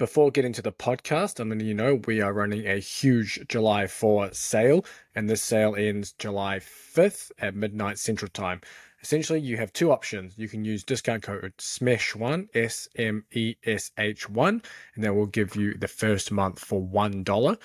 before 0.00 0.30
getting 0.30 0.54
to 0.54 0.62
the 0.62 0.72
podcast, 0.72 1.38
I'm 1.38 1.50
letting 1.50 1.66
you 1.66 1.74
know 1.74 2.00
we 2.06 2.22
are 2.22 2.32
running 2.32 2.66
a 2.66 2.78
huge 2.78 3.38
July 3.48 3.86
4 3.86 4.32
sale, 4.32 4.82
and 5.14 5.28
this 5.28 5.42
sale 5.42 5.76
ends 5.76 6.12
July 6.12 6.58
5th 6.58 7.30
at 7.38 7.54
midnight 7.54 7.98
Central 7.98 8.30
Time. 8.30 8.62
Essentially, 9.02 9.40
you 9.40 9.58
have 9.58 9.74
two 9.74 9.92
options. 9.92 10.38
You 10.38 10.48
can 10.48 10.64
use 10.64 10.84
discount 10.84 11.22
code 11.22 11.52
SMESH1, 11.58 12.48
S 12.54 12.88
M 12.96 13.26
E 13.32 13.56
S 13.62 13.90
H 13.98 14.26
1, 14.30 14.62
and 14.94 15.04
that 15.04 15.14
will 15.14 15.26
give 15.26 15.54
you 15.54 15.74
the 15.74 15.86
first 15.86 16.32
month 16.32 16.60
for 16.60 16.80
$1. 16.80 17.58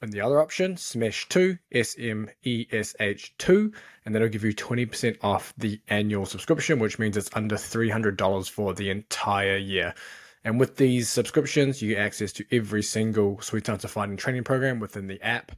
And 0.00 0.12
the 0.12 0.20
other 0.20 0.40
option, 0.40 0.76
SMESH2, 0.76 1.58
S 1.72 1.96
M 1.98 2.30
E 2.44 2.66
S 2.70 2.94
H 3.00 3.34
2, 3.38 3.72
and 4.04 4.14
that'll 4.14 4.28
give 4.28 4.44
you 4.44 4.54
20% 4.54 5.16
off 5.24 5.52
the 5.58 5.80
annual 5.88 6.24
subscription, 6.24 6.78
which 6.78 7.00
means 7.00 7.16
it's 7.16 7.30
under 7.32 7.56
$300 7.56 8.48
for 8.48 8.74
the 8.74 8.90
entire 8.90 9.56
year. 9.56 9.92
And 10.44 10.58
with 10.58 10.76
these 10.76 11.08
subscriptions, 11.08 11.82
you 11.82 11.94
get 11.94 11.98
access 11.98 12.32
to 12.34 12.44
every 12.50 12.82
single 12.82 13.40
Sweet 13.40 13.66
Science 13.66 13.84
of 13.84 13.90
Fighting 13.90 14.16
training 14.16 14.44
program 14.44 14.80
within 14.80 15.06
the 15.06 15.20
app. 15.22 15.52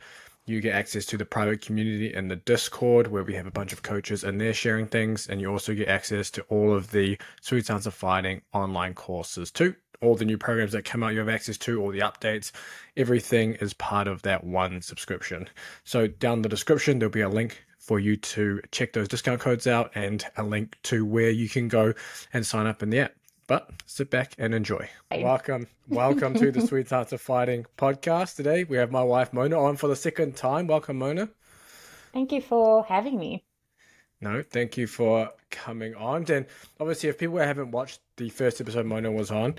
You 0.45 0.61
get 0.61 0.75
access 0.75 1.07
to 1.07 1.17
the 1.17 1.25
private 1.25 1.61
community 1.61 2.13
and 2.13 2.29
the 2.29 2.37
Discord 2.37 3.07
where 3.07 3.23
we 3.23 3.35
have 3.35 3.47
a 3.47 3.53
bunch 3.53 3.73
of 3.73 3.83
coaches 3.83 4.25
and 4.25 4.41
they're 4.41 4.53
sharing 4.53 4.89
things. 4.89 5.29
And 5.29 5.41
you 5.41 5.49
also 5.49 5.73
get 5.73 5.89
access 5.89 6.31
to 6.33 6.43
all 6.49 6.75
of 6.75 6.91
the 6.91 7.17
Sweet 7.41 7.65
Science 7.65 7.87
of 7.87 7.95
Fighting 7.95 8.43
online 8.53 8.95
courses 8.95 9.53
too. 9.53 9.77
All 10.01 10.17
the 10.17 10.25
new 10.25 10.37
programs 10.37 10.73
that 10.73 10.85
come 10.85 11.05
out, 11.05 11.13
you 11.13 11.21
have 11.21 11.29
access 11.29 11.57
to, 11.59 11.81
all 11.81 11.93
the 11.93 12.01
updates. 12.01 12.51
Everything 12.97 13.55
is 13.55 13.73
part 13.73 14.09
of 14.09 14.23
that 14.23 14.43
one 14.43 14.83
subscription. 14.83 15.49
So 15.85 16.09
down 16.09 16.43
the 16.43 16.49
description, 16.49 16.99
there'll 16.99 17.13
be 17.13 17.21
a 17.21 17.29
link 17.29 17.65
for 17.79 18.01
you 18.01 18.17
to 18.17 18.61
check 18.73 18.93
those 18.95 19.07
discount 19.07 19.41
codes 19.41 19.69
out 19.69 19.93
and 19.95 20.25
a 20.37 20.43
link 20.43 20.77
to 20.85 21.05
where 21.05 21.31
you 21.31 21.49
can 21.49 21.69
go 21.69 21.95
and 22.33 22.45
sign 22.45 22.67
up 22.67 22.83
in 22.83 22.91
the 22.91 22.99
app. 22.99 23.15
But 23.47 23.71
sit 23.87 24.11
back 24.11 24.35
and 24.39 24.55
enjoy. 24.55 24.89
Welcome, 25.11 25.67
welcome 25.89 26.35
to 26.35 26.53
the 26.53 26.61
Sweet 26.67 26.89
Science 26.89 27.13
of 27.13 27.21
Fighting 27.21 27.67
podcast. 27.77 28.37
Today 28.37 28.65
we 28.65 28.77
have 28.77 28.93
my 28.93 29.03
wife 29.03 29.33
Mona 29.33 29.59
on 29.59 29.77
for 29.77 29.89
the 29.89 29.97
second 29.97 30.37
time. 30.37 30.69
Welcome, 30.69 30.99
Mona. 30.99 31.29
Thank 32.13 32.31
you 32.31 32.41
for 32.41 32.85
having 32.85 33.19
me. 33.19 33.45
No, 34.21 34.43
thank 34.43 34.77
you 34.77 34.87
for 34.87 35.31
coming 35.51 35.97
on. 35.97 36.31
And 36.31 36.47
obviously, 36.79 37.09
if 37.09 37.19
people 37.19 37.39
haven't 37.39 37.73
watched 37.73 38.01
the 38.17 38.29
first 38.29 38.61
episode 38.61 38.87
Mona 38.87 39.11
was 39.11 39.33
on, 39.33 39.57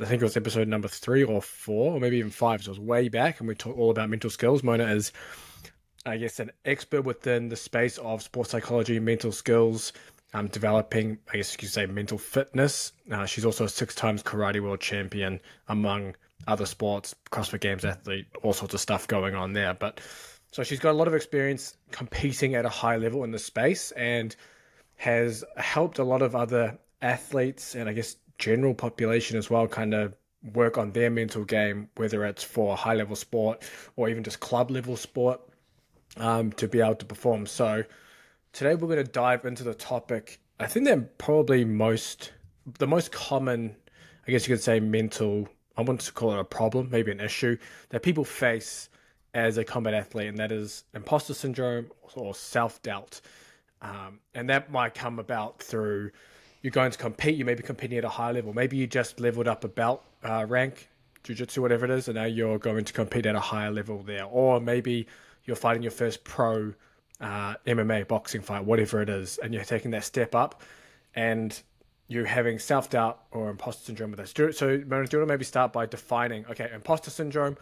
I 0.00 0.06
think 0.06 0.22
it 0.22 0.24
was 0.24 0.38
episode 0.38 0.68
number 0.68 0.88
three 0.88 1.22
or 1.22 1.42
four, 1.42 1.92
or 1.92 2.00
maybe 2.00 2.16
even 2.16 2.30
five. 2.30 2.62
So 2.62 2.70
it 2.70 2.78
was 2.78 2.80
way 2.80 3.08
back, 3.10 3.40
and 3.40 3.48
we 3.48 3.54
talked 3.54 3.78
all 3.78 3.90
about 3.90 4.08
mental 4.08 4.30
skills. 4.30 4.62
Mona 4.62 4.86
is, 4.86 5.12
I 6.06 6.16
guess, 6.16 6.40
an 6.40 6.52
expert 6.64 7.02
within 7.02 7.50
the 7.50 7.56
space 7.56 7.98
of 7.98 8.22
sports 8.22 8.50
psychology, 8.50 8.98
mental 8.98 9.32
skills, 9.32 9.92
um, 10.36 10.48
developing, 10.48 11.18
I 11.32 11.38
guess 11.38 11.52
you 11.52 11.58
could 11.58 11.70
say, 11.70 11.86
mental 11.86 12.18
fitness. 12.18 12.92
Uh, 13.10 13.24
she's 13.24 13.44
also 13.44 13.64
a 13.64 13.68
six 13.68 13.94
times 13.94 14.22
karate 14.22 14.60
world 14.60 14.80
champion, 14.80 15.40
among 15.68 16.14
other 16.46 16.66
sports, 16.66 17.14
CrossFit 17.30 17.60
Games 17.60 17.84
athlete, 17.84 18.26
all 18.42 18.52
sorts 18.52 18.74
of 18.74 18.80
stuff 18.80 19.08
going 19.08 19.34
on 19.34 19.54
there. 19.54 19.72
But 19.72 20.00
so 20.52 20.62
she's 20.62 20.78
got 20.78 20.90
a 20.90 20.98
lot 20.98 21.08
of 21.08 21.14
experience 21.14 21.76
competing 21.90 22.54
at 22.54 22.66
a 22.66 22.68
high 22.68 22.96
level 22.96 23.24
in 23.24 23.30
the 23.30 23.38
space 23.38 23.92
and 23.92 24.36
has 24.96 25.42
helped 25.56 25.98
a 25.98 26.04
lot 26.04 26.20
of 26.20 26.36
other 26.36 26.78
athletes 27.00 27.74
and 27.74 27.88
I 27.88 27.94
guess 27.94 28.16
general 28.38 28.74
population 28.74 29.38
as 29.38 29.48
well 29.48 29.66
kind 29.66 29.94
of 29.94 30.14
work 30.52 30.76
on 30.76 30.92
their 30.92 31.10
mental 31.10 31.44
game, 31.44 31.88
whether 31.96 32.24
it's 32.26 32.42
for 32.42 32.76
high 32.76 32.94
level 32.94 33.16
sport 33.16 33.62
or 33.96 34.10
even 34.10 34.22
just 34.22 34.40
club 34.40 34.70
level 34.70 34.96
sport, 34.96 35.40
um, 36.18 36.52
to 36.52 36.68
be 36.68 36.80
able 36.80 36.94
to 36.96 37.06
perform. 37.06 37.46
So 37.46 37.84
Today 38.56 38.74
we're 38.74 38.88
going 38.88 39.04
to 39.04 39.12
dive 39.12 39.44
into 39.44 39.64
the 39.64 39.74
topic. 39.74 40.40
I 40.58 40.66
think 40.66 40.86
they're 40.86 41.02
probably 41.18 41.62
most 41.66 42.32
the 42.78 42.86
most 42.86 43.12
common, 43.12 43.76
I 44.26 44.30
guess 44.30 44.48
you 44.48 44.54
could 44.54 44.64
say, 44.64 44.80
mental. 44.80 45.46
I 45.76 45.82
want 45.82 46.00
to 46.00 46.12
call 46.12 46.32
it 46.32 46.38
a 46.38 46.44
problem, 46.44 46.88
maybe 46.90 47.12
an 47.12 47.20
issue 47.20 47.58
that 47.90 48.02
people 48.02 48.24
face 48.24 48.88
as 49.34 49.58
a 49.58 49.64
combat 49.64 49.92
athlete, 49.92 50.28
and 50.28 50.38
that 50.38 50.52
is 50.52 50.84
imposter 50.94 51.34
syndrome 51.34 51.90
or 52.14 52.34
self 52.34 52.80
doubt. 52.80 53.20
Um, 53.82 54.20
and 54.34 54.48
that 54.48 54.72
might 54.72 54.94
come 54.94 55.18
about 55.18 55.62
through 55.62 56.12
you're 56.62 56.70
going 56.70 56.92
to 56.92 56.98
compete. 56.98 57.36
You 57.36 57.44
may 57.44 57.56
be 57.56 57.62
competing 57.62 57.98
at 57.98 58.06
a 58.06 58.08
high 58.08 58.30
level. 58.30 58.54
Maybe 58.54 58.78
you 58.78 58.86
just 58.86 59.20
leveled 59.20 59.48
up 59.48 59.64
a 59.64 59.68
belt 59.68 60.02
uh, 60.24 60.46
rank, 60.48 60.88
jiu-jitsu, 61.24 61.60
whatever 61.60 61.84
it 61.84 61.90
is, 61.90 62.08
and 62.08 62.14
now 62.14 62.24
you're 62.24 62.58
going 62.58 62.86
to 62.86 62.92
compete 62.94 63.26
at 63.26 63.34
a 63.34 63.40
higher 63.40 63.70
level 63.70 64.02
there. 64.02 64.24
Or 64.24 64.62
maybe 64.62 65.08
you're 65.44 65.56
fighting 65.56 65.82
your 65.82 65.92
first 65.92 66.24
pro 66.24 66.72
uh, 67.20 67.54
MMA, 67.66 68.06
boxing 68.08 68.42
fight, 68.42 68.64
whatever 68.64 69.02
it 69.02 69.08
is, 69.08 69.38
and 69.38 69.54
you're 69.54 69.64
taking 69.64 69.90
that 69.92 70.04
step 70.04 70.34
up, 70.34 70.62
and 71.14 71.60
you're 72.08 72.26
having 72.26 72.58
self 72.58 72.90
doubt 72.90 73.22
or 73.32 73.50
imposter 73.50 73.84
syndrome 73.84 74.12
with 74.12 74.20
this. 74.20 74.56
So, 74.56 74.82
Mona, 74.86 75.06
do 75.06 75.16
you 75.16 75.20
want 75.20 75.28
to 75.28 75.34
maybe 75.34 75.44
start 75.44 75.72
by 75.72 75.86
defining, 75.86 76.46
okay, 76.46 76.70
imposter 76.74 77.10
syndrome, 77.10 77.56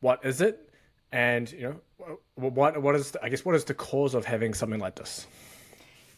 what 0.00 0.24
is 0.24 0.40
it, 0.40 0.70
and 1.12 1.50
you 1.52 1.62
know, 1.62 2.18
what 2.34 2.80
what 2.80 2.94
is 2.94 3.16
I 3.22 3.28
guess 3.28 3.44
what 3.44 3.54
is 3.54 3.64
the 3.64 3.74
cause 3.74 4.14
of 4.14 4.24
having 4.24 4.54
something 4.54 4.80
like 4.80 4.96
this? 4.96 5.26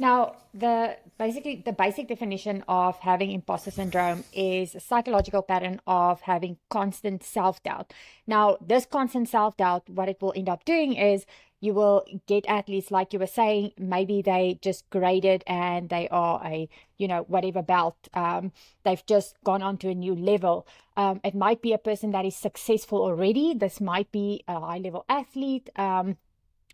Now, 0.01 0.37
the 0.55 0.97
basically 1.19 1.63
the 1.63 1.75
basic 1.75 2.09
definition 2.09 2.65
of 2.67 2.99
having 3.01 3.31
imposter 3.33 3.71
syndrome 3.71 4.25
is 4.33 4.75
a 4.75 4.81
psychological 4.81 5.43
pattern 5.43 5.79
of 5.87 6.23
having 6.23 6.57
constant 6.71 7.23
self-doubt. 7.23 7.93
Now, 8.27 8.57
this 8.67 8.87
constant 8.87 9.29
self-doubt, 9.29 9.91
what 9.91 10.09
it 10.09 10.17
will 10.23 10.33
end 10.35 10.49
up 10.49 10.65
doing 10.65 10.95
is 10.95 11.27
you 11.61 11.75
will 11.75 12.05
get 12.27 12.45
athletes 12.47 12.91
like 12.91 13.13
you 13.13 13.19
were 13.19 13.27
saying 13.27 13.73
maybe 13.79 14.23
they 14.23 14.59
just 14.63 14.89
graded 14.91 15.45
and 15.47 15.89
they 15.91 16.09
are 16.09 16.41
a 16.45 16.69
you 16.97 17.07
know 17.07 17.23
whatever 17.29 17.63
belt 17.63 18.09
um, 18.15 18.53
they've 18.85 19.05
just 19.07 19.37
gone 19.45 19.63
on 19.63 19.77
to 19.79 19.89
a 19.89 19.95
new 19.95 20.15
level. 20.15 20.67
Um, 20.97 21.21
it 21.23 21.35
might 21.35 21.63
be 21.63 21.73
a 21.73 21.79
person 21.79 22.13
that 22.13 22.25
is 22.25 22.37
successful 22.37 23.03
already. 23.03 23.55
This 23.55 23.81
might 23.81 24.11
be 24.11 24.43
a 24.49 24.59
high 24.59 24.79
level 24.79 25.05
athlete 25.09 25.71
um, 25.77 26.17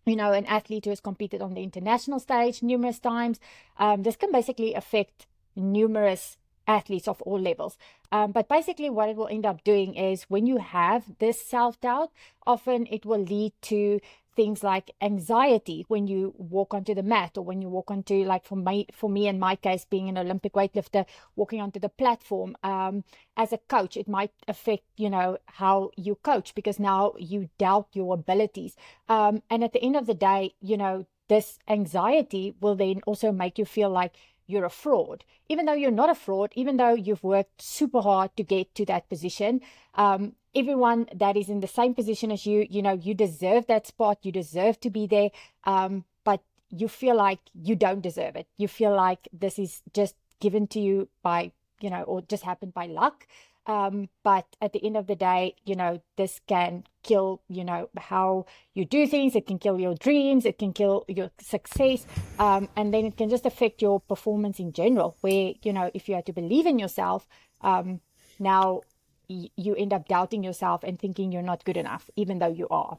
you 0.05 0.17
know 0.17 0.33
an 0.33 0.47
athlete 0.47 0.85
who 0.85 0.91
has 0.91 1.01
competed 1.01 1.43
on 1.43 1.55
the 1.55 1.63
international 1.63 2.21
stage 2.21 2.63
numerous 2.63 2.99
times. 2.99 3.41
Um, 3.79 4.03
this 4.03 4.17
can 4.17 4.33
basically 4.33 4.75
affect 4.75 5.27
numerous 5.57 6.37
athletes 6.67 7.09
of 7.09 7.23
all 7.23 7.41
levels. 7.41 7.79
Um, 8.13 8.33
but 8.33 8.49
basically, 8.49 8.91
what 8.91 9.09
it 9.09 9.17
will 9.17 9.29
end 9.29 9.47
up 9.47 9.65
doing 9.65 9.95
is 9.95 10.25
when 10.25 10.47
you 10.47 10.59
have 10.59 11.19
this 11.19 11.41
self 11.41 11.81
doubt, 11.81 12.11
often 12.47 12.87
it 12.91 13.05
will 13.05 13.21
lead 13.21 13.53
to 13.63 14.01
things 14.37 14.63
like 14.63 14.91
anxiety 15.01 15.85
when 15.89 16.07
you 16.07 16.35
walk 16.37 16.75
onto 16.75 16.95
the 16.95 17.03
mat 17.03 17.37
or 17.37 17.43
when 17.43 17.63
you 17.63 17.69
walk 17.69 17.91
onto 17.91 18.23
like 18.25 18.45
for 18.45 18.57
me 18.57 18.87
for 18.93 19.09
me 19.11 19.27
in 19.27 19.39
my 19.39 19.57
case 19.57 19.85
being 19.85 20.09
an 20.09 20.19
olympic 20.19 20.53
weightlifter 20.53 21.05
walking 21.35 21.61
onto 21.61 21.81
the 21.81 21.89
platform 21.89 22.55
um, 22.63 23.03
as 23.37 23.53
a 23.53 23.59
coach 23.69 23.97
it 23.97 24.07
might 24.07 24.33
affect 24.47 24.85
you 24.97 25.11
know 25.11 25.39
how 25.47 25.91
you 25.97 26.15
coach 26.17 26.55
because 26.55 26.79
now 26.79 27.15
you 27.19 27.49
doubt 27.59 27.89
your 27.93 28.15
abilities 28.15 28.77
um, 29.09 29.43
and 29.51 29.65
at 29.65 29.73
the 29.73 29.83
end 29.83 29.97
of 29.97 30.07
the 30.07 30.15
day 30.15 30.55
you 30.61 30.77
know 30.77 31.07
this 31.29 31.59
anxiety 31.69 32.55
will 32.61 32.77
then 32.77 33.01
also 33.07 33.33
make 33.33 33.59
you 33.59 33.65
feel 33.65 33.91
like 33.91 34.15
you're 34.47 34.65
a 34.65 34.71
fraud, 34.71 35.25
even 35.49 35.67
though 35.67 35.73
you're 35.73 35.91
not 35.91 36.11
a 36.11 36.15
fraud, 36.15 36.53
even 36.55 36.77
though 36.77 36.95
you've 36.95 37.25
worked 37.25 37.61
super 37.61 38.01
hard 38.01 38.37
to 38.37 38.45
get 38.45 38.75
to 38.77 38.85
that 38.87 39.09
position. 39.09 39.61
Um, 39.95 40.35
everyone 40.57 41.07
that 41.15 41.37
is 41.37 41.49
in 41.49 41.61
the 41.61 41.67
same 41.67 41.95
position 41.95 42.33
as 42.33 42.47
you, 42.47 42.67
you 42.69 42.83
know, 42.83 42.95
you 42.95 43.15
deserve 43.15 43.67
that 43.67 43.87
spot, 43.87 44.19
you 44.23 44.33
deserve 44.33 44.81
to 44.81 44.91
be 44.91 45.07
there, 45.07 45.31
um, 45.65 46.05
but 46.25 46.41
you 46.71 46.89
feel 46.89 47.15
like 47.15 47.41
you 47.55 47.77
don't 47.77 48.01
deserve 48.01 48.35
it. 48.37 48.47
You 48.57 48.69
feel 48.69 48.95
like 48.95 49.29
this 49.33 49.59
is 49.59 49.83
just 49.93 50.17
given 50.41 50.67
to 50.69 50.81
you 50.81 51.09
by, 51.23 51.53
you 51.81 51.91
know, 51.91 52.03
or 52.03 52.23
just 52.23 52.45
happened 52.45 52.75
by 52.75 52.87
luck. 52.87 53.27
Um, 53.67 54.09
but 54.23 54.47
at 54.63 54.73
the 54.73 54.85
end 54.87 54.97
of 54.97 55.09
the 55.09 55.17
day, 55.17 55.57
you 55.65 55.75
know, 55.75 56.01
this 56.17 56.41
can 56.47 56.85
kill, 57.03 57.43
you 57.49 57.65
know, 57.65 57.89
how 57.97 58.47
you 58.75 58.85
do 58.85 59.09
things. 59.09 59.35
It 59.35 59.47
can 59.47 59.59
kill 59.59 59.81
your 59.81 59.97
dreams. 59.97 60.47
It 60.47 60.59
can 60.59 60.73
kill 60.73 61.05
your 61.09 61.31
success. 61.41 62.07
Um, 62.39 62.69
and 62.77 62.95
then 62.95 63.05
it 63.05 63.17
can 63.17 63.29
just 63.29 63.45
affect 63.45 63.83
your 63.83 63.99
performance 64.01 64.61
in 64.61 64.73
general, 64.73 65.17
where, 65.21 65.55
you 65.63 65.73
know, 65.73 65.91
if 65.95 66.09
you 66.09 66.15
had 66.15 66.27
to 66.27 66.33
believe 66.33 66.67
in 66.67 66.79
yourself, 66.79 67.27
um, 67.61 68.01
now 68.39 68.83
you 69.29 69.75
end 69.75 69.93
up 69.93 70.09
doubting 70.09 70.45
yourself 70.45 70.83
and 70.85 70.99
thinking 70.99 71.33
you're 71.33 71.43
not 71.43 71.65
good 71.65 71.77
enough, 71.77 72.11
even 72.17 72.39
though 72.39 72.53
you 72.53 72.69
are. 72.69 72.99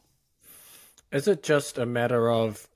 Is 1.12 1.28
it 1.28 1.44
just 1.44 1.78
a 1.78 1.86
matter 1.86 2.30
of 2.30 2.68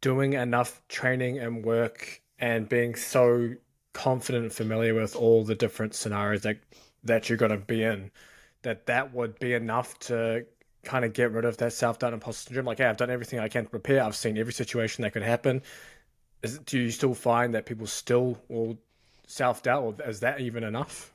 doing 0.00 0.32
enough 0.32 0.80
training 0.88 1.38
and 1.38 1.64
work 1.64 2.22
and 2.38 2.68
being 2.68 2.94
so 2.94 3.54
confident 3.92 4.44
and 4.44 4.52
familiar 4.52 4.94
with 4.94 5.16
all 5.16 5.44
the 5.44 5.54
different 5.54 5.94
scenarios 5.94 6.42
that 6.42 6.58
that 7.04 7.28
you're 7.28 7.38
going 7.38 7.50
to 7.50 7.58
be 7.58 7.82
in, 7.82 8.10
that 8.62 8.86
that 8.86 9.14
would 9.14 9.38
be 9.38 9.54
enough 9.54 9.98
to 9.98 10.44
kind 10.84 11.04
of 11.04 11.12
get 11.12 11.32
rid 11.32 11.44
of 11.44 11.56
that 11.58 11.72
self 11.72 11.98
doubt 11.98 12.08
and 12.08 12.14
imposter 12.14 12.48
syndrome. 12.48 12.66
Like, 12.66 12.78
hey, 12.78 12.84
I've 12.86 12.96
done 12.96 13.10
everything 13.10 13.38
I 13.38 13.48
can 13.48 13.64
to 13.64 13.70
prepare. 13.70 14.02
I've 14.02 14.16
seen 14.16 14.38
every 14.38 14.52
situation 14.52 15.02
that 15.02 15.12
could 15.12 15.22
happen. 15.22 15.62
Is, 16.42 16.58
do 16.60 16.78
you 16.78 16.90
still 16.90 17.14
find 17.14 17.54
that 17.54 17.66
people 17.66 17.86
still 17.86 18.38
will 18.48 18.78
self 19.26 19.62
doubt, 19.62 19.82
or 19.82 20.08
is 20.08 20.20
that 20.20 20.40
even 20.40 20.64
enough? 20.64 21.12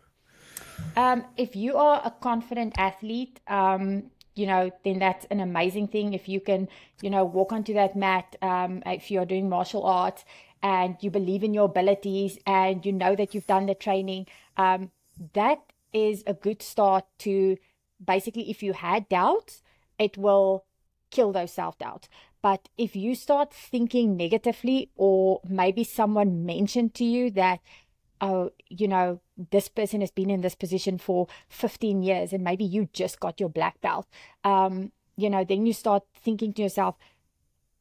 Um, 0.95 1.25
if 1.38 1.55
you 1.55 1.75
are 1.77 2.01
a 2.05 2.11
confident 2.11 2.73
athlete, 2.77 3.39
um, 3.47 4.11
you 4.35 4.47
know, 4.47 4.71
then 4.83 5.00
that's 5.00 5.25
an 5.29 5.39
amazing 5.39 5.88
thing. 5.88 6.13
If 6.13 6.27
you 6.27 6.39
can, 6.39 6.67
you 7.01 7.09
know, 7.09 7.23
walk 7.23 7.51
onto 7.51 7.73
that 7.73 7.95
mat, 7.95 8.35
um, 8.41 8.81
if 8.85 9.11
you're 9.11 9.25
doing 9.25 9.50
martial 9.50 9.83
arts 9.83 10.25
and 10.61 10.95
you 11.01 11.09
believe 11.11 11.44
in 11.44 11.53
your 11.53 11.65
abilities 11.65 12.38
and 12.45 12.85
you 12.85 12.91
know 12.91 13.15
that 13.15 13.33
you've 13.33 13.47
done 13.47 13.65
the 13.65 13.75
training, 13.75 14.27
um, 14.57 14.91
that 15.33 15.59
is 15.91 16.23
a 16.25 16.33
good 16.33 16.61
start 16.61 17.05
to 17.19 17.57
basically, 18.03 18.50
if 18.50 18.63
you 18.63 18.73
had 18.73 19.07
doubts, 19.09 19.61
it 20.00 20.17
will 20.17 20.65
kill 21.11 21.31
those 21.31 21.51
self 21.51 21.77
doubts. 21.77 22.09
But 22.41 22.67
if 22.77 22.95
you 22.95 23.15
start 23.15 23.53
thinking 23.53 24.17
negatively, 24.17 24.89
or 24.95 25.39
maybe 25.47 25.83
someone 25.83 26.45
mentioned 26.45 26.94
to 26.95 27.05
you 27.05 27.31
that, 27.31 27.61
oh, 28.19 28.50
you 28.67 28.88
know, 28.88 29.21
this 29.38 29.68
person 29.68 30.01
has 30.01 30.12
been 30.12 30.30
in 30.30 30.41
this 30.41 30.56
position 30.56 30.97
for 30.97 31.27
15 31.50 32.03
years 32.03 32.33
and 32.33 32.44
maybe 32.44 32.63
you 32.63 32.89
just 32.94 33.19
got 33.19 33.39
your 33.39 33.50
black 33.50 33.80
belt, 33.81 34.07
um, 34.44 34.91
you 35.15 35.30
know, 35.30 35.44
then 35.44 35.65
you 35.65 35.74
start 35.74 36.03
thinking 36.15 36.53
to 36.53 36.62
yourself, 36.62 36.95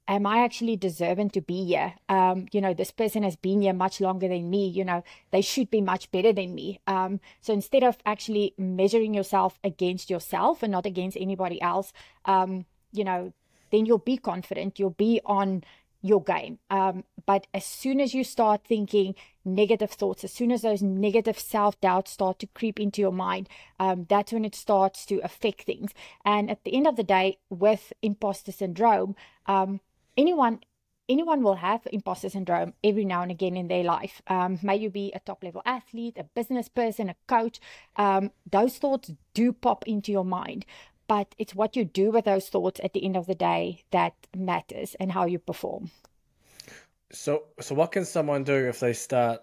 am 0.09 0.27
I 0.27 0.43
actually 0.43 0.77
deserving 0.77 1.31
to 1.31 1.41
be 1.41 1.65
here? 1.65 1.95
Um, 2.09 2.47
you 2.53 2.61
know, 2.61 2.75
this 2.75 2.91
person 2.91 3.23
has 3.23 3.37
been 3.37 3.63
here 3.63 3.73
much 3.73 4.01
longer 4.01 4.29
than 4.29 4.51
me. 4.51 4.69
You 4.69 4.85
know, 4.85 5.05
they 5.31 5.41
should 5.41 5.71
be 5.71 5.81
much 5.81 6.11
better 6.11 6.33
than 6.33 6.55
me. 6.55 6.81
Um, 6.87 7.21
so 7.41 7.53
instead 7.53 7.85
of 7.85 7.99
actually 8.05 8.55
measuring 8.59 9.15
yourself 9.15 9.59
against 9.63 10.11
yourself 10.11 10.63
and 10.63 10.73
not 10.73 10.87
against 10.87 11.17
anybody 11.17 11.61
else, 11.63 11.93
um, 12.25 12.67
you 12.93 13.05
know, 13.05 13.33
then 13.71 13.87
you'll 13.87 13.99
be 13.99 14.19
confident. 14.19 14.79
You'll 14.79 14.91
be 14.91 15.21
on 15.25 15.65
your 16.03 16.23
game. 16.23 16.59
Um, 16.69 17.05
but 17.25 17.47
as 17.55 17.65
soon 17.65 18.01
as 18.01 18.13
you 18.13 18.25
start 18.25 18.65
thinking 18.65 19.15
negative 19.45 19.93
thoughts, 19.93 20.25
as 20.25 20.33
soon 20.33 20.53
as 20.53 20.63
those 20.63 20.83
negative 20.83 21.39
self 21.39 21.81
doubts 21.81 22.11
start 22.11 22.39
to 22.41 22.47
creep 22.49 22.79
into 22.79 23.01
your 23.01 23.13
mind, 23.13 23.49
um, 23.79 24.07
that's 24.09 24.33
when 24.33 24.45
it 24.45 24.55
starts 24.55 25.07
to 25.07 25.21
affect 25.21 25.63
things. 25.63 25.93
And 26.25 26.51
at 26.51 26.65
the 26.65 26.75
end 26.75 26.87
of 26.87 26.97
the 26.97 27.05
day, 27.05 27.39
with 27.49 27.93
imposter 28.03 28.53
syndrome, 28.53 29.15
um, 29.47 29.81
anyone 30.17 30.61
anyone 31.09 31.43
will 31.43 31.57
have 31.57 31.87
imposter 31.93 32.29
syndrome 32.29 32.73
every 32.83 33.05
now 33.05 33.23
and 33.23 33.31
again 33.31 33.57
in 33.57 33.69
their 33.69 33.85
life. 33.85 34.23
Um, 34.29 34.59
may 34.63 34.77
you 34.77 34.89
be 34.89 35.13
a 35.15 35.21
top 35.21 35.43
level 35.45 35.63
athlete, 35.67 36.17
a 36.17 36.25
business 36.25 36.69
person, 36.69 37.11
a 37.11 37.17
coach. 37.27 37.61
Um, 37.97 38.31
those 38.51 38.79
thoughts 38.79 39.13
do 39.35 39.53
pop 39.53 39.87
into 39.87 40.13
your 40.13 40.25
mind, 40.25 40.65
but 41.09 41.35
it's 41.39 41.55
what 41.55 41.77
you 41.77 41.85
do 41.85 42.11
with 42.11 42.25
those 42.25 42.49
thoughts 42.49 42.81
at 42.83 42.93
the 42.93 43.05
end 43.05 43.17
of 43.17 43.27
the 43.27 43.35
day 43.35 43.83
that 43.91 44.15
matters 44.37 44.95
and 45.01 45.13
how 45.13 45.27
you 45.27 45.39
perform. 45.39 45.91
So, 47.11 47.45
so 47.61 47.75
what 47.75 47.93
can 47.93 48.05
someone 48.05 48.45
do 48.45 48.55
if 48.55 48.81
they 48.81 48.93
start, 48.93 49.43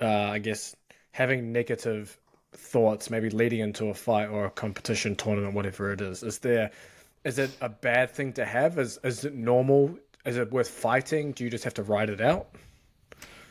uh, 0.00 0.06
I 0.06 0.38
guess, 0.38 0.76
having 1.12 1.52
negative 1.52 2.18
thoughts, 2.52 3.08
maybe 3.10 3.30
leading 3.30 3.60
into 3.60 3.86
a 3.86 3.94
fight 3.94 4.28
or 4.28 4.44
a 4.44 4.50
competition, 4.50 5.16
tournament, 5.16 5.54
whatever 5.54 5.92
it 5.92 6.00
is? 6.00 6.22
Is 6.22 6.38
there 6.38 6.70
is 7.24 7.38
it 7.38 7.56
a 7.60 7.68
bad 7.68 8.10
thing 8.10 8.32
to 8.34 8.44
have? 8.44 8.78
Is 8.78 8.98
is 9.04 9.24
it 9.24 9.34
normal? 9.34 9.96
Is 10.24 10.36
it 10.36 10.52
worth 10.52 10.68
fighting? 10.68 11.32
Do 11.32 11.44
you 11.44 11.50
just 11.50 11.64
have 11.64 11.74
to 11.74 11.82
ride 11.82 12.10
it 12.10 12.20
out? 12.20 12.48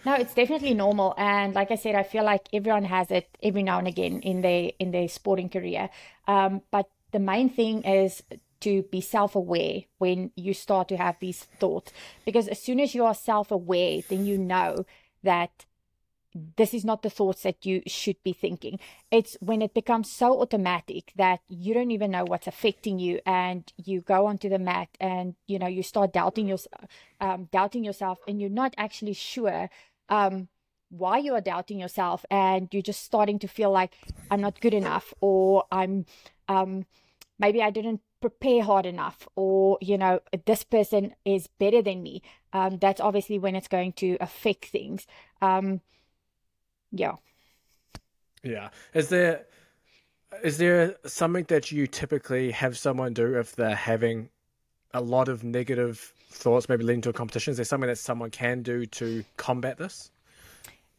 No, 0.05 0.15
it's 0.15 0.33
definitely 0.33 0.73
normal, 0.73 1.13
and 1.17 1.53
like 1.53 1.69
I 1.69 1.75
said, 1.75 1.93
I 1.93 2.03
feel 2.03 2.23
like 2.23 2.47
everyone 2.53 2.85
has 2.85 3.11
it 3.11 3.29
every 3.43 3.61
now 3.61 3.77
and 3.77 3.87
again 3.87 4.19
in 4.21 4.41
their 4.41 4.71
in 4.79 4.91
their 4.91 5.07
sporting 5.07 5.47
career. 5.49 5.89
Um, 6.27 6.61
but 6.71 6.89
the 7.11 7.19
main 7.19 7.49
thing 7.49 7.83
is 7.83 8.23
to 8.61 8.83
be 8.83 9.01
self-aware 9.01 9.83
when 9.97 10.31
you 10.35 10.53
start 10.53 10.87
to 10.89 10.97
have 10.97 11.17
these 11.19 11.43
thoughts, 11.59 11.91
because 12.25 12.47
as 12.47 12.61
soon 12.61 12.79
as 12.79 12.93
you 12.93 13.03
are 13.05 13.15
self-aware, 13.15 14.01
then 14.07 14.25
you 14.25 14.37
know 14.37 14.85
that 15.23 15.65
this 16.55 16.73
is 16.73 16.85
not 16.85 17.01
the 17.01 17.09
thoughts 17.09 17.43
that 17.43 17.65
you 17.65 17.81
should 17.87 18.15
be 18.23 18.31
thinking. 18.31 18.79
It's 19.11 19.35
when 19.41 19.61
it 19.61 19.73
becomes 19.73 20.09
so 20.09 20.41
automatic 20.41 21.11
that 21.17 21.41
you 21.49 21.73
don't 21.73 21.91
even 21.91 22.11
know 22.11 22.23
what's 22.23 22.47
affecting 22.47 22.99
you, 22.99 23.19
and 23.25 23.71
you 23.75 23.99
go 24.01 24.27
onto 24.27 24.47
the 24.47 24.59
mat, 24.59 24.89
and 24.99 25.35
you 25.47 25.59
know 25.59 25.67
you 25.67 25.83
start 25.83 26.13
doubting 26.13 26.47
yourself, 26.47 26.85
um, 27.19 27.49
doubting 27.51 27.83
yourself, 27.83 28.19
and 28.27 28.39
you're 28.39 28.49
not 28.49 28.73
actually 28.77 29.13
sure 29.13 29.69
um, 30.07 30.47
why 30.91 31.17
you 31.17 31.33
are 31.33 31.41
doubting 31.41 31.79
yourself, 31.79 32.25
and 32.29 32.69
you're 32.71 32.83
just 32.83 33.03
starting 33.03 33.39
to 33.39 33.47
feel 33.47 33.71
like 33.71 33.95
I'm 34.29 34.41
not 34.41 34.61
good 34.61 34.73
enough, 34.73 35.13
or 35.21 35.65
I'm 35.71 36.05
um, 36.47 36.85
maybe 37.39 37.63
I 37.63 37.71
didn't 37.71 38.01
prepare 38.21 38.61
hard 38.61 38.85
enough 38.85 39.27
or 39.35 39.79
you 39.81 39.97
know 39.97 40.19
this 40.45 40.63
person 40.63 41.11
is 41.25 41.47
better 41.57 41.81
than 41.81 42.03
me 42.03 42.21
um, 42.53 42.77
that's 42.77 43.01
obviously 43.01 43.39
when 43.39 43.55
it's 43.55 43.67
going 43.67 43.91
to 43.91 44.15
affect 44.21 44.65
things 44.65 45.07
um, 45.41 45.81
yeah. 46.91 47.15
Yeah. 48.43 48.69
Is 48.93 49.09
there 49.09 49.45
is 50.43 50.57
there 50.57 50.95
something 51.05 51.45
that 51.45 51.71
you 51.71 51.87
typically 51.87 52.51
have 52.51 52.77
someone 52.77 53.13
do 53.13 53.37
if 53.37 53.55
they're 53.55 53.75
having 53.75 54.29
a 54.93 55.01
lot 55.01 55.27
of 55.27 55.43
negative 55.43 56.13
thoughts, 56.29 56.69
maybe 56.69 56.83
leading 56.83 57.01
to 57.01 57.09
a 57.09 57.13
competition? 57.13 57.51
Is 57.51 57.57
there 57.57 57.65
something 57.65 57.87
that 57.87 57.97
someone 57.97 58.29
can 58.29 58.61
do 58.61 58.85
to 58.85 59.23
combat 59.37 59.77
this? 59.77 60.11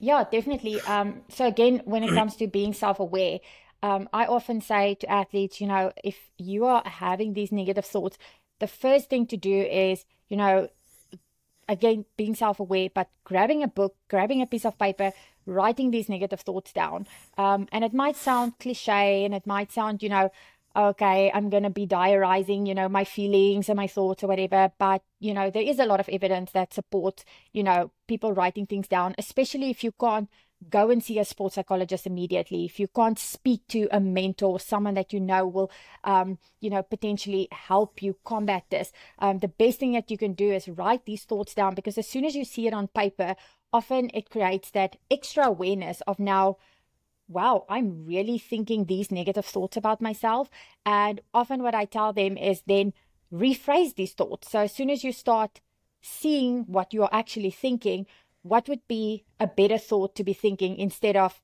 Yeah, 0.02 0.25
definitely. 0.31 0.81
Um, 0.82 1.22
so 1.28 1.46
again, 1.46 1.81
when 1.84 2.02
it 2.02 2.10
comes 2.14 2.34
to 2.37 2.49
being 2.49 2.72
self-aware, 2.75 3.38
um, 3.84 4.08
I 4.12 4.26
often 4.26 4.60
say 4.60 4.96
to 4.96 5.08
athletes, 5.10 5.60
you 5.60 5.69
know, 5.69 5.93
if 6.02 6.19
you 6.38 6.64
are 6.66 6.82
having 6.84 7.34
these 7.34 7.52
negative 7.52 7.84
thoughts, 7.87 8.19
the 8.58 8.66
first 8.66 9.08
thing 9.08 9.26
to 9.28 9.37
do 9.37 9.62
is, 9.62 10.04
you 10.28 10.37
know, 10.37 10.69
again, 11.69 12.04
being 12.16 12.34
self-aware, 12.34 12.90
but 12.94 13.10
grabbing 13.25 13.62
a 13.62 13.69
book, 13.69 13.96
grabbing 14.08 14.43
a 14.43 14.46
piece 14.46 14.66
of 14.66 14.78
paper, 14.78 15.12
writing 15.46 15.93
these 15.93 16.08
negative 16.08 16.40
thoughts 16.40 16.72
down. 16.72 17.06
Um, 17.38 17.69
and 17.72 17.84
it 17.84 17.94
might 17.94 18.16
sound 18.16 18.58
cliche 18.58 19.25
and 19.25 19.34
it 19.34 19.46
might 19.46 19.72
sound, 19.72 20.02
you 20.02 20.10
know, 20.10 20.31
okay, 20.74 21.30
I'm 21.32 21.50
going 21.50 21.62
to 21.62 21.70
be 21.70 21.86
diarizing, 21.86 22.66
you 22.66 22.74
know, 22.74 22.88
my 22.88 23.04
feelings 23.04 23.69
and 23.69 23.76
my 23.76 23.86
thoughts 23.86 24.22
or 24.22 24.26
whatever. 24.26 24.72
But, 24.78 25.02
you 25.20 25.34
know, 25.34 25.50
there 25.50 25.62
is 25.62 25.78
a 25.78 25.86
lot 25.86 26.00
of 26.00 26.08
evidence 26.08 26.52
that 26.52 26.74
supports, 26.74 27.24
you 27.52 27.62
know, 27.62 27.90
people 28.08 28.32
writing 28.32 28.66
things 28.66 28.88
down, 28.88 29.14
especially 29.19 29.70
if 29.70 29.84
you 29.84 29.92
can't 29.92 30.28
go 30.70 30.90
and 30.90 31.02
see 31.02 31.19
a 31.19 31.24
sports 31.24 31.56
psychologist 31.56 32.06
immediately. 32.06 32.64
If 32.64 32.78
you 32.78 32.88
can't 32.88 33.19
speak 33.19 33.66
to 33.69 33.88
a 33.90 34.00
mentor, 34.00 34.52
or 34.52 34.60
someone 34.60 34.94
that 34.94 35.12
you 35.12 35.20
know 35.20 35.46
will, 35.46 35.70
um, 36.04 36.38
you 36.60 36.70
know, 36.70 36.82
potentially 36.82 37.48
help 37.50 38.02
you 38.02 38.16
combat 38.25 38.64
this, 38.70 38.92
um, 39.18 39.38
the 39.38 39.48
best 39.48 39.80
thing 39.80 39.92
that 39.92 40.10
you 40.10 40.18
can 40.18 40.34
do 40.34 40.52
is 40.52 40.68
write 40.68 41.04
these 41.04 41.25
thoughts 41.25 41.54
down 41.54 41.75
because 41.75 41.98
as 41.98 42.08
soon 42.08 42.25
as 42.25 42.36
you 42.36 42.44
see 42.44 42.66
it 42.66 42.75
on 42.75 42.88
paper, 42.88 43.34
often 43.72 44.10
it 44.14 44.30
creates 44.30 44.70
that 44.70 44.96
extra 45.10 45.46
awareness 45.46 46.02
of 46.06 46.18
now, 46.18 46.58
wow, 47.32 47.64
I'm 47.69 48.05
really 48.05 48.38
thinking 48.38 48.84
these 48.84 49.11
negative 49.11 49.46
thoughts 49.46 49.76
about 49.76 50.00
myself. 50.00 50.50
And 50.84 51.20
often 51.32 51.62
what 51.62 51.75
I 51.75 51.84
tell 51.84 52.12
them 52.12 52.37
is 52.37 52.62
then 52.67 52.93
rephrase 53.32 53.94
these 53.94 54.12
thoughts. 54.12 54.50
So 54.50 54.61
as 54.61 54.73
soon 54.73 54.90
as 54.90 55.05
you 55.05 55.12
start 55.12 55.61
seeing 56.00 56.64
what 56.64 56.93
you're 56.93 57.08
actually 57.12 57.50
thinking, 57.50 58.06
what 58.43 58.69
would 58.69 58.87
be 58.88 59.25
a 59.40 59.46
better 59.46 59.79
thought 59.79 60.14
to 60.17 60.25
be 60.25 60.32
thinking 60.32 60.76
instead 60.76 61.17
of, 61.17 61.40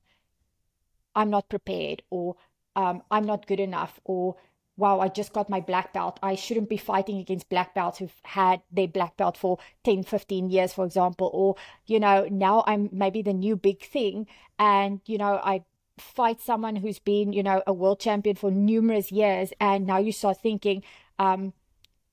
I'm 1.15 1.29
not 1.29 1.49
prepared 1.49 2.03
or 2.09 2.35
um, 2.75 3.01
I'm 3.09 3.25
not 3.25 3.47
good 3.47 3.59
enough 3.59 3.99
or 4.03 4.35
wow, 4.79 5.01
I 5.01 5.09
just 5.09 5.33
got 5.33 5.49
my 5.49 5.59
black 5.59 5.91
belt. 5.91 6.19
I 6.23 6.35
shouldn't 6.35 6.69
be 6.69 6.77
fighting 6.77 7.17
against 7.19 7.49
black 7.49 7.75
belts 7.75 7.99
who've 7.99 8.21
had 8.23 8.61
their 8.71 8.87
black 8.87 9.17
belt 9.17 9.37
for 9.37 9.57
10, 9.83 10.03
15 10.03 10.49
years, 10.49 10.73
for 10.73 10.85
example. 10.85 11.29
Or, 11.33 11.55
you 11.85 11.99
know, 11.99 12.27
now 12.31 12.63
I'm 12.65 12.89
maybe 12.91 13.21
the 13.21 13.33
new 13.33 13.57
big 13.57 13.83
thing. 13.83 14.25
And, 14.57 15.01
you 15.05 15.17
know, 15.17 15.33
I 15.43 15.65
fight 15.99 16.41
someone 16.41 16.75
who's 16.77 16.99
been, 16.99 17.33
you 17.33 17.43
know, 17.43 17.61
a 17.67 17.73
world 17.73 17.99
champion 17.99 18.35
for 18.35 18.51
numerous 18.51 19.11
years. 19.11 19.51
And 19.59 19.85
now 19.85 19.97
you 19.97 20.11
start 20.11 20.41
thinking, 20.41 20.83
um, 21.17 21.53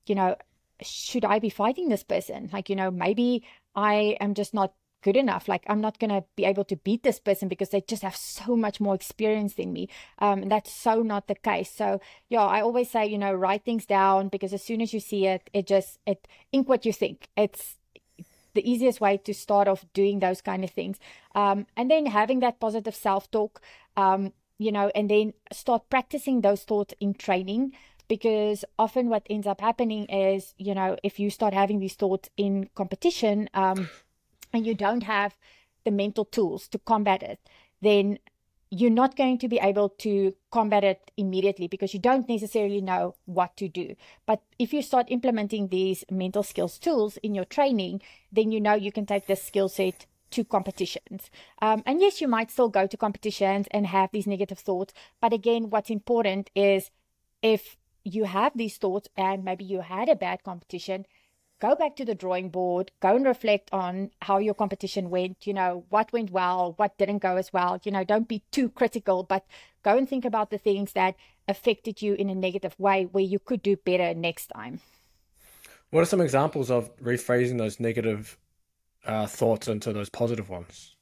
you 0.05 0.15
know, 0.15 0.35
should 0.81 1.25
I 1.25 1.39
be 1.39 1.49
fighting 1.49 1.89
this 1.89 2.03
person? 2.03 2.49
Like, 2.53 2.69
you 2.69 2.75
know, 2.75 2.91
maybe 2.91 3.43
I 3.75 4.17
am 4.19 4.33
just 4.33 4.53
not 4.53 4.73
good 5.01 5.15
enough. 5.15 5.47
Like 5.47 5.63
I'm 5.67 5.81
not 5.81 5.99
gonna 5.99 6.23
be 6.35 6.45
able 6.45 6.65
to 6.65 6.75
beat 6.75 7.03
this 7.03 7.19
person 7.19 7.47
because 7.47 7.69
they 7.69 7.81
just 7.81 8.03
have 8.03 8.15
so 8.15 8.55
much 8.55 8.79
more 8.79 8.95
experience 8.95 9.53
than 9.53 9.73
me. 9.73 9.89
Um, 10.19 10.43
and 10.43 10.51
that's 10.51 10.71
so 10.71 11.01
not 11.01 11.27
the 11.27 11.35
case. 11.35 11.71
So 11.71 12.01
yeah, 12.29 12.43
I 12.43 12.61
always 12.61 12.91
say, 12.91 13.05
you 13.05 13.17
know, 13.17 13.33
write 13.33 13.63
things 13.63 13.85
down 13.85 14.29
because 14.29 14.53
as 14.53 14.63
soon 14.63 14.81
as 14.81 14.93
you 14.93 14.99
see 14.99 15.25
it, 15.25 15.49
it 15.53 15.67
just 15.67 15.99
it 16.05 16.27
ink 16.51 16.67
what 16.67 16.85
you 16.85 16.93
think. 16.93 17.29
It's 17.37 17.76
the 18.57 18.69
easiest 18.69 18.99
way 18.99 19.17
to 19.17 19.33
start 19.33 19.67
off 19.67 19.85
doing 19.93 20.19
those 20.19 20.41
kind 20.41 20.63
of 20.63 20.71
things. 20.71 20.97
Um, 21.35 21.67
and 21.77 21.89
then 21.89 22.07
having 22.07 22.39
that 22.41 22.59
positive 22.59 22.95
self 22.95 23.29
talk. 23.31 23.61
Um, 23.95 24.33
you 24.59 24.71
know, 24.71 24.91
and 24.95 25.07
then 25.07 25.33
start 25.51 25.87
practicing 25.87 26.41
those 26.41 26.63
thoughts 26.63 26.91
in 26.99 27.13
training 27.13 27.73
because 28.07 28.65
often 28.79 29.07
what 29.07 29.21
ends 29.29 29.45
up 29.45 29.61
happening 29.61 30.05
is, 30.05 30.55
you 30.57 30.73
know, 30.73 30.97
if 31.03 31.19
you 31.19 31.29
start 31.29 31.53
having 31.53 31.79
these 31.79 31.93
thoughts 31.93 32.29
in 32.37 32.67
competition, 32.73 33.49
um, 33.53 33.87
and 34.53 34.65
you 34.65 34.73
don't 34.73 35.03
have 35.03 35.37
the 35.85 35.91
mental 35.91 36.25
tools 36.25 36.67
to 36.69 36.79
combat 36.79 37.21
it, 37.21 37.39
then 37.81 38.17
you're 38.69 38.89
not 38.89 39.15
going 39.15 39.37
to 39.37 39.47
be 39.47 39.59
able 39.59 39.89
to 39.89 40.33
combat 40.51 40.83
it 40.83 41.11
immediately 41.15 41.67
because 41.67 41.93
you 41.93 41.99
don't 41.99 42.27
necessarily 42.27 42.81
know 42.81 43.15
what 43.25 43.55
to 43.57 43.67
do. 43.67 43.95
But 44.25 44.41
if 44.59 44.73
you 44.73 44.81
start 44.81 45.07
implementing 45.09 45.69
these 45.69 46.03
mental 46.11 46.43
skills 46.43 46.77
tools 46.77 47.17
in 47.17 47.33
your 47.33 47.45
training, 47.45 48.01
then 48.31 48.51
you 48.51 48.59
know 48.59 48.73
you 48.73 48.91
can 48.91 49.05
take 49.05 49.27
this 49.27 49.43
skill 49.43 49.69
set 49.69 50.05
to 50.31 50.43
competitions. 50.43 51.31
Um, 51.61 51.83
and 51.85 52.01
yes, 52.01 52.19
you 52.19 52.27
might 52.27 52.51
still 52.51 52.69
go 52.69 52.87
to 52.87 52.97
competitions 52.97 53.67
and 53.71 53.87
have 53.87 54.09
these 54.11 54.27
negative 54.27 54.59
thoughts. 54.59 54.93
But 55.21 55.33
again, 55.33 55.69
what's 55.69 55.89
important 55.89 56.49
is 56.53 56.91
if 57.41 57.77
you 58.03 58.25
have 58.25 58.51
these 58.55 58.77
thoughts 58.77 59.07
and 59.15 59.43
maybe 59.43 59.63
you 59.63 59.81
had 59.81 60.09
a 60.09 60.15
bad 60.15 60.43
competition, 60.43 61.05
go 61.59 61.75
back 61.75 61.95
to 61.95 62.05
the 62.05 62.15
drawing 62.15 62.49
board, 62.49 62.91
go 62.99 63.15
and 63.15 63.25
reflect 63.25 63.69
on 63.73 64.11
how 64.21 64.37
your 64.37 64.53
competition 64.53 65.09
went, 65.09 65.47
you 65.47 65.53
know, 65.53 65.85
what 65.89 66.13
went 66.13 66.31
well, 66.31 66.73
what 66.77 66.97
didn't 66.97 67.19
go 67.19 67.37
as 67.37 67.51
well. 67.51 67.79
You 67.83 67.91
know, 67.91 68.03
don't 68.03 68.27
be 68.27 68.43
too 68.51 68.69
critical, 68.69 69.23
but 69.23 69.45
go 69.83 69.97
and 69.97 70.07
think 70.07 70.25
about 70.25 70.49
the 70.49 70.57
things 70.57 70.93
that 70.93 71.15
affected 71.47 72.01
you 72.01 72.13
in 72.13 72.29
a 72.29 72.35
negative 72.35 72.79
way 72.79 73.05
where 73.05 73.23
you 73.23 73.39
could 73.39 73.63
do 73.63 73.75
better 73.75 74.13
next 74.13 74.47
time. 74.47 74.81
What 75.89 76.01
are 76.01 76.05
some 76.05 76.21
examples 76.21 76.69
of 76.69 76.95
rephrasing 76.97 77.57
those 77.57 77.79
negative 77.79 78.37
uh, 79.05 79.25
thoughts 79.25 79.67
into 79.67 79.93
those 79.93 80.09
positive 80.09 80.49
ones? 80.49 80.95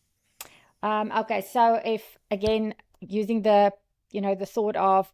Um, 0.83 1.11
okay, 1.11 1.41
so 1.41 1.81
if 1.83 2.17
again 2.29 2.75
using 2.99 3.41
the 3.41 3.73
you 4.11 4.21
know 4.21 4.35
the 4.35 4.45
thought 4.45 4.75
of 4.75 5.11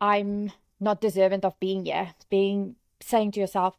I'm 0.00 0.50
not 0.80 1.00
deserving 1.00 1.44
of 1.44 1.58
being 1.60 1.84
here, 1.84 2.14
being 2.28 2.74
saying 3.00 3.32
to 3.32 3.40
yourself, 3.40 3.76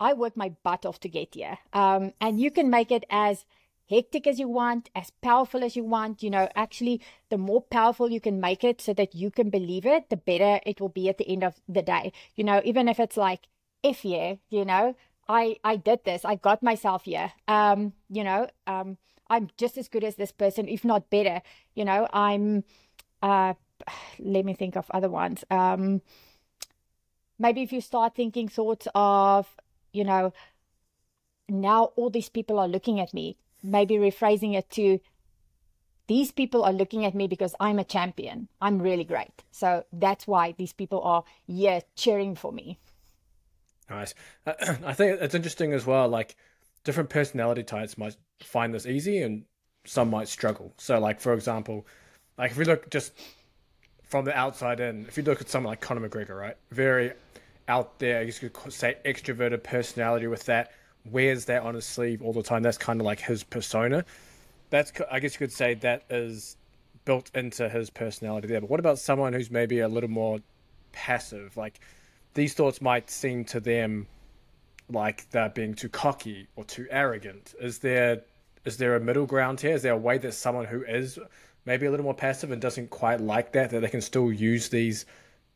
I 0.00 0.12
worked 0.12 0.36
my 0.36 0.52
butt 0.62 0.86
off 0.86 1.00
to 1.00 1.08
get 1.08 1.34
here. 1.34 1.58
Um, 1.72 2.12
and 2.20 2.40
you 2.40 2.50
can 2.50 2.70
make 2.70 2.90
it 2.90 3.04
as 3.10 3.44
hectic 3.88 4.26
as 4.26 4.38
you 4.38 4.48
want, 4.48 4.90
as 4.94 5.10
powerful 5.22 5.64
as 5.64 5.76
you 5.76 5.84
want. 5.84 6.22
You 6.22 6.30
know, 6.30 6.48
actually, 6.54 7.00
the 7.30 7.38
more 7.38 7.62
powerful 7.62 8.10
you 8.10 8.20
can 8.20 8.40
make 8.40 8.64
it 8.64 8.80
so 8.80 8.92
that 8.94 9.14
you 9.14 9.30
can 9.30 9.50
believe 9.50 9.86
it, 9.86 10.10
the 10.10 10.16
better 10.16 10.60
it 10.64 10.80
will 10.80 10.88
be 10.88 11.08
at 11.08 11.18
the 11.18 11.28
end 11.28 11.42
of 11.42 11.60
the 11.68 11.82
day. 11.82 12.12
You 12.34 12.44
know, 12.44 12.60
even 12.64 12.88
if 12.88 13.00
it's 13.00 13.16
like, 13.16 13.48
if 13.82 14.04
yeah, 14.04 14.34
you 14.50 14.64
know, 14.64 14.94
I 15.28 15.56
I 15.64 15.76
did 15.76 16.04
this, 16.04 16.24
I 16.24 16.36
got 16.36 16.62
myself 16.62 17.04
here. 17.04 17.32
Um, 17.46 17.92
you 18.08 18.24
know, 18.24 18.48
um, 18.66 18.98
I'm 19.30 19.50
just 19.56 19.76
as 19.76 19.88
good 19.88 20.04
as 20.04 20.16
this 20.16 20.32
person, 20.32 20.68
if 20.68 20.84
not 20.84 21.10
better. 21.10 21.42
You 21.74 21.84
know, 21.84 22.08
I'm. 22.12 22.64
Uh, 23.22 23.54
let 24.18 24.44
me 24.44 24.54
think 24.54 24.76
of 24.76 24.90
other 24.90 25.08
ones. 25.08 25.44
Um, 25.50 26.02
maybe 27.38 27.62
if 27.62 27.72
you 27.72 27.80
start 27.80 28.14
thinking 28.14 28.48
thoughts 28.48 28.88
of 28.94 29.54
you 29.92 30.04
know, 30.04 30.32
now 31.48 31.84
all 31.96 32.10
these 32.10 32.28
people 32.28 32.58
are 32.58 32.68
looking 32.68 33.00
at 33.00 33.14
me. 33.14 33.36
Maybe 33.62 33.96
rephrasing 33.96 34.54
it 34.56 34.70
to, 34.70 35.00
these 36.06 36.30
people 36.32 36.64
are 36.64 36.72
looking 36.72 37.04
at 37.04 37.14
me 37.14 37.26
because 37.26 37.54
I'm 37.60 37.78
a 37.78 37.84
champion. 37.84 38.48
I'm 38.60 38.80
really 38.80 39.04
great. 39.04 39.44
So 39.50 39.84
that's 39.92 40.26
why 40.26 40.54
these 40.56 40.72
people 40.72 41.02
are, 41.02 41.24
yeah, 41.46 41.80
cheering 41.96 42.34
for 42.34 42.52
me. 42.52 42.78
Nice. 43.90 44.14
I 44.46 44.94
think 44.94 45.20
it's 45.20 45.34
interesting 45.34 45.72
as 45.72 45.86
well. 45.86 46.08
Like 46.08 46.36
different 46.84 47.10
personality 47.10 47.62
types 47.62 47.98
might 47.98 48.16
find 48.42 48.72
this 48.72 48.86
easy 48.86 49.22
and 49.22 49.44
some 49.84 50.10
might 50.10 50.28
struggle. 50.28 50.72
So, 50.78 50.98
like, 50.98 51.20
for 51.20 51.32
example, 51.34 51.86
like 52.36 52.52
if 52.52 52.56
we 52.56 52.64
look 52.64 52.90
just 52.90 53.12
from 54.04 54.24
the 54.24 54.36
outside 54.36 54.80
in, 54.80 55.06
if 55.06 55.16
you 55.16 55.22
look 55.22 55.40
at 55.40 55.48
someone 55.48 55.72
like 55.72 55.80
Conor 55.80 56.08
McGregor, 56.08 56.38
right? 56.38 56.56
Very 56.70 57.12
out 57.68 57.98
there, 57.98 58.20
I 58.20 58.24
guess 58.24 58.42
you 58.42 58.50
could 58.50 58.72
say 58.72 58.96
extroverted 59.04 59.62
personality 59.62 60.26
with 60.26 60.44
that, 60.46 60.72
wears 61.04 61.44
that 61.44 61.62
on 61.62 61.74
his 61.74 61.84
sleeve 61.84 62.22
all 62.22 62.32
the 62.32 62.42
time. 62.42 62.62
That's 62.62 62.78
kind 62.78 63.00
of 63.00 63.04
like 63.06 63.20
his 63.20 63.44
persona. 63.44 64.04
That's, 64.70 64.92
I 65.10 65.20
guess 65.20 65.34
you 65.34 65.38
could 65.38 65.52
say 65.52 65.74
that 65.74 66.04
is 66.10 66.56
built 67.04 67.30
into 67.34 67.68
his 67.68 67.90
personality 67.90 68.48
there. 68.48 68.60
But 68.60 68.70
what 68.70 68.80
about 68.80 68.98
someone 68.98 69.32
who's 69.32 69.50
maybe 69.50 69.80
a 69.80 69.88
little 69.88 70.10
more 70.10 70.40
passive? 70.92 71.56
Like 71.56 71.80
these 72.34 72.54
thoughts 72.54 72.80
might 72.80 73.10
seem 73.10 73.44
to 73.46 73.60
them 73.60 74.06
like 74.90 75.28
they're 75.30 75.48
being 75.48 75.74
too 75.74 75.88
cocky 75.88 76.48
or 76.56 76.64
too 76.64 76.86
arrogant. 76.90 77.54
Is 77.60 77.78
there 77.78 78.22
is 78.64 78.76
there 78.76 78.96
a 78.96 79.00
middle 79.00 79.26
ground 79.26 79.60
here? 79.60 79.74
Is 79.74 79.82
there 79.82 79.92
a 79.92 79.98
way 79.98 80.18
that 80.18 80.32
someone 80.32 80.66
who 80.66 80.82
is 80.82 81.18
maybe 81.64 81.86
a 81.86 81.90
little 81.90 82.04
more 82.04 82.14
passive 82.14 82.50
and 82.50 82.60
doesn't 82.60 82.90
quite 82.90 83.20
like 83.20 83.52
that 83.52 83.70
that 83.70 83.80
they 83.80 83.88
can 83.88 84.00
still 84.00 84.32
use 84.32 84.68
these 84.68 85.06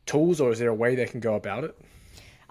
tools, 0.05 0.41
or 0.41 0.51
is 0.51 0.59
there 0.59 0.69
a 0.69 0.75
way 0.75 0.95
they 0.95 1.05
can 1.05 1.19
go 1.19 1.35
about 1.35 1.63
it? 1.63 1.77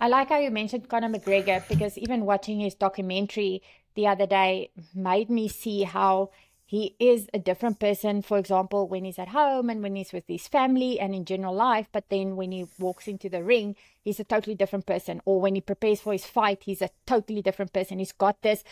I 0.02 0.08
like 0.08 0.30
how 0.30 0.38
you 0.38 0.50
mentioned 0.50 0.88
Conor 0.88 1.10
McGregor 1.10 1.62
because 1.68 1.96
even 1.96 2.26
watching 2.26 2.58
his 2.58 2.74
documentary 2.74 3.62
the 3.94 4.08
other 4.08 4.26
day 4.26 4.72
made 4.92 5.30
me 5.30 5.46
see 5.46 5.84
how 5.84 6.30
he 6.64 6.96
is 6.98 7.28
a 7.32 7.38
different 7.38 7.78
person, 7.78 8.20
for 8.20 8.36
example, 8.36 8.88
when 8.88 9.04
he's 9.04 9.20
at 9.20 9.28
home 9.28 9.70
and 9.70 9.80
when 9.80 9.94
he's 9.94 10.12
with 10.12 10.24
his 10.26 10.48
family 10.48 10.98
and 10.98 11.14
in 11.14 11.24
general 11.24 11.54
life. 11.54 11.86
But 11.92 12.08
then 12.08 12.34
when 12.34 12.50
he 12.50 12.66
walks 12.80 13.06
into 13.06 13.28
the 13.28 13.44
ring, 13.44 13.76
he's 14.02 14.18
a 14.18 14.24
totally 14.24 14.56
different 14.56 14.86
person. 14.86 15.22
Or 15.24 15.40
when 15.40 15.54
he 15.54 15.60
prepares 15.60 16.00
for 16.00 16.12
his 16.12 16.26
fight, 16.26 16.64
he's 16.64 16.82
a 16.82 16.90
totally 17.06 17.40
different 17.40 17.72
person. 17.72 18.00
He's 18.00 18.10
got 18.10 18.42
this 18.42 18.64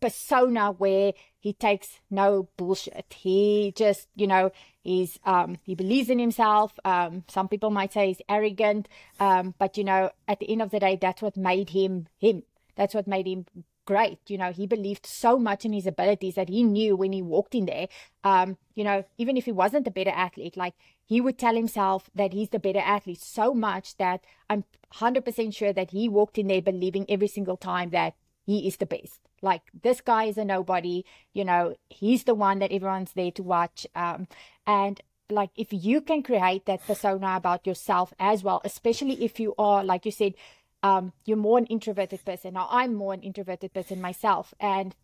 persona 0.00 0.70
where 0.70 1.14
he 1.44 1.52
takes 1.52 2.00
no 2.10 2.48
bullshit. 2.56 3.14
He 3.14 3.74
just, 3.76 4.08
you 4.16 4.26
know, 4.26 4.50
he's 4.82 5.18
um 5.26 5.58
he 5.62 5.74
believes 5.74 6.08
in 6.08 6.18
himself. 6.18 6.72
Um 6.86 7.24
some 7.28 7.48
people 7.48 7.70
might 7.70 7.92
say 7.92 8.06
he's 8.06 8.22
arrogant. 8.30 8.88
Um, 9.20 9.52
but 9.58 9.76
you 9.76 9.84
know, 9.84 10.10
at 10.26 10.40
the 10.40 10.50
end 10.50 10.62
of 10.62 10.70
the 10.70 10.80
day, 10.80 10.96
that's 10.98 11.20
what 11.20 11.36
made 11.36 11.68
him 11.70 12.06
him. 12.18 12.44
That's 12.76 12.94
what 12.94 13.06
made 13.06 13.26
him 13.26 13.44
great. 13.84 14.20
You 14.26 14.38
know, 14.38 14.52
he 14.52 14.66
believed 14.66 15.04
so 15.04 15.38
much 15.38 15.66
in 15.66 15.74
his 15.74 15.86
abilities 15.86 16.36
that 16.36 16.48
he 16.48 16.62
knew 16.62 16.96
when 16.96 17.12
he 17.12 17.20
walked 17.20 17.54
in 17.54 17.66
there, 17.66 17.88
um, 18.32 18.56
you 18.74 18.82
know, 18.82 19.04
even 19.18 19.36
if 19.36 19.44
he 19.44 19.52
wasn't 19.52 19.86
a 19.86 19.90
better 19.98 20.16
athlete, 20.26 20.56
like 20.56 20.72
he 21.04 21.20
would 21.20 21.38
tell 21.38 21.54
himself 21.54 22.08
that 22.14 22.32
he's 22.32 22.48
the 22.48 22.58
better 22.58 22.84
athlete 22.96 23.20
so 23.20 23.52
much 23.52 23.98
that 23.98 24.24
I'm 24.48 24.64
100% 24.94 25.54
sure 25.54 25.74
that 25.74 25.90
he 25.90 26.08
walked 26.08 26.38
in 26.38 26.46
there 26.46 26.62
believing 26.62 27.04
every 27.10 27.28
single 27.28 27.58
time 27.58 27.90
that 27.90 28.14
he 28.44 28.66
is 28.66 28.76
the 28.76 28.86
best. 28.86 29.20
Like 29.42 29.62
this 29.82 30.00
guy 30.00 30.24
is 30.24 30.38
a 30.38 30.44
nobody, 30.44 31.04
you 31.32 31.44
know, 31.44 31.74
he's 31.88 32.24
the 32.24 32.34
one 32.34 32.58
that 32.60 32.72
everyone's 32.72 33.12
there 33.12 33.30
to 33.32 33.42
watch. 33.42 33.86
Um, 33.94 34.28
and 34.66 35.00
like 35.30 35.50
if 35.56 35.68
you 35.72 36.00
can 36.00 36.22
create 36.22 36.66
that 36.66 36.86
persona 36.86 37.34
about 37.36 37.66
yourself 37.66 38.12
as 38.18 38.42
well, 38.42 38.60
especially 38.64 39.24
if 39.24 39.40
you 39.40 39.54
are, 39.58 39.84
like 39.84 40.04
you 40.04 40.12
said, 40.12 40.34
um, 40.82 41.12
you're 41.24 41.36
more 41.36 41.58
an 41.58 41.66
introverted 41.66 42.24
person. 42.24 42.54
Now 42.54 42.68
I'm 42.70 42.94
more 42.94 43.14
an 43.14 43.22
introverted 43.22 43.72
person 43.72 44.00
myself. 44.00 44.52
And 44.60 44.94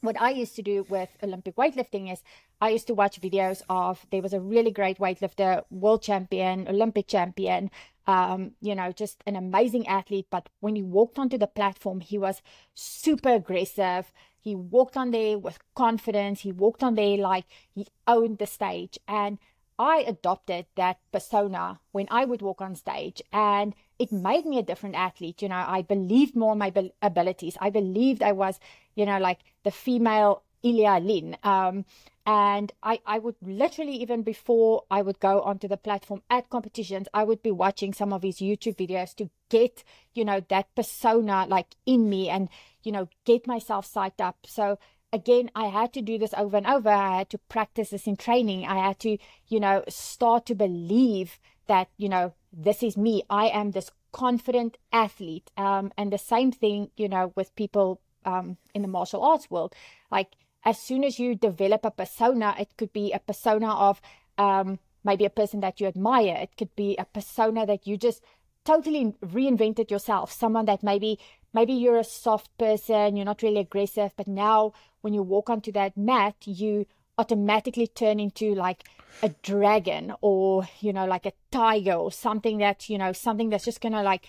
what 0.00 0.20
I 0.20 0.30
used 0.30 0.56
to 0.56 0.62
do 0.62 0.84
with 0.88 1.10
Olympic 1.22 1.56
weightlifting 1.56 2.12
is 2.12 2.22
I 2.60 2.70
used 2.70 2.86
to 2.88 2.94
watch 2.94 3.20
videos 3.20 3.62
of 3.68 4.06
there 4.10 4.22
was 4.22 4.32
a 4.32 4.40
really 4.40 4.70
great 4.70 4.98
weightlifter, 4.98 5.64
world 5.70 6.02
champion, 6.02 6.68
Olympic 6.68 7.06
champion, 7.06 7.70
um, 8.06 8.52
you 8.60 8.74
know, 8.74 8.92
just 8.92 9.22
an 9.26 9.36
amazing 9.36 9.86
athlete. 9.86 10.26
But 10.30 10.48
when 10.60 10.76
he 10.76 10.82
walked 10.82 11.18
onto 11.18 11.38
the 11.38 11.46
platform, 11.46 12.00
he 12.00 12.18
was 12.18 12.42
super 12.74 13.30
aggressive. 13.34 14.12
He 14.38 14.54
walked 14.54 14.96
on 14.96 15.10
there 15.10 15.38
with 15.38 15.58
confidence. 15.74 16.40
He 16.40 16.52
walked 16.52 16.82
on 16.82 16.94
there 16.94 17.16
like 17.16 17.44
he 17.74 17.86
owned 18.06 18.38
the 18.38 18.46
stage. 18.46 18.98
And 19.06 19.38
I 19.80 20.04
adopted 20.06 20.66
that 20.76 20.98
persona 21.10 21.80
when 21.92 22.06
I 22.10 22.26
would 22.26 22.42
walk 22.42 22.60
on 22.60 22.74
stage, 22.74 23.22
and 23.32 23.74
it 23.98 24.12
made 24.12 24.44
me 24.44 24.58
a 24.58 24.62
different 24.62 24.94
athlete. 24.94 25.40
You 25.40 25.48
know, 25.48 25.64
I 25.66 25.80
believed 25.80 26.36
more 26.36 26.52
in 26.52 26.58
my 26.58 26.70
abilities. 27.00 27.56
I 27.62 27.70
believed 27.70 28.22
I 28.22 28.32
was, 28.32 28.60
you 28.94 29.06
know, 29.06 29.18
like 29.18 29.38
the 29.64 29.70
female 29.70 30.42
Ilya 30.62 31.00
Ilyin. 31.00 31.42
Um, 31.46 31.86
and 32.26 32.70
I, 32.82 33.00
I 33.06 33.18
would 33.20 33.36
literally, 33.40 33.94
even 33.94 34.22
before 34.22 34.84
I 34.90 35.00
would 35.00 35.18
go 35.18 35.40
onto 35.40 35.66
the 35.66 35.78
platform 35.78 36.20
at 36.28 36.50
competitions, 36.50 37.08
I 37.14 37.24
would 37.24 37.42
be 37.42 37.50
watching 37.50 37.94
some 37.94 38.12
of 38.12 38.22
his 38.22 38.36
YouTube 38.36 38.76
videos 38.76 39.14
to 39.16 39.30
get, 39.48 39.82
you 40.12 40.26
know, 40.26 40.40
that 40.50 40.74
persona 40.74 41.46
like 41.48 41.74
in 41.86 42.10
me 42.10 42.28
and, 42.28 42.50
you 42.82 42.92
know, 42.92 43.08
get 43.24 43.46
myself 43.46 43.90
psyched 43.90 44.20
up. 44.20 44.36
So 44.46 44.78
again, 45.12 45.50
I 45.54 45.66
had 45.66 45.92
to 45.94 46.02
do 46.02 46.18
this 46.18 46.34
over 46.36 46.56
and 46.56 46.66
over. 46.66 46.88
I 46.88 47.18
had 47.18 47.30
to 47.30 47.38
practice 47.38 47.90
this 47.90 48.06
in 48.06 48.16
training. 48.16 48.66
I 48.66 48.86
had 48.86 48.98
to, 49.00 49.18
you 49.48 49.60
know, 49.60 49.84
start 49.88 50.46
to 50.46 50.54
believe 50.54 51.38
that, 51.66 51.88
you 51.96 52.08
know, 52.08 52.34
this 52.52 52.82
is 52.82 52.96
me. 52.96 53.22
I 53.30 53.46
am 53.46 53.70
this 53.70 53.90
confident 54.12 54.76
athlete. 54.92 55.50
Um, 55.56 55.92
and 55.96 56.12
the 56.12 56.18
same 56.18 56.52
thing, 56.52 56.90
you 56.96 57.08
know, 57.08 57.32
with 57.36 57.54
people 57.54 58.00
um, 58.24 58.56
in 58.74 58.82
the 58.82 58.88
martial 58.88 59.22
arts 59.22 59.50
world. 59.50 59.74
Like 60.10 60.36
as 60.64 60.78
soon 60.78 61.04
as 61.04 61.18
you 61.18 61.34
develop 61.34 61.84
a 61.84 61.90
persona, 61.90 62.54
it 62.58 62.76
could 62.76 62.92
be 62.92 63.12
a 63.12 63.18
persona 63.18 63.72
of 63.74 64.00
um, 64.38 64.78
maybe 65.04 65.24
a 65.24 65.30
person 65.30 65.60
that 65.60 65.80
you 65.80 65.86
admire. 65.86 66.36
It 66.40 66.56
could 66.56 66.74
be 66.76 66.96
a 66.98 67.04
persona 67.04 67.66
that 67.66 67.86
you 67.86 67.96
just 67.96 68.22
totally 68.64 69.14
reinvented 69.24 69.90
yourself. 69.90 70.32
Someone 70.32 70.66
that 70.66 70.82
maybe 70.82 71.18
maybe 71.52 71.72
you're 71.72 71.98
a 71.98 72.04
soft 72.04 72.56
person, 72.58 73.16
you're 73.16 73.24
not 73.24 73.42
really 73.42 73.60
aggressive, 73.60 74.12
but 74.16 74.26
now 74.26 74.72
when 75.00 75.14
you 75.14 75.22
walk 75.22 75.50
onto 75.50 75.72
that 75.72 75.96
mat, 75.96 76.34
you 76.44 76.86
automatically 77.18 77.86
turn 77.86 78.18
into 78.18 78.54
like 78.54 78.84
a 79.22 79.28
dragon 79.42 80.14
or 80.20 80.66
you 80.80 80.92
know 80.92 81.04
like 81.04 81.26
a 81.26 81.32
tiger 81.50 81.92
or 81.92 82.10
something 82.10 82.58
that 82.58 82.88
you 82.88 82.96
know 82.96 83.12
something 83.12 83.50
that's 83.50 83.64
just 83.64 83.80
gonna 83.80 84.02
like 84.02 84.26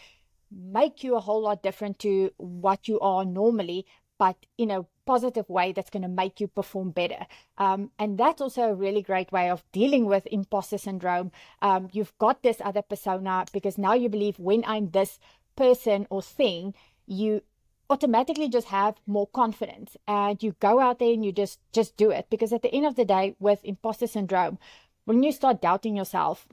make 0.51 1.01
you 1.01 1.15
a 1.15 1.19
whole 1.21 1.41
lot 1.41 1.63
different 1.63 1.99
to 1.99 2.31
what 2.37 2.87
you 2.87 2.99
are 2.99 3.23
normally 3.23 3.85
but 4.21 4.35
in 4.57 4.69
a 4.69 4.85
positive 5.05 5.49
way 5.49 5.71
that's 5.71 5.89
going 5.89 6.03
to 6.03 6.07
make 6.07 6.39
you 6.39 6.47
perform 6.47 6.91
better. 6.91 7.25
Um, 7.57 7.89
and 7.97 8.19
that's 8.19 8.39
also 8.39 8.61
a 8.61 8.75
really 8.75 9.01
great 9.01 9.31
way 9.31 9.49
of 9.49 9.63
dealing 9.71 10.05
with 10.05 10.27
imposter 10.27 10.77
syndrome. 10.77 11.31
Um, 11.61 11.89
you've 11.91 12.15
got 12.19 12.43
this 12.43 12.61
other 12.63 12.83
persona 12.83 13.45
because 13.51 13.79
now 13.79 13.93
you 13.93 14.09
believe 14.09 14.37
when 14.37 14.63
I'm 14.67 14.91
this 14.91 15.17
person 15.55 16.05
or 16.11 16.21
thing, 16.21 16.75
you 17.11 17.41
automatically 17.89 18.47
just 18.47 18.67
have 18.67 18.95
more 19.05 19.27
confidence 19.27 19.97
and 20.07 20.41
you 20.41 20.55
go 20.59 20.79
out 20.79 20.99
there 20.99 21.13
and 21.13 21.25
you 21.25 21.31
just 21.31 21.59
just 21.73 21.97
do 21.97 22.09
it 22.09 22.25
because 22.29 22.53
at 22.53 22.61
the 22.61 22.73
end 22.73 22.85
of 22.85 22.95
the 22.95 23.03
day 23.03 23.35
with 23.39 23.59
imposter 23.65 24.07
syndrome 24.07 24.57
when 25.03 25.21
you 25.23 25.31
start 25.31 25.61
doubting 25.61 25.97
yourself 25.97 26.47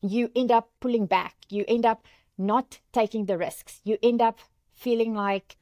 you 0.00 0.30
end 0.36 0.52
up 0.52 0.70
pulling 0.78 1.06
back 1.06 1.34
you 1.48 1.64
end 1.66 1.84
up 1.84 2.06
not 2.38 2.78
taking 2.92 3.26
the 3.26 3.36
risks 3.36 3.80
you 3.84 3.98
end 4.02 4.22
up 4.22 4.38
feeling 4.74 5.14
like, 5.14 5.56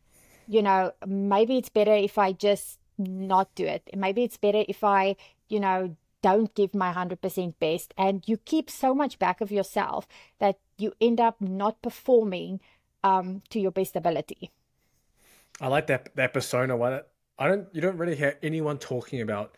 you 0.49 0.63
know, 0.63 0.93
maybe 1.07 1.57
it's 1.57 1.69
better 1.69 1.95
if 1.95 2.19
I 2.19 2.33
just 2.33 2.79
not 2.99 3.55
do 3.55 3.65
it. 3.65 3.89
Maybe 3.95 4.25
it's 4.25 4.37
better 4.37 4.65
if 4.69 4.83
I, 4.83 5.17
you 5.49 5.61
know, 5.61 5.97
don't 6.23 6.55
give 6.55 6.75
my 6.75 6.93
100% 6.93 7.55
best. 7.61 7.95
And 7.97 8.23
you 8.27 8.37
keep 8.37 8.71
so 8.71 8.95
much 8.95 9.19
back 9.19 9.41
of 9.41 9.53
yourself 9.53 10.07
that 10.39 10.59
you 10.79 10.93
end 11.01 11.21
up 11.21 11.41
not 11.41 11.83
performing 11.83 12.61
um, 13.05 13.43
to 13.51 13.61
your 13.61 13.71
best 13.71 13.97
ability. 13.97 14.51
I 15.61 15.69
like 15.69 15.87
that 15.89 16.15
that 16.17 16.33
persona 16.33 16.77
one. 16.77 17.01
I 17.39 17.49
don't 17.49 17.69
you 17.73 17.81
don't 17.81 17.97
really 17.97 18.17
hear 18.17 18.39
anyone 18.43 18.79
talking 18.79 19.21
about 19.21 19.57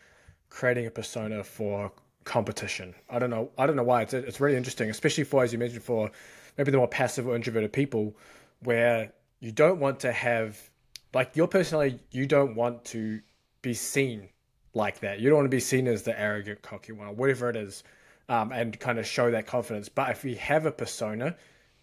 creating 0.49 0.85
a 0.85 0.91
persona 0.91 1.43
for 1.43 1.91
competition. 2.23 2.93
I 3.09 3.19
don't 3.19 3.29
know. 3.29 3.51
I 3.57 3.65
don't 3.65 3.75
know 3.75 3.83
why. 3.83 4.01
It's 4.01 4.13
it's 4.13 4.39
really 4.39 4.57
interesting, 4.57 4.89
especially 4.89 5.23
for 5.23 5.43
as 5.43 5.53
you 5.53 5.59
mentioned 5.59 5.83
for 5.83 6.11
maybe 6.57 6.71
the 6.71 6.77
more 6.77 6.87
passive 6.87 7.27
or 7.27 7.35
introverted 7.35 7.73
people, 7.73 8.15
where 8.61 9.11
you 9.39 9.51
don't 9.51 9.79
want 9.79 9.99
to 10.01 10.11
have 10.11 10.69
like 11.13 11.35
your 11.35 11.47
personality. 11.47 11.99
You 12.11 12.25
don't 12.25 12.55
want 12.55 12.85
to 12.85 13.21
be 13.61 13.73
seen 13.73 14.29
like 14.73 14.99
that. 14.99 15.19
You 15.19 15.29
don't 15.29 15.37
want 15.37 15.45
to 15.45 15.55
be 15.55 15.61
seen 15.61 15.87
as 15.87 16.03
the 16.03 16.19
arrogant, 16.19 16.61
cocky 16.61 16.91
one, 16.91 17.07
or 17.07 17.13
whatever 17.13 17.49
it 17.49 17.55
is, 17.55 17.83
um, 18.27 18.51
and 18.51 18.77
kind 18.79 18.99
of 18.99 19.07
show 19.07 19.31
that 19.31 19.47
confidence. 19.47 19.89
But 19.89 20.09
if 20.11 20.25
you 20.25 20.35
have 20.35 20.65
a 20.65 20.71
persona, 20.71 21.35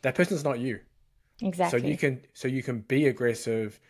that 0.03 0.15
person's 0.15 0.45
not 0.45 0.59
you. 0.59 0.81
Exactly. 1.43 1.81
So 1.81 1.87
you 1.87 1.97
can 1.97 2.21
so 2.33 2.49
you 2.49 2.63
can 2.63 2.81
be 2.81 3.07
aggressive, 3.07 3.81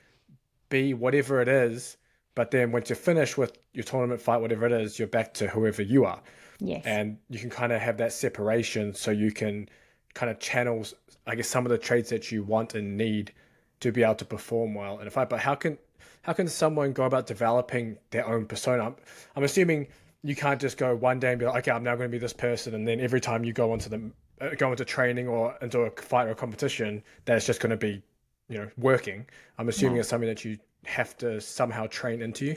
be 0.68 0.94
whatever 0.94 1.40
it 1.40 1.48
is, 1.48 1.96
but 2.34 2.50
then 2.50 2.72
once 2.72 2.88
you're 2.88 2.96
finished 2.96 3.36
with 3.36 3.58
your 3.72 3.84
tournament 3.84 4.20
fight, 4.20 4.40
whatever 4.40 4.66
it 4.66 4.72
is, 4.72 4.98
you're 4.98 5.08
back 5.08 5.34
to 5.34 5.48
whoever 5.48 5.82
you 5.82 6.04
are. 6.04 6.22
Yes. 6.58 6.84
And 6.86 7.18
you 7.28 7.38
can 7.38 7.50
kind 7.50 7.72
of 7.72 7.80
have 7.80 7.98
that 7.98 8.12
separation 8.12 8.94
so 8.94 9.10
you 9.10 9.32
can 9.32 9.68
kind 10.14 10.30
of 10.30 10.38
channel, 10.38 10.84
I 11.26 11.34
guess, 11.34 11.48
some 11.48 11.66
of 11.66 11.70
the 11.70 11.78
traits 11.78 12.10
that 12.10 12.30
you 12.30 12.42
want 12.42 12.74
and 12.74 12.96
need 12.96 13.32
to 13.80 13.92
be 13.92 14.02
able 14.02 14.14
to 14.16 14.24
perform 14.24 14.74
well 14.74 15.00
in 15.00 15.06
a 15.06 15.10
fight. 15.10 15.28
But 15.28 15.40
how 15.40 15.54
can 15.54 15.78
how 16.22 16.32
can 16.32 16.48
someone 16.48 16.92
go 16.92 17.04
about 17.04 17.26
developing 17.26 17.98
their 18.10 18.26
own 18.26 18.46
persona? 18.46 18.84
I'm, 18.84 18.96
I'm 19.36 19.44
assuming 19.44 19.88
you 20.22 20.36
can't 20.36 20.60
just 20.60 20.78
go 20.78 20.94
one 20.94 21.18
day 21.18 21.30
and 21.30 21.38
be 21.38 21.46
like, 21.46 21.58
okay, 21.58 21.72
I'm 21.72 21.82
now 21.82 21.96
going 21.96 22.08
to 22.08 22.12
be 22.12 22.18
this 22.18 22.32
person, 22.32 22.74
and 22.74 22.86
then 22.86 23.00
every 23.00 23.20
time 23.20 23.44
you 23.44 23.52
go 23.52 23.72
onto 23.72 23.90
the 23.90 24.10
Uh, 24.42 24.50
go 24.56 24.72
into 24.72 24.84
training 24.84 25.28
or 25.28 25.56
into 25.62 25.80
a 25.82 25.90
fight 25.90 26.26
or 26.26 26.32
a 26.32 26.34
competition, 26.34 27.02
that 27.26 27.36
it's 27.36 27.46
just 27.46 27.60
going 27.60 27.70
to 27.70 27.76
be, 27.76 28.02
you 28.48 28.58
know, 28.58 28.68
working. 28.76 29.24
I'm 29.56 29.68
assuming 29.68 29.98
it's 29.98 30.08
something 30.08 30.28
that 30.28 30.44
you 30.44 30.58
have 30.84 31.16
to 31.18 31.40
somehow 31.40 31.86
train 31.86 32.20
into. 32.20 32.56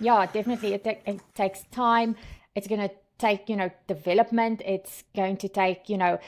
Yeah, 0.00 0.24
definitely. 0.24 0.72
It, 0.72 0.86
it 0.86 1.20
takes 1.34 1.64
time. 1.70 2.16
It's 2.54 2.66
going 2.66 2.80
to 2.80 2.90
take, 3.18 3.50
you 3.50 3.56
know, 3.56 3.70
development. 3.86 4.62
It's 4.64 5.04
going 5.14 5.36
to 5.38 5.48
take, 5.48 5.90
you 5.90 5.98
know, 5.98 6.18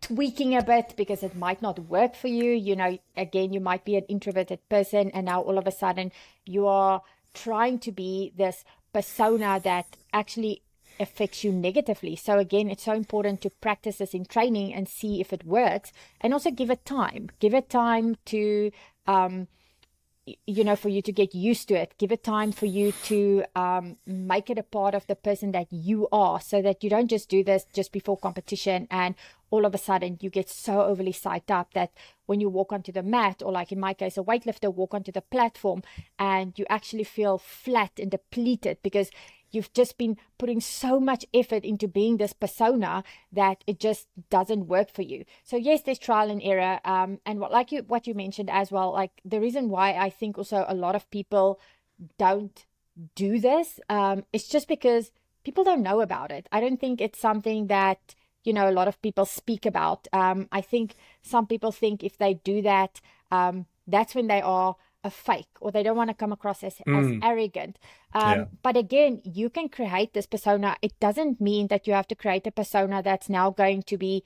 tweaking 0.00 0.56
a 0.56 0.62
bit 0.62 0.94
because 0.96 1.22
it 1.22 1.36
might 1.36 1.62
not 1.62 1.78
work 1.78 2.16
for 2.16 2.28
you. 2.28 2.50
You 2.50 2.74
know, 2.74 2.98
again, 3.16 3.52
you 3.52 3.60
might 3.60 3.84
be 3.84 3.96
an 3.96 4.04
introverted 4.08 4.68
person 4.68 5.10
and 5.12 5.26
now 5.26 5.40
all 5.40 5.58
of 5.58 5.66
a 5.66 5.72
sudden 5.72 6.10
you 6.46 6.66
are 6.66 7.02
trying 7.34 7.78
to 7.80 7.92
be 7.92 8.32
this 8.36 8.64
persona 8.92 9.60
that 9.62 9.96
actually 10.12 10.62
affects 11.00 11.44
you 11.44 11.52
negatively. 11.52 12.16
So 12.16 12.38
again, 12.38 12.70
it's 12.70 12.84
so 12.84 12.92
important 12.92 13.40
to 13.42 13.50
practice 13.50 13.98
this 13.98 14.14
in 14.14 14.24
training 14.24 14.74
and 14.74 14.88
see 14.88 15.20
if 15.20 15.32
it 15.32 15.44
works 15.44 15.92
and 16.20 16.32
also 16.32 16.50
give 16.50 16.70
it 16.70 16.84
time. 16.84 17.30
Give 17.40 17.54
it 17.54 17.68
time 17.68 18.16
to 18.26 18.70
um 19.06 19.48
you 20.46 20.64
know 20.64 20.76
for 20.76 20.88
you 20.88 21.02
to 21.02 21.12
get 21.12 21.34
used 21.34 21.68
to 21.68 21.74
it 21.74 21.94
give 21.98 22.12
it 22.12 22.22
time 22.22 22.52
for 22.52 22.66
you 22.66 22.92
to 23.04 23.44
um, 23.54 23.96
make 24.06 24.50
it 24.50 24.58
a 24.58 24.62
part 24.62 24.94
of 24.94 25.06
the 25.06 25.14
person 25.14 25.52
that 25.52 25.66
you 25.70 26.08
are 26.12 26.40
so 26.40 26.60
that 26.60 26.82
you 26.82 26.90
don't 26.90 27.08
just 27.08 27.28
do 27.28 27.42
this 27.42 27.64
just 27.72 27.92
before 27.92 28.16
competition 28.16 28.86
and 28.90 29.14
all 29.50 29.64
of 29.64 29.74
a 29.74 29.78
sudden 29.78 30.18
you 30.20 30.28
get 30.28 30.48
so 30.48 30.82
overly 30.82 31.12
psyched 31.12 31.50
up 31.50 31.72
that 31.74 31.90
when 32.26 32.40
you 32.40 32.48
walk 32.48 32.72
onto 32.72 32.92
the 32.92 33.02
mat 33.02 33.42
or 33.42 33.52
like 33.52 33.72
in 33.72 33.80
my 33.80 33.94
case 33.94 34.18
a 34.18 34.22
weightlifter 34.22 34.72
walk 34.72 34.94
onto 34.94 35.12
the 35.12 35.22
platform 35.22 35.82
and 36.18 36.58
you 36.58 36.66
actually 36.68 37.04
feel 37.04 37.38
flat 37.38 37.92
and 37.98 38.10
depleted 38.10 38.78
because 38.82 39.10
you've 39.50 39.72
just 39.72 39.98
been 39.98 40.16
putting 40.38 40.60
so 40.60 41.00
much 41.00 41.24
effort 41.32 41.64
into 41.64 41.88
being 41.88 42.16
this 42.16 42.32
persona 42.32 43.02
that 43.32 43.64
it 43.66 43.80
just 43.80 44.06
doesn't 44.30 44.66
work 44.66 44.90
for 44.92 45.02
you. 45.02 45.24
So 45.44 45.56
yes 45.56 45.82
there's 45.82 45.98
trial 45.98 46.30
and 46.30 46.42
error 46.42 46.80
um, 46.84 47.20
and 47.24 47.40
what 47.40 47.52
like 47.52 47.72
you 47.72 47.82
what 47.82 48.06
you 48.06 48.14
mentioned 48.14 48.50
as 48.50 48.70
well 48.70 48.92
like 48.92 49.20
the 49.24 49.40
reason 49.40 49.68
why 49.68 49.92
i 49.94 50.10
think 50.10 50.38
also 50.38 50.64
a 50.68 50.74
lot 50.74 50.94
of 50.94 51.10
people 51.10 51.58
don't 52.18 52.66
do 53.14 53.38
this 53.38 53.80
um, 53.88 54.24
it's 54.32 54.48
just 54.48 54.68
because 54.68 55.12
people 55.48 55.64
don't 55.64 55.82
know 55.82 56.00
about 56.00 56.30
it. 56.30 56.46
I 56.52 56.60
don't 56.60 56.78
think 56.78 57.00
it's 57.00 57.18
something 57.18 57.68
that 57.68 58.14
you 58.44 58.52
know 58.52 58.68
a 58.68 58.76
lot 58.78 58.88
of 58.88 59.00
people 59.00 59.24
speak 59.24 59.64
about. 59.66 60.06
Um, 60.12 60.48
i 60.52 60.60
think 60.60 60.94
some 61.22 61.46
people 61.46 61.72
think 61.72 62.02
if 62.02 62.18
they 62.18 62.34
do 62.34 62.62
that 62.62 63.00
um, 63.30 63.66
that's 63.86 64.14
when 64.14 64.26
they 64.26 64.42
are 64.42 64.76
a 65.04 65.10
fake 65.10 65.48
or 65.60 65.70
they 65.70 65.82
don't 65.82 65.96
want 65.96 66.10
to 66.10 66.14
come 66.14 66.32
across 66.32 66.62
as, 66.64 66.76
mm. 66.86 66.98
as 66.98 67.22
arrogant. 67.22 67.78
Um, 68.14 68.38
yeah. 68.38 68.44
But 68.62 68.76
again, 68.76 69.20
you 69.24 69.48
can 69.50 69.68
create 69.68 70.12
this 70.12 70.26
persona. 70.26 70.76
It 70.82 70.98
doesn't 71.00 71.40
mean 71.40 71.68
that 71.68 71.86
you 71.86 71.92
have 71.92 72.08
to 72.08 72.14
create 72.14 72.46
a 72.46 72.50
persona 72.50 73.02
that's 73.02 73.28
now 73.28 73.50
going 73.50 73.82
to 73.84 73.96
be 73.96 74.24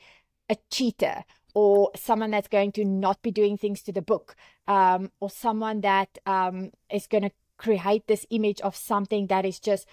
a 0.49 0.57
cheater 0.71 1.25
or 1.55 1.91
someone 1.95 2.31
that's 2.31 2.49
going 2.49 2.73
to 2.73 2.85
not 2.85 3.21
be 3.23 3.31
doing 3.31 3.59
things 3.59 3.83
to 3.83 3.93
the 3.93 4.03
book 4.03 4.35
um, 4.67 5.11
or 5.21 5.29
someone 5.29 5.83
that 5.83 6.19
um, 6.27 6.71
is 6.91 7.07
going 7.07 7.23
to 7.23 7.31
create 7.59 8.07
this 8.07 8.27
image 8.31 8.61
of 8.63 8.75
something 8.75 9.27
that 9.27 9.45
is 9.45 9.61
just 9.61 9.87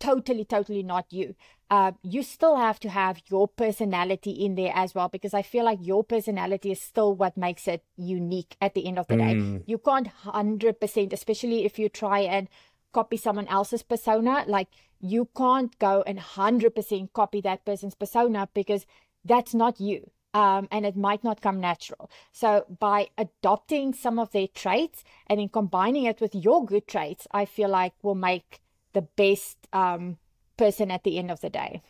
totally, 0.00 0.44
totally 0.44 0.82
not 0.82 1.12
you. 1.12 1.34
Uh, 1.68 1.92
you 2.02 2.22
still 2.22 2.56
have 2.56 2.78
to 2.78 2.88
have 2.88 3.20
your 3.28 3.48
personality 3.48 4.30
in 4.30 4.54
there 4.54 4.72
as 4.74 4.94
well 4.94 5.08
because 5.08 5.34
I 5.34 5.42
feel 5.42 5.64
like 5.64 5.78
your 5.82 6.04
personality 6.04 6.70
is 6.70 6.80
still 6.80 7.14
what 7.14 7.36
makes 7.36 7.66
it 7.66 7.82
unique 7.96 8.56
at 8.60 8.74
the 8.74 8.86
end 8.86 8.98
of 8.98 9.08
the 9.08 9.16
mm. 9.16 9.58
day. 9.58 9.64
You 9.66 9.78
can't 9.78 10.08
100%, 10.24 11.12
especially 11.12 11.64
if 11.64 11.78
you 11.78 11.88
try 11.88 12.20
and 12.20 12.48
copy 12.92 13.16
someone 13.16 13.48
else's 13.48 13.82
persona, 13.82 14.44
like 14.46 14.68
you 15.00 15.28
can't 15.36 15.76
go 15.78 16.02
and 16.06 16.18
100% 16.18 17.12
copy 17.12 17.40
that 17.40 17.64
person's 17.64 17.94
persona 17.94 18.48
because 18.54 18.86
that's 19.24 19.54
not 19.54 19.80
you. 19.80 20.10
Um, 20.34 20.68
and 20.70 20.84
it 20.84 20.96
might 20.96 21.24
not 21.24 21.40
come 21.40 21.60
natural. 21.60 22.10
So, 22.30 22.66
by 22.78 23.08
adopting 23.16 23.94
some 23.94 24.18
of 24.18 24.32
their 24.32 24.48
traits 24.48 25.02
and 25.28 25.40
then 25.40 25.48
combining 25.48 26.04
it 26.04 26.20
with 26.20 26.34
your 26.34 26.66
good 26.66 26.86
traits, 26.86 27.26
I 27.32 27.46
feel 27.46 27.70
like 27.70 27.94
will 28.02 28.14
make 28.14 28.60
the 28.96 29.02
best 29.02 29.58
um, 29.74 30.16
person 30.56 30.90
at 30.90 31.04
the 31.04 31.18
end 31.18 31.30
of 31.30 31.42
the 31.42 31.50
day. 31.50 31.82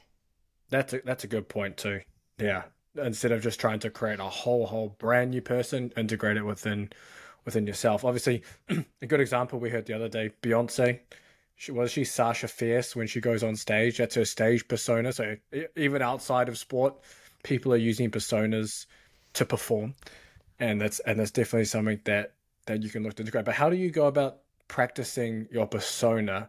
That's 0.71 0.93
a, 0.93 1.01
that's 1.05 1.23
a 1.23 1.29
good 1.29 1.49
point 1.49 1.77
too. 1.77 2.01
Yeah, 2.37 2.65
instead 3.01 3.31
of 3.31 3.43
just 3.43 3.61
trying 3.61 3.79
to 3.81 3.91
create 3.91 4.19
a 4.19 4.25
whole 4.25 4.67
whole 4.67 4.97
brand 4.99 5.31
new 5.31 5.41
person, 5.41 5.93
integrate 5.97 6.37
it 6.37 6.43
within 6.43 6.91
within 7.45 7.65
yourself. 7.65 8.05
Obviously, 8.05 8.43
a 9.03 9.07
good 9.07 9.21
example 9.21 9.61
we 9.61 9.71
heard 9.71 9.87
the 9.87 9.95
other 9.95 10.09
day, 10.09 10.33
Beyonce. 10.43 10.99
She, 11.55 11.71
was 11.71 11.93
she 11.93 12.05
Sasha 12.05 12.49
Fierce 12.49 12.97
when 12.97 13.07
she 13.07 13.21
goes 13.21 13.45
on 13.45 13.55
stage? 13.55 13.99
That's 13.99 14.17
her 14.17 14.25
stage 14.25 14.67
persona. 14.67 15.13
So 15.13 15.37
even 15.77 16.03
outside 16.03 16.49
of 16.49 16.59
sport, 16.59 16.97
people 17.45 17.73
are 17.73 17.79
using 17.79 18.11
personas 18.11 18.87
to 19.35 19.47
perform, 19.47 19.95
and 20.59 20.81
that's 20.81 20.99
and 21.01 21.21
that's 21.21 21.31
definitely 21.31 21.67
something 21.67 22.01
that 22.05 22.33
that 22.67 22.83
you 22.83 22.91
can 22.91 23.05
look 23.05 23.15
to 23.15 23.23
integrate. 23.23 23.45
But 23.45 23.55
how 23.55 23.71
do 23.71 23.77
you 23.77 23.91
go 23.91 24.09
about 24.09 24.39
practicing 24.67 25.47
your 25.53 25.69
persona 25.69 26.49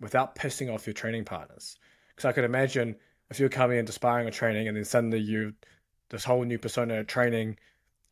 without 0.00 0.34
pissing 0.34 0.72
off 0.72 0.86
your 0.86 0.94
training 0.94 1.24
partners. 1.24 1.78
Because 2.08 2.28
I 2.28 2.32
could 2.32 2.44
imagine 2.44 2.96
if 3.30 3.40
you're 3.40 3.48
coming 3.48 3.78
into 3.78 3.92
sparring 3.92 4.26
or 4.26 4.30
training 4.30 4.68
and 4.68 4.76
then 4.76 4.84
suddenly 4.84 5.18
you 5.18 5.54
this 6.10 6.24
whole 6.24 6.44
new 6.44 6.58
persona 6.58 7.02
training 7.04 7.56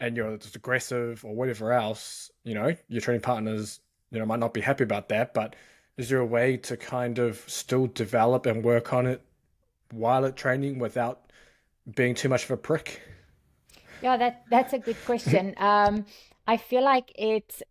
and 0.01 0.17
you're 0.17 0.37
just 0.37 0.57
aggressive 0.57 1.25
or 1.25 1.35
whatever 1.35 1.73
else, 1.73 2.31
you 2.43 2.55
know, 2.55 2.75
your 2.89 3.01
training 3.01 3.21
partners, 3.21 3.81
you 4.11 4.19
know, 4.19 4.27
might 4.27 4.41
not 4.41 4.53
be 4.53 4.61
happy 4.61 4.85
about 4.85 5.09
that. 5.09 5.33
But 5.35 5.55
is 5.97 6.09
there 6.09 6.19
a 6.19 6.27
way 6.27 6.57
to 6.59 6.77
kind 6.77 7.19
of 7.19 7.45
still 7.47 7.87
develop 7.87 8.47
and 8.47 8.65
work 8.65 8.93
on 8.93 9.07
it 9.07 9.23
while 9.93 10.25
at 10.27 10.37
training 10.37 10.79
without 10.79 11.31
being 11.95 12.15
too 12.15 12.29
much 12.29 12.45
of 12.45 12.51
a 12.51 12.57
prick? 12.57 13.01
Yeah, 14.03 14.17
that 14.17 14.45
that's 14.51 14.73
a 14.73 14.79
good 14.79 14.97
question. 15.05 15.55
um, 15.59 16.05
I 16.47 16.57
feel 16.57 16.83
like 16.83 17.13
it's 17.15 17.63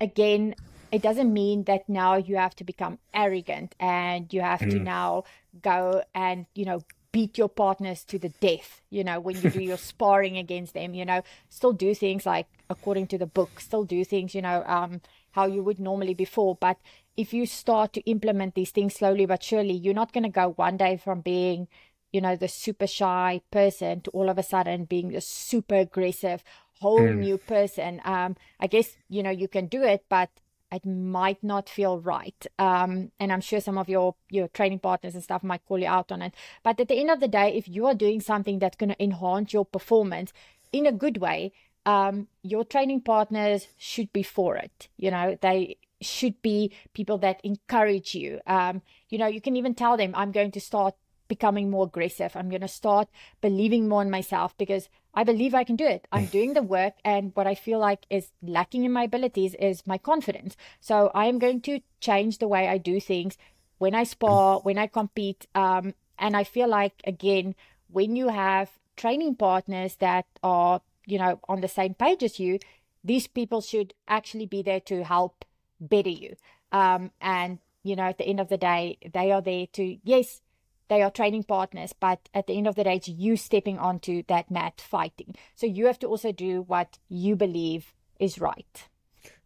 again 0.00 0.54
it 0.94 1.02
doesn't 1.02 1.32
mean 1.32 1.64
that 1.64 1.88
now 1.88 2.14
you 2.14 2.36
have 2.36 2.54
to 2.54 2.62
become 2.62 2.98
arrogant 3.12 3.74
and 3.80 4.32
you 4.32 4.40
have 4.40 4.60
mm. 4.60 4.70
to 4.70 4.78
now 4.78 5.24
go 5.60 6.04
and 6.14 6.46
you 6.54 6.64
know 6.64 6.80
beat 7.10 7.36
your 7.36 7.48
partners 7.48 8.04
to 8.04 8.16
the 8.18 8.28
death 8.40 8.80
you 8.90 9.02
know 9.02 9.18
when 9.18 9.40
you 9.40 9.50
do 9.50 9.60
your 9.60 9.76
sparring 9.90 10.38
against 10.38 10.72
them 10.72 10.94
you 10.94 11.04
know 11.04 11.20
still 11.48 11.72
do 11.72 11.94
things 11.94 12.24
like 12.24 12.46
according 12.70 13.08
to 13.08 13.18
the 13.18 13.26
book 13.26 13.58
still 13.58 13.84
do 13.84 14.04
things 14.04 14.36
you 14.36 14.42
know 14.42 14.62
um 14.66 15.00
how 15.32 15.46
you 15.46 15.64
would 15.64 15.80
normally 15.80 16.14
before 16.14 16.56
but 16.60 16.76
if 17.16 17.34
you 17.34 17.44
start 17.44 17.92
to 17.92 18.00
implement 18.02 18.54
these 18.54 18.70
things 18.70 18.94
slowly 18.94 19.26
but 19.26 19.42
surely 19.42 19.74
you're 19.74 19.94
not 19.94 20.12
going 20.12 20.24
to 20.24 20.28
go 20.28 20.50
one 20.50 20.76
day 20.76 20.96
from 20.96 21.20
being 21.20 21.66
you 22.12 22.20
know 22.20 22.36
the 22.36 22.48
super 22.48 22.86
shy 22.86 23.40
person 23.50 24.00
to 24.00 24.10
all 24.10 24.28
of 24.28 24.38
a 24.38 24.42
sudden 24.44 24.84
being 24.84 25.08
the 25.08 25.20
super 25.20 25.74
aggressive 25.74 26.44
whole 26.80 27.00
mm. 27.00 27.16
new 27.16 27.36
person 27.36 28.00
um 28.04 28.36
i 28.60 28.68
guess 28.68 28.96
you 29.08 29.22
know 29.24 29.30
you 29.30 29.48
can 29.48 29.66
do 29.66 29.82
it 29.82 30.04
but 30.08 30.30
it 30.74 30.86
might 30.86 31.42
not 31.42 31.68
feel 31.68 31.98
right. 31.98 32.46
Um, 32.58 33.12
and 33.18 33.32
I'm 33.32 33.40
sure 33.40 33.60
some 33.60 33.78
of 33.78 33.88
your 33.88 34.14
your 34.30 34.48
training 34.48 34.80
partners 34.80 35.14
and 35.14 35.22
stuff 35.22 35.42
might 35.42 35.64
call 35.66 35.78
you 35.78 35.86
out 35.86 36.12
on 36.12 36.22
it. 36.22 36.34
But 36.62 36.80
at 36.80 36.88
the 36.88 36.98
end 36.98 37.10
of 37.10 37.20
the 37.20 37.28
day, 37.28 37.54
if 37.54 37.68
you 37.68 37.86
are 37.86 37.94
doing 37.94 38.20
something 38.20 38.58
that's 38.58 38.76
going 38.76 38.90
to 38.90 39.02
enhance 39.02 39.52
your 39.52 39.64
performance 39.64 40.32
in 40.72 40.86
a 40.86 40.92
good 40.92 41.18
way, 41.18 41.52
um, 41.86 42.28
your 42.42 42.64
training 42.64 43.02
partners 43.02 43.68
should 43.78 44.12
be 44.12 44.22
for 44.22 44.56
it. 44.56 44.88
You 44.96 45.10
know, 45.10 45.38
they 45.40 45.76
should 46.00 46.40
be 46.42 46.72
people 46.92 47.18
that 47.18 47.40
encourage 47.44 48.14
you. 48.14 48.40
Um, 48.46 48.82
you 49.08 49.18
know, 49.18 49.26
you 49.26 49.40
can 49.40 49.56
even 49.56 49.74
tell 49.74 49.96
them, 49.96 50.12
I'm 50.14 50.32
going 50.32 50.50
to 50.52 50.60
start 50.60 50.94
becoming 51.28 51.70
more 51.70 51.86
aggressive. 51.86 52.36
I'm 52.36 52.48
going 52.48 52.60
to 52.60 52.68
start 52.68 53.08
believing 53.40 53.88
more 53.88 54.02
in 54.02 54.10
myself 54.10 54.56
because 54.58 54.88
I 55.14 55.24
believe 55.24 55.54
I 55.54 55.64
can 55.64 55.76
do 55.76 55.86
it. 55.86 56.06
I'm 56.12 56.26
doing 56.26 56.54
the 56.54 56.62
work. 56.76 56.94
And 57.04 57.32
what 57.34 57.46
I 57.46 57.54
feel 57.54 57.78
like 57.78 58.06
is 58.10 58.32
lacking 58.42 58.84
in 58.84 58.92
my 58.92 59.04
abilities 59.04 59.54
is 59.54 59.86
my 59.86 59.98
confidence. 59.98 60.56
So 60.80 61.10
I 61.14 61.26
am 61.26 61.38
going 61.38 61.60
to 61.62 61.80
change 62.00 62.38
the 62.38 62.48
way 62.48 62.68
I 62.68 62.78
do 62.78 63.00
things 63.00 63.38
when 63.78 63.94
I 63.94 64.04
spar, 64.04 64.60
when 64.60 64.78
I 64.78 64.86
compete. 64.86 65.46
Um, 65.54 65.94
and 66.18 66.36
I 66.36 66.44
feel 66.44 66.68
like, 66.68 67.00
again, 67.06 67.54
when 67.88 68.16
you 68.16 68.28
have 68.28 68.70
training 68.96 69.36
partners 69.36 69.96
that 69.96 70.26
are, 70.42 70.80
you 71.06 71.18
know, 71.18 71.40
on 71.48 71.60
the 71.60 71.68
same 71.68 71.94
page 71.94 72.22
as 72.22 72.38
you, 72.38 72.58
these 73.02 73.26
people 73.26 73.60
should 73.60 73.94
actually 74.08 74.46
be 74.46 74.62
there 74.62 74.80
to 74.80 75.04
help 75.04 75.44
better 75.80 76.10
you. 76.10 76.34
Um, 76.72 77.10
and, 77.20 77.58
you 77.82 77.94
know, 77.96 78.04
at 78.04 78.18
the 78.18 78.24
end 78.24 78.40
of 78.40 78.48
the 78.48 78.56
day, 78.56 78.98
they 79.12 79.30
are 79.30 79.42
there 79.42 79.66
to, 79.74 79.98
yes, 80.02 80.40
they 80.88 81.02
are 81.02 81.10
training 81.10 81.44
partners, 81.44 81.94
but 81.98 82.28
at 82.34 82.46
the 82.46 82.56
end 82.56 82.66
of 82.66 82.74
the 82.74 82.84
day, 82.84 82.96
it's 82.96 83.08
you 83.08 83.36
stepping 83.36 83.78
onto 83.78 84.22
that 84.28 84.50
mat 84.50 84.80
fighting. 84.80 85.34
So 85.54 85.66
you 85.66 85.86
have 85.86 85.98
to 86.00 86.06
also 86.06 86.32
do 86.32 86.62
what 86.62 86.98
you 87.08 87.36
believe 87.36 87.94
is 88.18 88.38
right. 88.38 88.88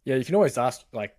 Yeah, 0.03 0.15
you 0.15 0.25
can 0.25 0.35
always 0.35 0.57
ask, 0.57 0.83
like, 0.91 1.15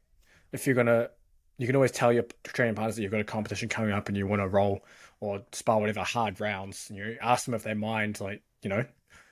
if 0.52 0.66
you're 0.66 0.74
going 0.74 0.86
to, 0.86 1.10
you 1.58 1.66
can 1.66 1.76
always 1.76 1.92
tell 1.92 2.12
your 2.12 2.24
training 2.44 2.74
partners 2.74 2.96
that 2.96 3.02
you've 3.02 3.12
got 3.12 3.20
a 3.20 3.24
competition 3.24 3.68
coming 3.68 3.92
up 3.92 4.08
and 4.08 4.16
you 4.16 4.26
want 4.26 4.40
to 4.40 4.48
roll 4.48 4.80
or 5.20 5.42
spar 5.52 5.78
whatever 5.78 6.00
hard 6.00 6.40
rounds. 6.40 6.86
And 6.88 6.98
you 6.98 7.16
ask 7.20 7.44
them 7.44 7.54
if 7.54 7.62
they 7.62 7.74
mind, 7.74 8.20
like, 8.20 8.42
you 8.62 8.70
know, 8.70 8.84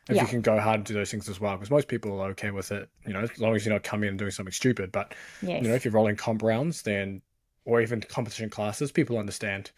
if 0.09 0.17
yeah. 0.17 0.23
you 0.23 0.29
can 0.29 0.41
go 0.41 0.59
hard 0.59 0.77
and 0.77 0.85
do 0.85 0.95
those 0.95 1.11
things 1.11 1.29
as 1.29 1.41
well. 1.41 1.57
Because 1.57 1.71
most 1.71 1.89
people 1.89 2.21
are 2.21 2.31
okay 2.31 2.51
with 2.51 2.73
it, 2.73 2.89
you 3.07 3.13
know, 3.13 3.21
as 3.21 3.39
long 3.39 3.55
as 3.55 3.65
you're 3.65 3.75
not 3.75 3.83
coming 3.83 4.09
in 4.09 4.13
and 4.13 4.19
doing 4.19 4.31
something 4.31 4.53
stupid. 4.53 4.93
But, 4.93 5.15
yes. 5.43 5.63
you 5.63 5.69
know, 5.69 5.75
if 5.75 5.85
you're 5.85 5.93
rolling 5.93 6.17
comp 6.17 6.43
rounds, 6.43 6.83
then, 6.83 7.23
or 7.65 7.81
even 7.81 8.01
competition 8.01 8.49
classes, 8.49 8.93
people 8.93 9.19
understand 9.19 9.71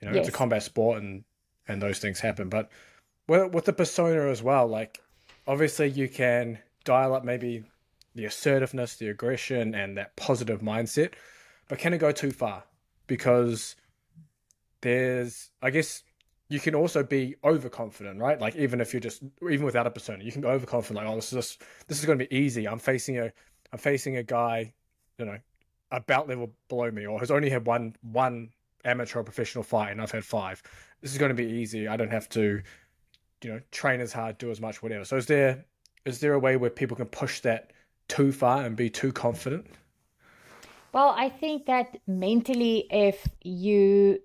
you 0.00 0.08
know, 0.08 0.14
yes. 0.14 0.26
it's 0.26 0.34
a 0.34 0.38
combat 0.38 0.62
sport 0.62 1.02
and 1.02 1.24
and 1.68 1.82
those 1.82 1.98
things 1.98 2.20
happen. 2.20 2.48
But 2.48 2.70
with, 3.28 3.52
with 3.52 3.64
the 3.64 3.72
persona 3.72 4.30
as 4.30 4.42
well, 4.42 4.66
like 4.66 5.00
obviously 5.46 5.88
you 5.88 6.08
can 6.08 6.58
dial 6.84 7.14
up 7.14 7.24
maybe 7.24 7.64
the 8.14 8.24
assertiveness, 8.24 8.96
the 8.96 9.08
aggression, 9.08 9.74
and 9.74 9.98
that 9.98 10.16
positive 10.16 10.60
mindset, 10.60 11.12
but 11.68 11.78
can 11.78 11.92
it 11.92 11.98
go 11.98 12.12
too 12.12 12.30
far? 12.30 12.64
Because 13.06 13.76
there's, 14.80 15.50
I 15.60 15.70
guess, 15.70 16.02
you 16.48 16.60
can 16.60 16.74
also 16.74 17.02
be 17.02 17.34
overconfident, 17.42 18.20
right? 18.20 18.40
Like 18.40 18.54
even 18.56 18.80
if 18.80 18.94
you're 18.94 19.00
just, 19.00 19.22
even 19.50 19.66
without 19.66 19.86
a 19.86 19.90
persona, 19.90 20.22
you 20.22 20.30
can 20.30 20.40
go 20.40 20.50
overconfident. 20.50 21.04
Like, 21.04 21.12
oh, 21.12 21.16
this 21.16 21.32
is 21.32 21.32
just, 21.32 21.62
this 21.88 21.98
is 21.98 22.06
going 22.06 22.18
to 22.18 22.24
be 22.24 22.36
easy. 22.36 22.68
I'm 22.68 22.78
facing 22.78 23.18
a, 23.18 23.32
I'm 23.72 23.78
facing 23.78 24.16
a 24.16 24.22
guy, 24.22 24.72
you 25.18 25.24
know, 25.24 25.38
about 25.90 26.28
level 26.28 26.52
below 26.68 26.90
me, 26.90 27.06
or 27.06 27.18
has 27.18 27.30
only 27.30 27.50
had 27.50 27.66
one 27.66 27.94
one 28.02 28.50
amateur 28.86 29.20
or 29.20 29.24
professional 29.24 29.64
fight, 29.64 29.90
and 29.90 30.00
I've 30.00 30.10
had 30.10 30.24
five. 30.24 30.62
This 31.02 31.12
is 31.12 31.18
going 31.18 31.28
to 31.30 31.34
be 31.34 31.44
easy. 31.46 31.88
I 31.88 31.96
don't 31.96 32.12
have 32.12 32.28
to, 32.30 32.62
you 33.42 33.52
know, 33.52 33.60
train 33.70 34.00
as 34.00 34.12
hard, 34.12 34.38
do 34.38 34.50
as 34.50 34.60
much, 34.60 34.82
whatever. 34.82 35.04
So 35.04 35.16
is 35.16 35.26
there 35.26 35.64
is 36.04 36.20
there 36.20 36.32
a 36.32 36.38
way 36.38 36.56
where 36.56 36.70
people 36.70 36.96
can 36.96 37.06
push 37.06 37.40
that 37.40 37.72
too 38.08 38.32
far 38.32 38.64
and 38.64 38.76
be 38.76 38.88
too 38.88 39.12
confident? 39.12 39.66
Well, 40.92 41.14
I 41.16 41.28
think 41.28 41.66
that 41.66 41.98
mentally, 42.06 42.86
if 42.90 43.28
you 43.42 44.20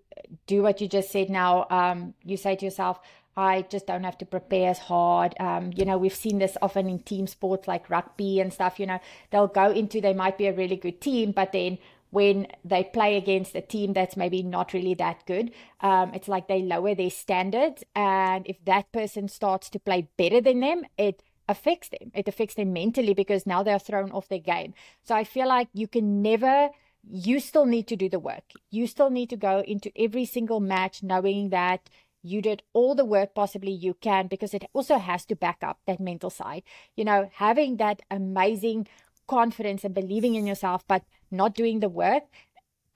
do 0.47 0.61
what 0.61 0.79
you 0.79 0.87
just 0.87 1.11
said 1.11 1.29
now, 1.29 1.65
um, 1.69 2.13
you 2.23 2.37
say 2.37 2.55
to 2.55 2.63
yourself, 2.63 2.99
I 3.35 3.63
just 3.63 3.87
don't 3.87 4.03
have 4.03 4.17
to 4.19 4.25
prepare 4.25 4.69
as 4.69 4.79
hard. 4.79 5.35
Um, 5.39 5.71
you 5.75 5.85
know, 5.85 5.97
we've 5.97 6.15
seen 6.15 6.39
this 6.39 6.57
often 6.61 6.87
in 6.87 6.99
team 6.99 7.27
sports 7.27 7.67
like 7.67 7.89
rugby 7.89 8.39
and 8.39 8.53
stuff. 8.53 8.79
You 8.79 8.85
know, 8.85 8.99
they'll 9.31 9.47
go 9.47 9.71
into, 9.71 10.01
they 10.01 10.13
might 10.13 10.37
be 10.37 10.47
a 10.47 10.53
really 10.53 10.75
good 10.75 11.01
team, 11.01 11.31
but 11.31 11.51
then 11.51 11.77
when 12.11 12.47
they 12.63 12.83
play 12.83 13.17
against 13.17 13.55
a 13.55 13.61
team 13.61 13.93
that's 13.93 14.15
maybe 14.15 14.43
not 14.43 14.73
really 14.73 14.93
that 14.93 15.25
good. 15.25 15.51
Um, 15.79 16.13
it's 16.13 16.27
like 16.27 16.47
they 16.47 16.61
lower 16.61 16.93
their 16.93 17.09
standards. 17.09 17.83
And 17.95 18.45
if 18.47 18.63
that 18.65 18.91
person 18.91 19.27
starts 19.27 19.69
to 19.71 19.79
play 19.79 20.09
better 20.17 20.39
than 20.41 20.59
them, 20.59 20.83
it 20.97 21.23
affects 21.47 21.89
them. 21.89 22.11
It 22.13 22.27
affects 22.27 22.55
them 22.55 22.73
mentally 22.73 23.13
because 23.13 23.47
now 23.47 23.63
they're 23.63 23.79
thrown 23.79 24.11
off 24.11 24.27
their 24.27 24.39
game. 24.39 24.73
So 25.03 25.15
I 25.15 25.23
feel 25.23 25.47
like 25.47 25.69
you 25.73 25.87
can 25.87 26.21
never, 26.21 26.69
you 27.09 27.39
still 27.39 27.65
need 27.65 27.87
to 27.87 27.95
do 27.95 28.09
the 28.09 28.19
work. 28.19 28.43
You 28.69 28.87
still 28.87 29.09
need 29.09 29.29
to 29.29 29.37
go 29.37 29.61
into 29.61 29.91
every 29.97 30.25
single 30.25 30.59
match 30.59 31.01
knowing 31.01 31.49
that 31.49 31.89
you 32.23 32.41
did 32.41 32.61
all 32.73 32.93
the 32.93 33.05
work 33.05 33.33
possibly 33.33 33.71
you 33.71 33.95
can 33.95 34.27
because 34.27 34.53
it 34.53 34.65
also 34.73 34.97
has 34.97 35.25
to 35.25 35.35
back 35.35 35.59
up 35.63 35.79
that 35.87 35.99
mental 35.99 36.29
side. 36.29 36.63
You 36.95 37.05
know, 37.05 37.29
having 37.33 37.77
that 37.77 38.01
amazing 38.11 38.87
confidence 39.31 39.85
and 39.85 39.95
believing 39.95 40.35
in 40.35 40.45
yourself, 40.45 40.83
but 40.87 41.03
not 41.31 41.55
doing 41.55 41.79
the 41.79 41.87
work, 42.03 42.23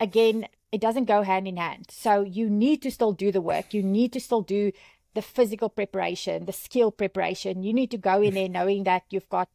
again, 0.02 0.48
it 0.72 0.82
doesn't 0.82 1.06
go 1.06 1.22
hand 1.22 1.48
in 1.48 1.56
hand. 1.56 1.86
So 1.90 2.22
you 2.22 2.50
need 2.50 2.82
to 2.82 2.92
still 2.92 3.14
do 3.14 3.32
the 3.32 3.46
work. 3.52 3.74
You 3.74 3.82
need 3.82 4.12
to 4.14 4.20
still 4.20 4.42
do 4.42 4.74
the 5.14 5.22
physical 5.22 5.70
preparation, 5.70 6.46
the 6.46 6.52
skill 6.66 6.92
preparation. 6.92 7.64
You 7.64 7.74
need 7.74 7.92
to 7.92 7.98
go 7.98 8.22
in 8.22 8.34
there 8.34 8.50
knowing 8.50 8.84
that 8.84 9.04
you've 9.10 9.30
got, 9.30 9.48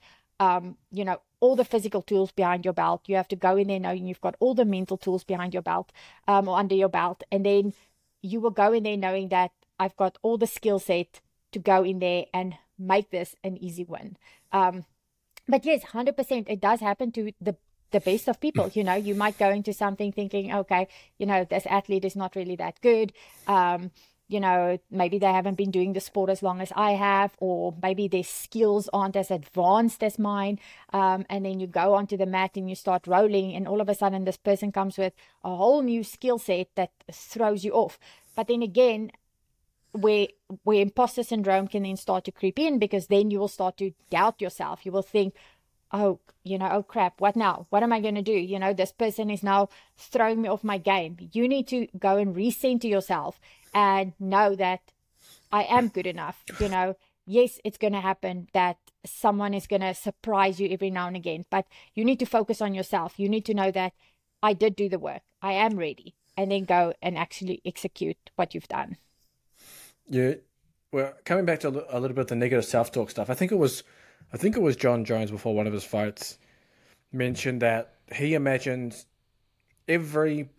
um, 0.47 0.79
you 0.91 1.05
know, 1.05 1.21
all 1.41 1.55
the 1.55 1.71
physical 1.73 2.01
tools 2.01 2.33
behind 2.33 2.65
your 2.65 2.73
belt. 2.73 3.03
You 3.07 3.17
have 3.17 3.29
to 3.29 3.37
go 3.37 3.59
in 3.59 3.69
there 3.69 3.85
knowing 3.87 4.07
you've 4.07 4.27
got 4.29 4.37
all 4.41 4.55
the 4.55 4.65
mental 4.65 4.97
tools 4.97 5.25
behind 5.25 5.53
your 5.53 5.63
belt 5.63 5.93
um, 6.27 6.49
or 6.49 6.59
under 6.59 6.75
your 6.75 6.89
belt. 6.89 7.23
And 7.31 7.45
then 7.45 7.75
you 8.23 8.41
will 8.41 8.57
go 8.65 8.73
in 8.73 8.85
there 8.85 8.97
knowing 8.97 9.29
that 9.29 9.53
I've 9.79 9.97
got 9.97 10.17
all 10.23 10.39
the 10.39 10.47
skill 10.47 10.79
set 10.79 11.21
to 11.53 11.59
go 11.59 11.85
in 11.85 11.99
there 11.99 12.25
and 12.33 12.55
make 12.79 13.11
this 13.11 13.37
an 13.45 13.59
easy 13.59 13.85
win. 13.85 14.17
Um, 14.53 14.87
but 15.51 15.65
yes, 15.65 15.85
100%, 15.85 16.49
it 16.49 16.61
does 16.61 16.81
happen 16.81 17.13
to 17.13 17.33
the 17.41 17.57
the 17.91 18.01
best 18.01 18.29
of 18.29 18.41
people. 18.41 18.71
You 18.73 18.85
know, 18.85 18.95
you 18.95 19.15
might 19.17 19.37
go 19.37 19.51
into 19.51 19.73
something 19.73 20.13
thinking, 20.13 20.55
okay, 20.55 20.87
you 21.19 21.27
know, 21.27 21.45
this 21.45 21.67
athlete 21.67 22.05
is 22.05 22.15
not 22.15 22.37
really 22.37 22.57
that 22.57 22.81
good. 22.81 23.13
Um, 23.49 23.91
you 24.29 24.39
know, 24.39 24.79
maybe 24.93 25.19
they 25.19 25.33
haven't 25.33 25.57
been 25.57 25.73
doing 25.73 25.93
the 25.93 25.99
sport 26.01 26.31
as 26.31 26.41
long 26.41 26.61
as 26.61 26.73
I 26.77 26.93
have, 26.93 27.35
or 27.39 27.75
maybe 27.83 28.07
their 28.07 28.23
skills 28.23 28.89
aren't 28.93 29.17
as 29.17 29.29
advanced 29.29 30.05
as 30.05 30.21
mine. 30.21 30.61
Um, 30.93 31.27
and 31.29 31.45
then 31.45 31.59
you 31.59 31.67
go 31.67 31.95
onto 31.95 32.17
the 32.17 32.27
mat 32.27 32.53
and 32.55 32.69
you 32.69 32.77
start 32.77 33.09
rolling, 33.09 33.57
and 33.57 33.67
all 33.67 33.81
of 33.81 33.89
a 33.89 33.95
sudden, 33.95 34.25
this 34.25 34.37
person 34.37 34.71
comes 34.71 34.97
with 34.97 35.15
a 35.43 35.55
whole 35.55 35.83
new 35.83 36.05
skill 36.05 36.39
set 36.39 36.69
that 36.77 36.93
throws 37.11 37.65
you 37.65 37.73
off. 37.73 37.99
But 38.37 38.47
then 38.47 38.63
again, 38.63 39.11
where 39.93 40.29
where 40.65 40.81
imposter 40.81 41.23
syndrome 41.23 41.69
can 41.69 41.83
then 41.83 41.97
start 41.97 42.25
to 42.25 42.33
creep 42.33 42.59
in 42.59 42.79
because 42.79 43.07
then 43.07 43.31
you 43.31 43.39
will 43.39 43.49
start 43.49 43.77
to 43.79 43.93
doubt 44.11 44.41
yourself. 44.41 44.85
You 44.85 44.93
will 44.93 45.03
think, 45.03 45.35
oh, 45.93 46.21
you 46.45 46.59
know, 46.59 46.69
oh 46.71 46.83
crap, 46.83 47.21
what 47.21 47.37
now? 47.37 47.67
What 47.71 47.83
am 47.83 47.93
I 47.93 48.01
going 48.01 48.15
to 48.15 48.23
do? 48.23 48.33
You 48.33 48.59
know, 48.59 48.73
this 48.73 48.93
person 48.93 49.31
is 49.31 49.43
now 49.43 49.69
throwing 49.99 50.43
me 50.43 50.49
off 50.49 50.65
my 50.65 50.79
game. 50.79 51.17
You 51.33 51.49
need 51.49 51.69
to 51.69 51.89
go 51.99 52.17
and 52.17 52.35
recenter 52.35 52.89
yourself 52.89 53.41
and 53.75 54.13
know 54.19 54.55
that 54.55 54.81
I 55.53 55.65
am 55.65 55.89
good 55.89 56.07
enough. 56.07 56.45
You 56.61 56.69
know, 56.69 56.97
yes, 57.27 57.61
it's 57.65 57.79
going 57.79 57.93
to 57.93 58.01
happen 58.01 58.49
that 58.53 58.79
someone 59.05 59.55
is 59.55 59.67
going 59.67 59.83
to 59.83 59.95
surprise 59.95 60.61
you 60.61 60.69
every 60.71 60.91
now 60.91 61.07
and 61.07 61.17
again, 61.17 61.45
but 61.51 61.67
you 61.95 62.05
need 62.05 62.19
to 62.21 62.27
focus 62.27 62.61
on 62.61 62.75
yourself. 62.75 63.19
You 63.19 63.29
need 63.29 63.45
to 63.47 63.55
know 63.55 63.71
that 63.71 63.93
I 64.43 64.53
did 64.53 64.77
do 64.77 64.89
the 64.89 64.99
work, 64.99 65.23
I 65.43 65.53
am 65.53 65.77
ready, 65.77 66.15
and 66.37 66.51
then 66.51 66.65
go 66.65 66.95
and 67.03 67.19
actually 67.19 67.61
execute 67.65 68.31
what 68.37 68.55
you've 68.55 68.69
done. 68.69 68.97
Yeah. 70.11 70.35
Well, 70.93 71.15
coming 71.25 71.45
back 71.45 71.61
to 71.61 71.69
a 71.69 72.01
little 72.01 72.15
bit 72.15 72.23
of 72.23 72.27
the 72.27 72.35
negative 72.37 72.65
self 72.65 72.91
talk 72.91 73.11
stuff, 73.11 73.31
I 73.31 73.35
think 73.35 73.53
it 73.53 73.59
was 73.59 73.85
I 74.33 74.37
think 74.37 74.57
it 74.57 74.61
was 74.61 74.77
Jon 74.77 75.05
Jones 75.05 75.31
before 75.31 75.55
one 75.55 75.67
of 75.67 75.73
his 75.73 75.85
fights 75.85 76.39
mentioned 77.13 77.63
that 77.63 77.95
he 78.13 78.35
imagines 78.35 79.07
every 79.89 80.51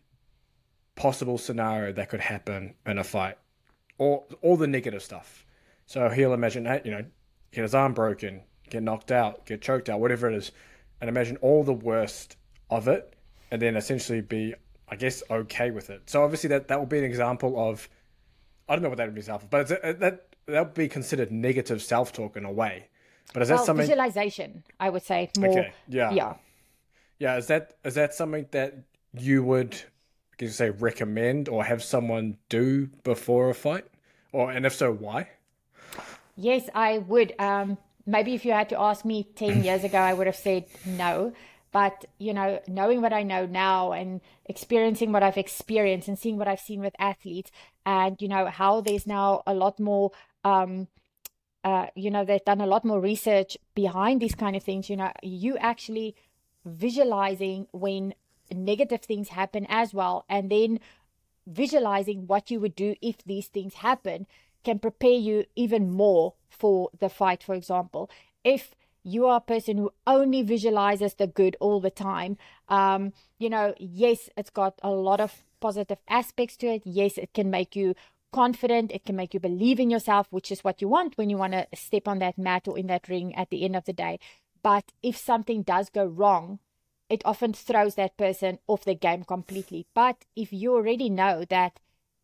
possible 0.95 1.37
scenario 1.37 1.91
that 1.93 2.09
could 2.09 2.21
happen 2.21 2.75
in 2.85 2.97
a 2.97 3.03
fight, 3.03 3.37
all 3.97 4.27
all 4.41 4.55
the 4.55 4.67
negative 4.67 5.03
stuff. 5.03 5.45
So 5.85 6.07
he'll 6.07 6.33
imagine, 6.33 6.63
that 6.63 6.85
you 6.85 6.91
know, 6.93 7.03
get 7.51 7.63
his 7.63 7.75
arm 7.75 7.93
broken, 7.93 8.41
get 8.69 8.83
knocked 8.83 9.11
out, 9.11 9.45
get 9.45 9.61
choked 9.61 9.89
out, 9.89 9.99
whatever 9.99 10.29
it 10.29 10.35
is, 10.35 10.53
and 11.01 11.09
imagine 11.09 11.35
all 11.37 11.65
the 11.65 11.73
worst 11.73 12.37
of 12.69 12.87
it, 12.87 13.13
and 13.51 13.61
then 13.61 13.75
essentially 13.75 14.21
be, 14.21 14.53
I 14.87 14.95
guess, 14.95 15.21
okay 15.29 15.71
with 15.71 15.89
it. 15.89 16.09
So 16.09 16.23
obviously 16.23 16.47
that 16.49 16.69
that 16.69 16.79
will 16.79 16.85
be 16.85 16.99
an 16.99 17.03
example 17.03 17.69
of, 17.69 17.89
I 18.71 18.75
don't 18.75 18.83
know 18.83 18.89
what 18.89 18.99
that 18.99 19.07
would 19.07 19.15
be 19.15 19.19
example, 19.19 19.49
but 19.51 19.69
a, 19.69 19.93
that 19.99 20.27
that 20.45 20.65
would 20.65 20.73
be 20.73 20.87
considered 20.87 21.29
negative 21.29 21.81
self 21.81 22.13
talk 22.13 22.37
in 22.37 22.45
a 22.45 22.51
way. 22.51 22.87
But 23.33 23.41
is 23.43 23.49
that 23.49 23.55
well, 23.55 23.65
something 23.65 23.85
visualization? 23.85 24.63
I 24.79 24.89
would 24.89 25.03
say 25.03 25.29
more. 25.37 25.49
Okay. 25.49 25.73
Yeah. 25.89 26.13
Yeah. 26.13 26.33
Yeah. 27.19 27.35
Is 27.35 27.47
that 27.47 27.75
is 27.83 27.95
that 27.95 28.13
something 28.13 28.45
that 28.51 28.75
you 29.11 29.43
would, 29.43 29.71
can 30.37 30.47
you 30.47 30.53
say, 30.53 30.69
recommend 30.69 31.49
or 31.49 31.65
have 31.65 31.83
someone 31.83 32.37
do 32.47 32.87
before 33.03 33.49
a 33.49 33.53
fight, 33.53 33.83
or 34.31 34.49
and 34.49 34.65
if 34.65 34.73
so, 34.73 34.93
why? 34.93 35.27
Yes, 36.37 36.69
I 36.73 36.99
would. 36.99 37.33
Um, 37.39 37.77
maybe 38.05 38.35
if 38.35 38.45
you 38.45 38.53
had 38.53 38.69
to 38.69 38.79
ask 38.79 39.03
me 39.03 39.23
ten 39.35 39.65
years 39.65 39.83
ago, 39.83 39.97
I 39.97 40.13
would 40.13 40.27
have 40.27 40.37
said 40.37 40.67
no. 40.85 41.33
But 41.71 42.05
you 42.17 42.33
know, 42.33 42.59
knowing 42.67 43.01
what 43.01 43.13
I 43.13 43.23
know 43.23 43.45
now 43.45 43.93
and 43.93 44.21
experiencing 44.45 45.11
what 45.11 45.23
I've 45.23 45.37
experienced 45.37 46.07
and 46.07 46.19
seeing 46.19 46.37
what 46.37 46.47
I've 46.47 46.59
seen 46.59 46.81
with 46.81 46.95
athletes, 46.99 47.51
and 47.85 48.21
you 48.21 48.27
know 48.27 48.47
how 48.47 48.81
there's 48.81 49.07
now 49.07 49.41
a 49.47 49.53
lot 49.53 49.79
more. 49.79 50.11
Um, 50.43 50.87
uh, 51.63 51.87
you 51.95 52.09
know, 52.09 52.25
they've 52.25 52.43
done 52.43 52.59
a 52.59 52.65
lot 52.65 52.83
more 52.83 52.99
research 52.99 53.55
behind 53.75 54.19
these 54.19 54.33
kind 54.35 54.55
of 54.55 54.63
things. 54.63 54.89
You 54.89 54.97
know, 54.97 55.11
you 55.21 55.57
actually 55.57 56.15
visualizing 56.65 57.67
when 57.71 58.15
negative 58.51 59.01
things 59.01 59.29
happen 59.29 59.65
as 59.69 59.93
well, 59.93 60.25
and 60.27 60.51
then 60.51 60.79
visualizing 61.47 62.27
what 62.27 62.51
you 62.51 62.59
would 62.59 62.75
do 62.75 62.95
if 63.01 63.23
these 63.23 63.47
things 63.47 63.75
happen 63.75 64.27
can 64.63 64.79
prepare 64.79 65.11
you 65.11 65.45
even 65.55 65.91
more 65.91 66.33
for 66.49 66.89
the 66.99 67.09
fight, 67.09 67.43
for 67.43 67.55
example. 67.55 68.09
If 68.43 68.75
you 69.03 69.25
are 69.27 69.37
a 69.37 69.41
person 69.41 69.77
who 69.77 69.91
only 70.05 70.43
visualizes 70.43 71.15
the 71.15 71.27
good 71.27 71.57
all 71.59 71.79
the 71.79 71.89
time, 71.91 72.37
um, 72.69 73.13
you 73.39 73.49
know, 73.49 73.73
yes, 73.79 74.29
it's 74.37 74.49
got 74.49 74.79
a 74.83 74.91
lot 74.91 75.19
of 75.19 75.43
positive 75.59 75.99
aspects 76.07 76.57
to 76.57 76.67
it. 76.67 76.81
Yes, 76.85 77.17
it 77.17 77.33
can 77.33 77.49
make 77.49 77.75
you 77.75 77.95
confident. 78.31 78.91
It 78.91 79.05
can 79.05 79.15
make 79.15 79.33
you 79.33 79.39
believe 79.39 79.79
in 79.79 79.89
yourself, 79.89 80.27
which 80.29 80.51
is 80.51 80.63
what 80.63 80.81
you 80.81 80.87
want 80.87 81.17
when 81.17 81.29
you 81.29 81.37
want 81.37 81.53
to 81.53 81.67
step 81.73 82.07
on 82.07 82.19
that 82.19 82.37
mat 82.37 82.67
or 82.67 82.77
in 82.77 82.87
that 82.87 83.09
ring 83.09 83.35
at 83.35 83.49
the 83.49 83.63
end 83.63 83.75
of 83.75 83.85
the 83.85 83.93
day. 83.93 84.19
But 84.63 84.91
if 85.01 85.17
something 85.17 85.63
does 85.63 85.89
go 85.89 86.05
wrong, 86.05 86.59
it 87.09 87.21
often 87.25 87.53
throws 87.53 87.95
that 87.95 88.17
person 88.17 88.59
off 88.67 88.85
the 88.85 88.95
game 88.95 89.23
completely. 89.23 89.85
But 89.93 90.25
if 90.35 90.53
you 90.53 90.73
already 90.73 91.09
know 91.09 91.45
that 91.49 91.79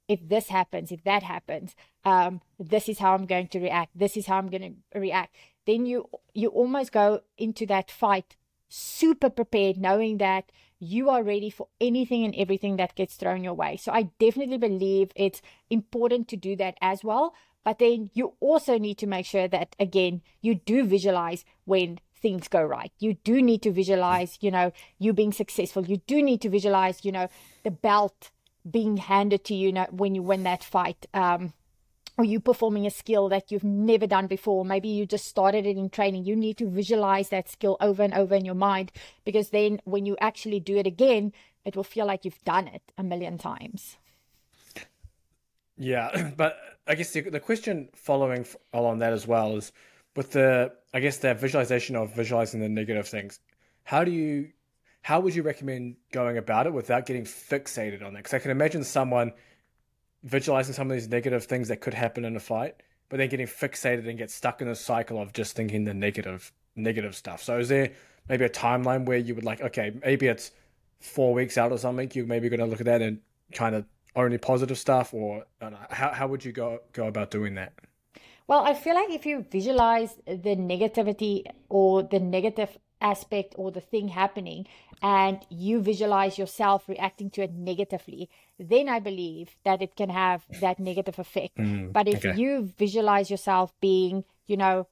if 0.08 0.28
this 0.28 0.48
happens, 0.48 0.92
if 0.92 1.04
that 1.04 1.24
happens, 1.24 1.76
um, 2.06 2.42
this 2.58 2.88
is 2.88 3.00
how 3.00 3.14
I'm 3.14 3.26
going 3.26 3.50
to 3.50 3.60
react. 3.60 3.92
This 3.98 4.16
is 4.16 4.28
how 4.28 4.38
I'm 4.38 4.50
going 4.50 4.78
to 4.94 5.00
react. 5.00 5.36
Then 5.68 5.86
you 5.86 6.10
you 6.34 6.48
almost 6.50 6.92
go 6.92 7.22
into 7.38 7.68
that 7.68 7.92
fight 7.92 8.36
super 8.70 9.30
prepared, 9.30 9.78
knowing 9.78 10.18
that 10.18 10.52
you 10.80 11.10
are 11.10 11.24
ready 11.24 11.50
for 11.50 11.68
anything 11.80 12.24
and 12.24 12.36
everything 12.36 12.78
that 12.78 12.96
gets 12.96 13.16
thrown 13.16 13.44
your 13.44 13.54
way. 13.54 13.78
So 13.78 13.92
I 13.92 14.10
definitely 14.20 14.58
believe 14.58 15.12
it's 15.16 15.42
important 15.70 16.28
to 16.30 16.38
do 16.38 16.56
that 16.56 16.78
as 16.82 17.04
well. 17.04 17.34
But 17.64 17.80
then 17.80 18.10
you 18.14 18.34
also 18.40 18.78
need 18.78 18.98
to 19.00 19.08
make 19.08 19.26
sure 19.26 19.48
that 19.48 19.76
again 19.80 20.22
you 20.42 20.56
do 20.56 20.86
visualize 20.86 21.46
when 21.66 22.00
things 22.16 22.48
go 22.48 22.64
right. 22.64 22.92
You 23.00 23.18
do 23.24 23.42
need 23.42 23.62
to 23.64 23.72
visualize, 23.72 24.38
you 24.42 24.52
know, 24.52 24.72
you 24.98 25.14
being 25.14 25.34
successful. 25.34 25.86
You 25.86 25.98
do 26.08 26.24
need 26.24 26.42
to 26.42 26.50
visualize, 26.50 27.06
you 27.06 27.12
know, 27.12 27.28
the 27.64 27.72
belt 27.72 28.32
being 28.70 28.98
handed 28.98 29.44
to 29.46 29.54
you, 29.54 29.68
you 29.68 29.74
know, 29.74 29.88
when 29.92 30.16
you 30.16 30.24
win 30.24 30.44
that 30.44 30.64
fight. 30.64 31.06
Um, 31.14 31.54
or 32.18 32.26
you 32.26 32.40
performing 32.40 32.86
a 32.86 32.90
skill 32.90 33.30
that 33.30 33.52
you've 33.52 33.64
never 33.64 34.08
done 34.08 34.28
before. 34.28 34.66
Maybe 34.66 34.88
you 34.88 35.06
just 35.06 35.28
started 35.28 35.66
it 35.66 35.78
in 35.78 35.90
training. 35.90 36.26
You 36.26 36.36
need 36.36 36.58
to 36.58 36.68
visualize 36.68 37.30
that 37.30 37.50
skill 37.50 37.78
over 37.80 38.02
and 38.02 38.14
over 38.14 38.34
in 38.34 38.44
your 38.44 38.56
mind 38.56 38.92
because 39.24 39.50
then 39.50 39.80
when 39.86 40.06
you 40.06 40.18
actually 40.20 40.60
do 40.60 40.78
it 40.78 40.88
again, 40.88 41.32
it 41.64 41.76
will 41.76 41.84
feel 41.84 42.06
like 42.06 42.26
you've 42.26 42.44
done 42.44 42.68
it 42.68 42.82
a 42.98 43.04
million 43.04 43.38
times. 43.38 43.98
Yeah, 45.78 46.32
but 46.38 46.58
I 46.88 46.96
guess 46.96 47.12
the, 47.12 47.22
the 47.22 47.40
question 47.40 47.90
following 47.94 48.46
along 48.74 49.00
that 49.00 49.14
as 49.14 49.28
well 49.28 49.56
is 49.58 49.72
with 50.16 50.32
the 50.32 50.74
I 50.94 51.00
guess 51.00 51.18
that 51.18 51.40
visualization 51.40 51.96
of 51.96 52.16
visualizing 52.16 52.60
the 52.60 52.70
negative 52.70 53.08
things. 53.08 53.40
How 53.84 54.04
do 54.04 54.12
you 54.12 54.50
how 55.04 55.20
would 55.20 55.36
you 55.36 55.44
recommend 55.44 55.98
going 56.12 56.38
about 56.38 56.66
it 56.66 56.74
without 56.74 57.06
getting 57.06 57.24
fixated 57.24 58.04
on 58.04 58.14
that? 58.14 58.24
Because 58.24 58.34
I 58.34 58.40
can 58.40 58.52
imagine 58.52 58.84
someone 58.84 59.34
visualizing 60.28 60.74
some 60.74 60.92
of 60.92 60.96
these 60.96 61.08
negative 61.08 61.46
things 61.46 61.70
that 61.70 61.82
could 61.82 61.94
happen 61.94 62.26
in 62.26 62.36
a 62.36 62.40
fight, 62.40 62.76
but 63.10 63.18
then 63.18 63.30
getting 63.30 63.48
fixated 63.48 64.08
and 64.08 64.18
get 64.18 64.30
stuck 64.30 64.62
in 64.62 64.68
a 64.68 64.76
cycle 64.76 65.22
of 65.22 65.34
just 65.34 65.56
thinking 65.56 65.86
the 65.86 65.94
negative 65.94 66.52
negative 66.76 67.16
stuff. 67.16 67.42
So 67.42 67.58
is 67.58 67.70
there 67.70 67.92
maybe 68.30 68.46
a 68.46 68.50
timeline 68.50 69.06
where 69.06 69.18
you 69.18 69.34
would 69.34 69.46
like, 69.46 69.62
okay, 69.62 69.94
maybe 70.04 70.28
it's 70.28 70.52
four 71.00 71.34
weeks 71.34 71.58
out 71.58 71.72
or 71.72 71.78
something, 71.78 72.12
you 72.14 72.26
maybe 72.26 72.50
going 72.50 72.60
to 72.60 72.66
look 72.66 72.82
at 72.82 72.86
that 72.86 73.02
and 73.02 73.20
kind 73.54 73.74
of 73.74 73.86
only 74.16 74.38
positive 74.38 74.78
stuff, 74.78 75.14
or 75.14 75.46
how 75.90 76.12
how 76.12 76.28
would 76.28 76.44
you 76.44 76.52
go 76.52 76.80
go 76.92 77.08
about 77.08 77.32
doing 77.32 77.56
that? 77.56 77.74
Well, 78.48 78.64
I 78.64 78.74
feel 78.74 78.96
like 78.96 79.10
if 79.10 79.26
you 79.26 79.46
visualize 79.50 80.16
the 80.26 80.56
negativity 80.56 81.44
or 81.70 82.04
the 82.04 82.20
negative 82.20 82.78
aspect 83.02 83.54
or 83.58 83.72
the 83.72 83.82
thing 83.82 84.08
happening 84.08 84.66
and 85.02 85.46
you 85.50 85.82
visualize 85.82 86.38
yourself 86.38 86.88
reacting 86.88 87.30
to 87.32 87.44
it 87.44 87.54
negatively, 87.54 88.30
then 88.60 88.90
I 88.90 89.00
believe 89.00 89.56
that 89.64 89.82
it 89.82 89.96
can 89.96 90.10
have 90.10 90.46
that 90.62 90.80
negative 90.80 91.20
effect. 91.20 91.58
Mm, 91.58 91.94
but 91.94 92.08
if 92.08 92.26
okay. 92.26 92.40
you 92.40 92.74
visualize 92.78 93.30
yourself 93.30 93.74
being, 93.80 94.24
you 94.48 94.58
know, 94.58 94.88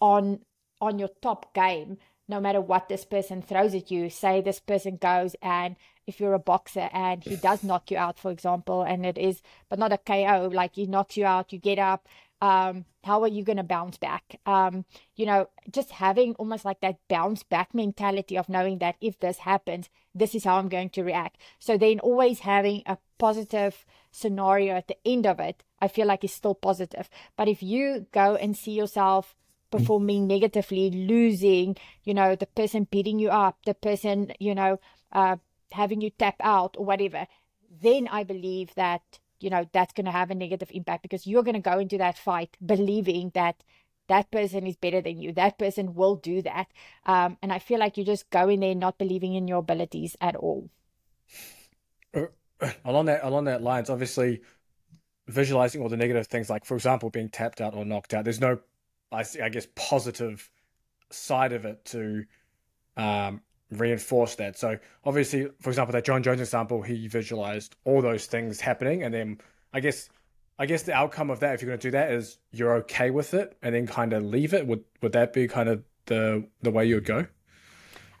on 0.00 0.40
on 0.80 0.98
your 0.98 1.10
top 1.22 1.54
game, 1.54 1.96
no 2.28 2.40
matter 2.40 2.60
what 2.60 2.88
this 2.88 3.04
person 3.04 3.40
throws 3.40 3.74
at 3.74 3.90
you, 3.90 4.10
say 4.10 4.40
this 4.40 4.60
person 4.60 4.96
goes 4.96 5.34
and 5.40 5.76
if 6.06 6.20
you're 6.20 6.34
a 6.34 6.38
boxer 6.38 6.88
and 6.92 7.24
he 7.24 7.36
does 7.36 7.64
knock 7.64 7.90
you 7.90 7.96
out, 7.96 8.18
for 8.18 8.30
example, 8.30 8.82
and 8.82 9.04
it 9.04 9.18
is, 9.18 9.42
but 9.68 9.78
not 9.78 9.92
a 9.92 9.98
KO, 9.98 10.50
like 10.52 10.76
he 10.76 10.86
knocks 10.86 11.16
you 11.16 11.24
out, 11.24 11.52
you 11.52 11.58
get 11.58 11.78
up, 11.78 12.06
um, 12.40 12.84
how 13.04 13.22
are 13.22 13.28
you 13.28 13.44
going 13.44 13.56
to 13.56 13.62
bounce 13.62 13.96
back? 13.96 14.40
Um, 14.44 14.84
you 15.14 15.26
know, 15.26 15.48
just 15.70 15.90
having 15.90 16.34
almost 16.34 16.64
like 16.64 16.80
that 16.80 16.98
bounce 17.08 17.42
back 17.42 17.74
mentality 17.74 18.36
of 18.36 18.48
knowing 18.48 18.78
that 18.78 18.96
if 19.00 19.18
this 19.18 19.38
happens, 19.38 19.88
this 20.14 20.34
is 20.34 20.44
how 20.44 20.56
I'm 20.56 20.68
going 20.68 20.90
to 20.90 21.04
react. 21.04 21.38
So 21.58 21.78
then 21.78 22.00
always 22.00 22.40
having 22.40 22.82
a 22.86 22.98
positive 23.18 23.86
scenario 24.10 24.74
at 24.74 24.88
the 24.88 24.98
end 25.06 25.26
of 25.26 25.40
it, 25.40 25.62
I 25.80 25.88
feel 25.88 26.06
like 26.06 26.24
is 26.24 26.32
still 26.32 26.54
positive. 26.54 27.08
But 27.36 27.48
if 27.48 27.62
you 27.62 28.06
go 28.12 28.36
and 28.36 28.56
see 28.56 28.72
yourself 28.72 29.34
performing 29.70 30.26
negatively, 30.26 30.90
losing, 30.90 31.76
you 32.04 32.14
know, 32.14 32.36
the 32.36 32.46
person 32.46 32.86
beating 32.90 33.18
you 33.18 33.30
up, 33.30 33.58
the 33.64 33.74
person, 33.74 34.32
you 34.38 34.54
know, 34.54 34.78
uh, 35.12 35.36
having 35.72 36.00
you 36.00 36.10
tap 36.10 36.36
out 36.40 36.76
or 36.78 36.84
whatever, 36.84 37.26
then 37.82 38.08
I 38.08 38.24
believe 38.24 38.74
that 38.74 39.18
you 39.40 39.50
know 39.50 39.66
that's 39.72 39.92
going 39.92 40.04
to 40.06 40.10
have 40.10 40.30
a 40.30 40.34
negative 40.34 40.70
impact 40.72 41.02
because 41.02 41.26
you're 41.26 41.42
going 41.42 41.54
to 41.54 41.60
go 41.60 41.78
into 41.78 41.98
that 41.98 42.18
fight 42.18 42.56
believing 42.64 43.30
that 43.34 43.62
that 44.08 44.30
person 44.30 44.66
is 44.66 44.76
better 44.76 45.00
than 45.00 45.18
you 45.18 45.32
that 45.32 45.58
person 45.58 45.94
will 45.94 46.16
do 46.16 46.42
that. 46.42 46.66
Um, 47.04 47.36
and 47.42 47.52
i 47.52 47.58
feel 47.58 47.78
like 47.78 47.96
you 47.96 48.04
just 48.04 48.30
go 48.30 48.48
in 48.48 48.60
there 48.60 48.74
not 48.74 48.98
believing 48.98 49.34
in 49.34 49.48
your 49.48 49.58
abilities 49.58 50.16
at 50.20 50.36
all. 50.36 50.70
Uh, 52.14 52.26
along 52.84 53.06
that 53.06 53.20
along 53.22 53.44
that 53.44 53.62
lines 53.62 53.90
obviously 53.90 54.40
visualizing 55.28 55.82
all 55.82 55.88
the 55.88 55.96
negative 55.96 56.26
things 56.26 56.48
like 56.48 56.64
for 56.64 56.74
example 56.74 57.10
being 57.10 57.28
tapped 57.28 57.60
out 57.60 57.74
or 57.74 57.84
knocked 57.84 58.14
out 58.14 58.24
there's 58.24 58.40
no 58.40 58.58
i, 59.12 59.24
I 59.42 59.48
guess 59.48 59.66
positive 59.74 60.48
side 61.10 61.52
of 61.52 61.64
it 61.64 61.84
to 61.86 62.24
um, 62.96 63.42
reinforce 63.70 64.36
that. 64.36 64.58
So 64.58 64.78
obviously, 65.04 65.48
for 65.60 65.70
example, 65.70 65.92
that 65.92 66.04
Jon 66.04 66.22
Jones 66.22 66.40
example, 66.40 66.82
he 66.82 67.08
visualized 67.08 67.76
all 67.84 68.02
those 68.02 68.26
things 68.26 68.60
happening, 68.60 69.02
and 69.02 69.12
then 69.12 69.40
I 69.72 69.80
guess 69.80 70.08
I 70.58 70.66
guess 70.66 70.82
the 70.82 70.94
outcome 70.94 71.30
of 71.30 71.40
that, 71.40 71.54
if 71.54 71.62
you're 71.62 71.68
going 71.68 71.80
to 71.80 71.86
do 71.86 71.92
that, 71.92 72.10
is 72.12 72.38
you're 72.50 72.74
okay 72.76 73.10
with 73.10 73.34
it, 73.34 73.56
and 73.62 73.74
then 73.74 73.86
kind 73.86 74.12
of 74.12 74.24
leave 74.24 74.54
it. 74.54 74.66
Would 74.66 74.84
would 75.02 75.12
that 75.12 75.32
be 75.32 75.48
kind 75.48 75.68
of 75.68 75.82
the 76.06 76.46
the 76.62 76.70
way 76.70 76.86
you 76.86 76.96
would 76.96 77.04
go? 77.04 77.26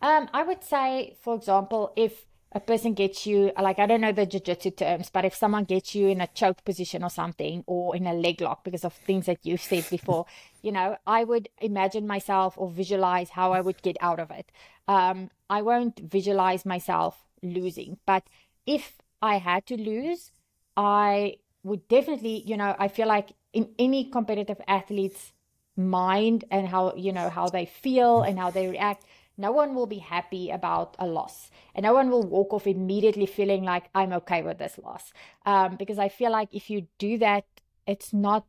Um, 0.02 0.28
I 0.32 0.42
would 0.42 0.62
say, 0.62 1.16
for 1.22 1.34
example, 1.34 1.92
if 1.96 2.26
a 2.52 2.60
person 2.60 2.94
gets 2.94 3.26
you, 3.26 3.52
like, 3.60 3.78
I 3.78 3.86
don't 3.86 4.00
know 4.00 4.12
the 4.12 4.26
jiu-jitsu 4.26 4.72
terms, 4.72 5.10
but 5.10 5.24
if 5.24 5.34
someone 5.34 5.64
gets 5.64 5.94
you 5.94 6.08
in 6.08 6.20
a 6.20 6.26
choke 6.28 6.64
position 6.64 7.02
or 7.02 7.10
something, 7.10 7.64
or 7.66 7.96
in 7.96 8.06
a 8.06 8.12
leg 8.12 8.40
lock 8.40 8.62
because 8.62 8.84
of 8.84 8.92
things 8.92 9.26
that 9.26 9.38
you've 9.42 9.60
said 9.60 9.86
before, 9.90 10.26
you 10.62 10.70
know, 10.72 10.96
I 11.06 11.24
would 11.24 11.48
imagine 11.60 12.06
myself 12.06 12.54
or 12.56 12.70
visualize 12.70 13.30
how 13.30 13.52
I 13.52 13.60
would 13.60 13.82
get 13.82 13.96
out 14.00 14.20
of 14.20 14.30
it. 14.30 14.52
Um, 14.88 15.30
I 15.48 15.62
won't 15.62 16.00
visualize 16.00 16.64
myself 16.64 17.24
losing, 17.42 17.98
but 18.06 18.24
if 18.66 18.98
I 19.22 19.38
had 19.38 19.66
to 19.66 19.76
lose, 19.76 20.32
I 20.76 21.36
would 21.62 21.86
definitely, 21.88 22.42
you 22.46 22.56
know, 22.56 22.74
I 22.78 22.88
feel 22.88 23.08
like 23.08 23.32
in 23.52 23.70
any 23.78 24.04
competitive 24.04 24.60
athlete's 24.68 25.32
mind 25.76 26.44
and 26.50 26.68
how, 26.68 26.94
you 26.96 27.12
know, 27.12 27.28
how 27.30 27.48
they 27.48 27.66
feel 27.66 28.22
and 28.22 28.38
how 28.38 28.50
they 28.50 28.68
react, 28.68 29.04
no 29.38 29.52
one 29.52 29.74
will 29.74 29.86
be 29.86 29.98
happy 29.98 30.50
about 30.50 30.96
a 30.98 31.06
loss. 31.06 31.50
And 31.74 31.84
no 31.84 31.92
one 31.92 32.10
will 32.10 32.22
walk 32.22 32.52
off 32.52 32.66
immediately 32.66 33.26
feeling 33.26 33.64
like 33.64 33.90
i'm 33.94 34.12
okay 34.12 34.42
with 34.42 34.58
this 34.58 34.78
loss. 34.78 35.12
Um, 35.44 35.76
because 35.76 35.98
i 35.98 36.08
feel 36.08 36.30
like 36.32 36.48
if 36.52 36.70
you 36.70 36.86
do 36.98 37.18
that 37.18 37.44
it's 37.86 38.12
not 38.12 38.44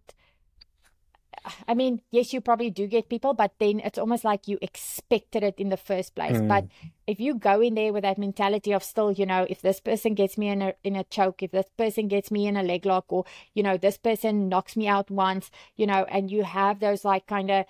I 1.68 1.74
mean, 1.74 2.02
yes, 2.12 2.34
you 2.34 2.42
probably 2.42 2.70
do 2.70 2.88
get 2.88 3.10
people, 3.10 3.34
but 3.34 3.54
then 3.60 3.80
it's 3.80 3.98
almost 3.98 4.24
like 4.24 4.48
you 4.48 4.58
expected 4.62 5.44
it 5.44 5.56
in 5.58 5.70
the 5.70 5.78
first 5.78 6.16
place. 6.16 6.38
Mm. 6.38 6.48
But 6.48 6.66
if 7.06 7.20
you 7.20 7.36
go 7.36 7.62
in 7.62 7.76
there 7.76 7.94
with 7.94 8.04
that 8.04 8.18
mentality 8.18 8.72
of 8.72 8.84
still, 8.84 9.12
you 9.12 9.26
know, 9.26 9.46
if 9.50 9.62
this 9.62 9.80
person 9.80 10.14
gets 10.14 10.38
me 10.38 10.50
in 10.50 10.62
a 10.62 10.74
in 10.84 10.96
a 10.96 11.04
choke, 11.04 11.44
if 11.44 11.52
this 11.52 11.68
person 11.78 12.08
gets 12.08 12.32
me 12.32 12.48
in 12.48 12.58
a 12.58 12.64
leg 12.64 12.86
lock, 12.86 13.06
or 13.10 13.26
you 13.54 13.64
know, 13.64 13.78
this 13.78 13.98
person 13.98 14.50
knocks 14.50 14.76
me 14.76 14.88
out 14.88 15.10
once, 15.10 15.52
you 15.76 15.88
know, 15.88 16.06
and 16.10 16.32
you 16.32 16.44
have 16.44 16.80
those 16.80 17.06
like 17.06 17.28
kind 17.28 17.52
of 17.52 17.66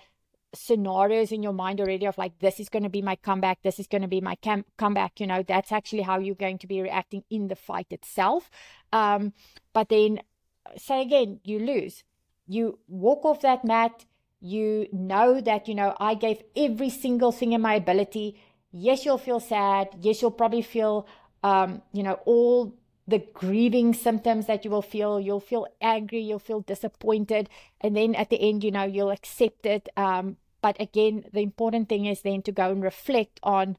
scenarios 0.54 1.30
in 1.30 1.42
your 1.42 1.52
mind 1.52 1.80
already 1.80 2.06
of 2.06 2.16
like 2.16 2.38
this 2.38 2.58
is 2.58 2.68
going 2.68 2.82
to 2.82 2.88
be 2.88 3.02
my 3.02 3.14
comeback 3.16 3.58
this 3.62 3.78
is 3.78 3.86
going 3.86 4.00
to 4.00 4.08
be 4.08 4.20
my 4.20 4.34
cam- 4.36 4.64
comeback 4.78 5.20
you 5.20 5.26
know 5.26 5.42
that's 5.42 5.70
actually 5.70 6.00
how 6.00 6.18
you're 6.18 6.34
going 6.34 6.56
to 6.56 6.66
be 6.66 6.80
reacting 6.80 7.22
in 7.28 7.48
the 7.48 7.54
fight 7.54 7.86
itself 7.90 8.50
um 8.94 9.34
but 9.74 9.90
then 9.90 10.18
say 10.76 11.02
again 11.02 11.38
you 11.44 11.58
lose 11.58 12.02
you 12.48 12.78
walk 12.88 13.24
off 13.24 13.40
that 13.42 13.64
mat 13.64 14.04
you 14.40 14.88
know 14.92 15.40
that 15.40 15.68
you 15.68 15.74
know 15.74 15.94
i 16.00 16.14
gave 16.14 16.42
every 16.56 16.90
single 16.90 17.32
thing 17.32 17.52
in 17.52 17.60
my 17.60 17.74
ability 17.74 18.40
yes 18.72 19.04
you'll 19.04 19.18
feel 19.18 19.40
sad 19.40 19.88
yes 20.00 20.22
you'll 20.22 20.30
probably 20.30 20.62
feel 20.62 21.06
um 21.42 21.82
you 21.92 22.02
know 22.02 22.18
all 22.24 22.74
the 23.08 23.24
grieving 23.32 23.94
symptoms 23.94 24.46
that 24.46 24.66
you 24.66 24.70
will 24.70 24.82
feel. 24.82 25.18
You'll 25.18 25.40
feel 25.40 25.66
angry, 25.80 26.20
you'll 26.20 26.38
feel 26.38 26.60
disappointed, 26.60 27.48
and 27.80 27.96
then 27.96 28.14
at 28.14 28.28
the 28.28 28.38
end, 28.38 28.62
you 28.62 28.70
know, 28.70 28.84
you'll 28.84 29.10
accept 29.10 29.64
it. 29.64 29.88
Um, 29.96 30.36
but 30.60 30.78
again, 30.78 31.24
the 31.32 31.40
important 31.40 31.88
thing 31.88 32.04
is 32.04 32.20
then 32.20 32.42
to 32.42 32.52
go 32.52 32.70
and 32.70 32.82
reflect 32.82 33.40
on 33.42 33.78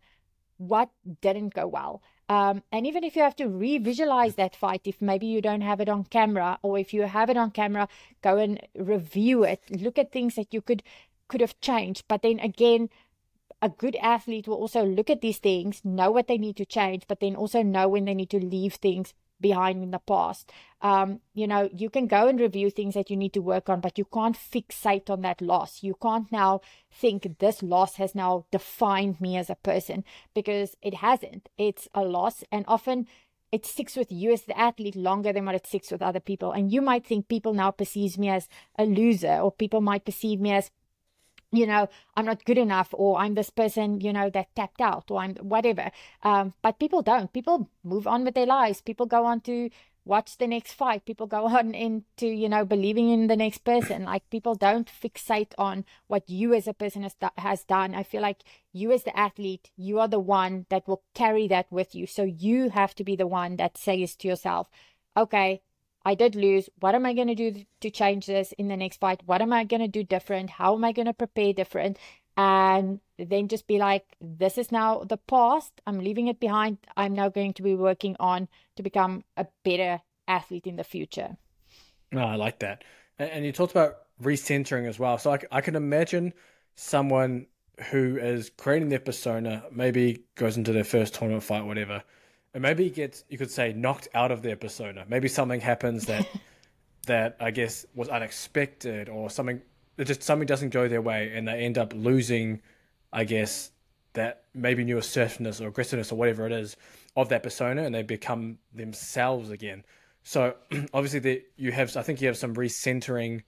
what 0.58 0.90
didn't 1.22 1.54
go 1.54 1.68
well. 1.68 2.02
Um, 2.30 2.62
and 2.72 2.86
even 2.86 3.04
if 3.04 3.16
you 3.16 3.24
have 3.24 3.36
to 3.38 3.48
re-visualize 3.48 4.36
that 4.36 4.56
fight, 4.56 4.82
if 4.86 5.02
maybe 5.02 5.26
you 5.26 5.42
don't 5.42 5.62
have 5.62 5.82
it 5.82 5.90
on 5.90 6.04
camera, 6.04 6.60
or 6.62 6.78
if 6.78 6.94
you 6.94 7.02
have 7.02 7.30
it 7.30 7.38
on 7.38 7.50
camera, 7.50 7.88
go 8.22 8.38
and 8.38 8.62
review 8.76 9.44
it. 9.44 9.64
Look 9.72 9.98
at 9.98 10.12
things 10.12 10.36
that 10.36 10.54
you 10.54 10.62
could 10.62 10.84
could 11.28 11.42
have 11.42 11.60
changed. 11.62 12.06
But 12.08 12.22
then 12.22 12.40
again, 12.40 12.90
a 13.62 13.70
good 13.70 13.96
athlete 13.98 14.48
will 14.48 14.56
also 14.56 14.84
look 14.86 15.10
at 15.10 15.22
these 15.22 15.38
things, 15.40 15.82
know 15.84 16.12
what 16.12 16.28
they 16.28 16.38
need 16.38 16.58
to 16.58 16.66
change, 16.66 17.04
but 17.08 17.20
then 17.20 17.36
also 17.36 17.62
know 17.62 17.88
when 17.90 18.06
they 18.06 18.14
need 18.14 18.30
to 18.30 18.40
leave 18.40 18.76
things 18.76 19.14
behind 19.42 19.84
in 19.84 19.92
the 19.92 20.00
past. 20.00 20.52
Um, 20.82 21.20
you 21.34 21.48
know, 21.48 21.70
you 21.74 21.90
can 21.90 22.08
go 22.08 22.28
and 22.28 22.40
review 22.40 22.70
things 22.70 22.94
that 22.94 23.10
you 23.10 23.18
need 23.18 23.34
to 23.34 23.42
work 23.42 23.70
on, 23.70 23.82
but 23.82 23.98
you 23.98 24.06
can't 24.06 24.38
fixate 24.38 25.10
on 25.10 25.22
that 25.22 25.42
loss. 25.42 25.84
You 25.84 25.96
can't 26.02 26.32
now 26.32 26.62
think 26.92 27.40
this 27.40 27.62
loss 27.62 27.96
has 27.96 28.16
now 28.16 28.46
defined 28.52 29.20
me 29.20 29.38
as 29.38 29.50
a 29.50 29.56
person 29.56 30.04
because 30.34 30.76
it 30.82 30.96
hasn't. 30.96 31.50
It's 31.58 31.88
a 31.94 32.04
loss, 32.04 32.44
and 32.52 32.66
often 32.68 33.08
it 33.52 33.66
sticks 33.66 33.96
with 33.96 34.12
you 34.12 34.32
as 34.32 34.44
the 34.44 34.58
athlete 34.58 34.96
longer 34.96 35.34
than 35.34 35.46
what 35.46 35.56
it 35.56 35.68
sticks 35.68 35.92
with 35.92 36.02
other 36.02 36.20
people. 36.20 36.52
And 36.52 36.72
you 36.72 36.82
might 36.82 37.06
think 37.06 37.28
people 37.28 37.54
now 37.54 37.72
perceives 37.72 38.18
me 38.18 38.30
as 38.30 38.48
a 38.78 38.86
loser, 38.86 39.40
or 39.40 39.52
people 39.52 39.82
might 39.82 40.06
perceive 40.06 40.40
me 40.40 40.52
as 40.52 40.72
you 41.52 41.66
know, 41.66 41.90
I'm 42.16 42.26
not 42.26 42.46
good 42.46 42.58
enough, 42.58 42.90
or 42.94 43.18
I'm 43.18 43.34
this 43.34 43.50
person, 43.50 44.02
you 44.02 44.14
know, 44.14 44.30
that 44.30 44.56
tapped 44.56 44.82
out, 44.82 45.10
or 45.10 45.20
I'm 45.22 45.36
whatever. 45.36 45.92
Um, 46.24 46.54
but 46.62 46.80
people 46.80 47.02
don't. 47.02 47.34
People 47.34 47.70
move 47.84 48.08
on 48.08 48.24
with 48.24 48.36
their 48.36 48.46
lives. 48.46 48.82
People 48.82 49.06
go 49.06 49.26
on 49.26 49.42
to 49.42 49.70
watch 50.06 50.38
the 50.38 50.48
next 50.48 50.74
fight. 50.74 51.06
People 51.06 51.28
go 51.28 51.48
on 51.58 51.74
into, 51.74 52.28
you 52.28 52.50
know, 52.50 52.66
believing 52.66 53.10
in 53.10 53.28
the 53.28 53.36
next 53.36 53.60
person. 53.60 54.04
Like 54.04 54.30
people 54.30 54.56
don't 54.56 54.90
fixate 54.90 55.54
on 55.58 55.86
what 56.08 56.30
you 56.30 56.54
as 56.54 56.68
a 56.68 56.74
person 56.74 57.04
has, 57.04 57.16
has 57.38 57.64
done. 57.64 57.96
I 57.96 58.04
feel 58.04 58.22
like 58.22 58.44
you 58.74 58.92
as 58.92 59.04
the 59.04 59.18
athlete, 59.18 59.72
you 59.76 60.00
are 60.00 60.08
the 60.08 60.20
one 60.20 60.66
that 60.70 60.88
will 60.88 61.04
carry 61.14 61.48
that 61.48 61.72
with 61.72 61.96
you. 61.96 62.06
So 62.06 62.24
you 62.24 62.70
have 62.70 62.94
to 62.96 63.04
be 63.04 63.16
the 63.16 63.28
one 63.28 63.56
that 63.58 63.78
says 63.78 64.16
to 64.18 64.28
yourself, 64.28 64.70
okay, 65.16 65.62
I 66.06 66.16
did 66.16 66.36
lose. 66.36 66.70
What 66.80 66.96
am 66.96 67.06
I 67.06 67.14
going 67.14 67.28
to 67.28 67.36
do 67.36 67.66
to 67.82 67.90
change 67.90 68.26
this 68.26 68.52
in 68.54 68.68
the 68.68 68.78
next 68.78 69.00
fight? 69.00 69.22
What 69.26 69.42
am 69.42 69.54
I 69.54 69.64
going 69.64 69.82
to 69.82 69.88
do 69.88 70.04
different? 70.04 70.50
How 70.50 70.76
am 70.76 70.84
I 70.84 70.92
going 70.92 71.08
to 71.08 71.14
prepare 71.14 71.54
different? 71.54 71.98
And 72.38 73.02
then 73.18 73.50
just 73.50 73.68
be 73.68 73.78
like, 73.78 74.06
this 74.22 74.58
is 74.58 74.72
now 74.72 75.04
the 75.04 75.18
past. 75.18 75.74
I'm 75.86 76.00
leaving 76.00 76.28
it 76.28 76.40
behind. 76.40 76.78
I'm 76.96 77.14
now 77.14 77.28
going 77.28 77.54
to 77.54 77.64
be 77.64 77.76
working 77.76 78.16
on 78.20 78.48
to 78.78 78.84
become 78.84 79.24
a 79.36 79.46
better 79.66 80.02
athlete 80.28 80.66
in 80.66 80.78
the 80.78 80.86
future. 80.86 81.36
No, 82.12 82.24
I 82.24 82.36
like 82.36 82.60
that. 82.60 82.84
And 83.18 83.46
you 83.46 83.52
talked 83.52 83.72
about 83.72 83.98
recentering 84.22 84.88
as 84.88 84.98
well. 84.98 85.18
So 85.18 85.34
I, 85.34 85.40
I 85.52 85.62
can 85.62 85.76
imagine 85.76 86.34
someone 86.76 87.48
who 87.92 88.18
is 88.18 88.52
creating 88.58 88.90
their 88.90 89.00
persona, 89.00 89.64
maybe 89.72 90.24
goes 90.36 90.56
into 90.56 90.72
their 90.72 90.84
first 90.84 91.16
tournament 91.16 91.44
fight, 91.44 91.66
whatever, 91.66 92.04
and 92.54 92.62
maybe 92.62 92.90
gets 92.90 93.24
you 93.30 93.38
could 93.38 93.52
say 93.52 93.74
knocked 93.74 94.08
out 94.14 94.32
of 94.32 94.42
their 94.42 94.56
persona. 94.56 95.06
Maybe 95.08 95.28
something 95.28 95.62
happens 95.62 96.06
that 96.06 96.28
that 97.08 97.38
I 97.40 97.52
guess 97.52 97.86
was 97.94 98.10
unexpected, 98.10 99.10
or 99.10 99.30
something 99.30 99.62
just 100.04 100.24
something 100.24 100.46
doesn't 100.46 100.70
go 100.70 100.88
their 100.88 101.02
way, 101.02 101.32
and 101.36 101.48
they 101.48 101.66
end 101.66 101.78
up 101.78 101.94
losing, 101.96 102.62
I 103.12 103.24
guess 103.24 103.72
that 104.14 104.44
maybe 104.54 104.84
new 104.84 104.98
assertiveness 104.98 105.62
or 105.62 105.68
aggressiveness 105.68 106.12
or 106.12 106.16
whatever 106.16 106.46
it 106.46 106.52
is 106.52 106.76
of 107.16 107.30
that 107.30 107.44
persona, 107.44 107.84
and 107.84 107.94
they 107.94 108.02
become 108.02 108.58
themselves 108.74 109.50
again. 109.50 109.84
So 110.24 110.56
obviously, 110.94 111.20
the, 111.20 111.44
you 111.58 111.72
have 111.72 111.96
I 111.96 112.02
think 112.02 112.22
you 112.22 112.28
have 112.28 112.38
some 112.38 112.56
recentering 112.56 113.44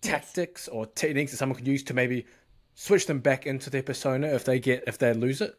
tactics 0.00 0.68
or 0.68 0.86
techniques 0.86 1.30
that 1.30 1.38
someone 1.38 1.56
could 1.56 1.68
use 1.68 1.82
to 1.84 1.94
maybe 1.94 2.26
switch 2.74 3.06
them 3.06 3.20
back 3.20 3.46
into 3.46 3.70
their 3.70 3.82
persona 3.82 4.28
if 4.28 4.44
they 4.44 4.58
get 4.58 4.84
if 4.86 4.98
they 4.98 5.12
lose 5.12 5.40
it. 5.40 5.58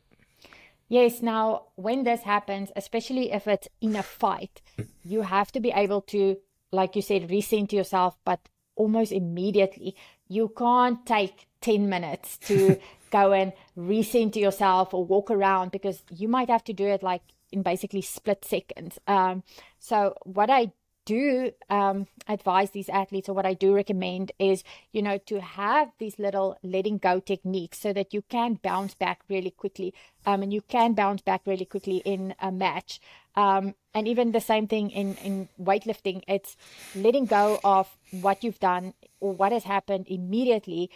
Yes, 0.90 1.22
now 1.22 1.68
when 1.76 2.04
this 2.04 2.22
happens, 2.22 2.72
especially 2.76 3.32
if 3.32 3.48
it's 3.48 3.68
in 3.82 3.96
a 3.96 4.04
fight, 4.04 4.62
you 5.04 5.22
have 5.22 5.52
to 5.54 5.60
be 5.60 5.72
able 5.72 6.02
to, 6.02 6.38
like 6.72 6.96
you 6.96 7.02
said, 7.02 7.30
recenter 7.30 7.74
yourself, 7.74 8.18
but 8.26 8.48
almost 8.76 9.12
immediately. 9.12 9.96
You 10.28 10.52
can't 10.58 11.06
take 11.06 11.48
10 11.62 11.90
minutes 11.90 12.38
to 12.40 12.78
go 13.12 13.32
and 13.32 13.54
recenter 13.78 14.38
yourself 14.38 14.94
or 14.94 15.06
walk 15.06 15.32
around 15.32 15.72
because 15.72 16.04
you 16.10 16.28
might 16.28 16.50
have 16.50 16.64
to 16.66 16.74
do 16.74 16.86
it 16.86 17.04
like 17.04 17.22
in 17.52 17.62
basically 17.62 18.02
split 18.02 18.44
seconds. 18.44 19.00
Um, 19.08 19.44
so, 19.80 20.16
what 20.24 20.50
I 20.50 20.72
do 21.06 21.52
um, 21.70 22.08
advise 22.28 22.72
these 22.72 22.90
athletes 22.90 23.30
or 23.30 23.34
what 23.34 23.46
I 23.46 23.54
do 23.54 23.74
recommend 23.74 24.32
is, 24.40 24.64
you 24.92 25.02
know, 25.02 25.18
to 25.26 25.42
have 25.42 25.92
these 26.00 26.18
little 26.20 26.58
letting 26.64 26.98
go 26.98 27.20
techniques 27.20 27.80
so 27.80 27.94
that 27.94 28.14
you 28.14 28.22
can 28.22 28.60
bounce 28.62 28.94
back 28.94 29.22
really 29.30 29.52
quickly. 29.52 29.94
Um, 30.26 30.44
and 30.44 30.54
you 30.54 30.62
can 30.62 30.94
bounce 30.94 31.22
back 31.22 31.42
really 31.46 31.66
quickly 31.66 31.98
in 32.06 32.36
a 32.40 32.52
match. 32.52 33.02
Um, 33.36 33.76
and 33.94 34.08
even 34.08 34.32
the 34.32 34.42
same 34.42 34.68
thing 34.68 34.90
in, 34.92 35.16
in 35.16 35.50
weightlifting, 35.62 36.24
it's 36.28 36.56
letting 36.96 37.26
go 37.26 37.60
of 37.64 37.96
what 38.12 38.44
you've 38.44 38.60
done 38.60 38.94
or 39.20 39.34
what 39.34 39.52
has 39.52 39.64
happened 39.64 40.08
immediately 40.08 40.90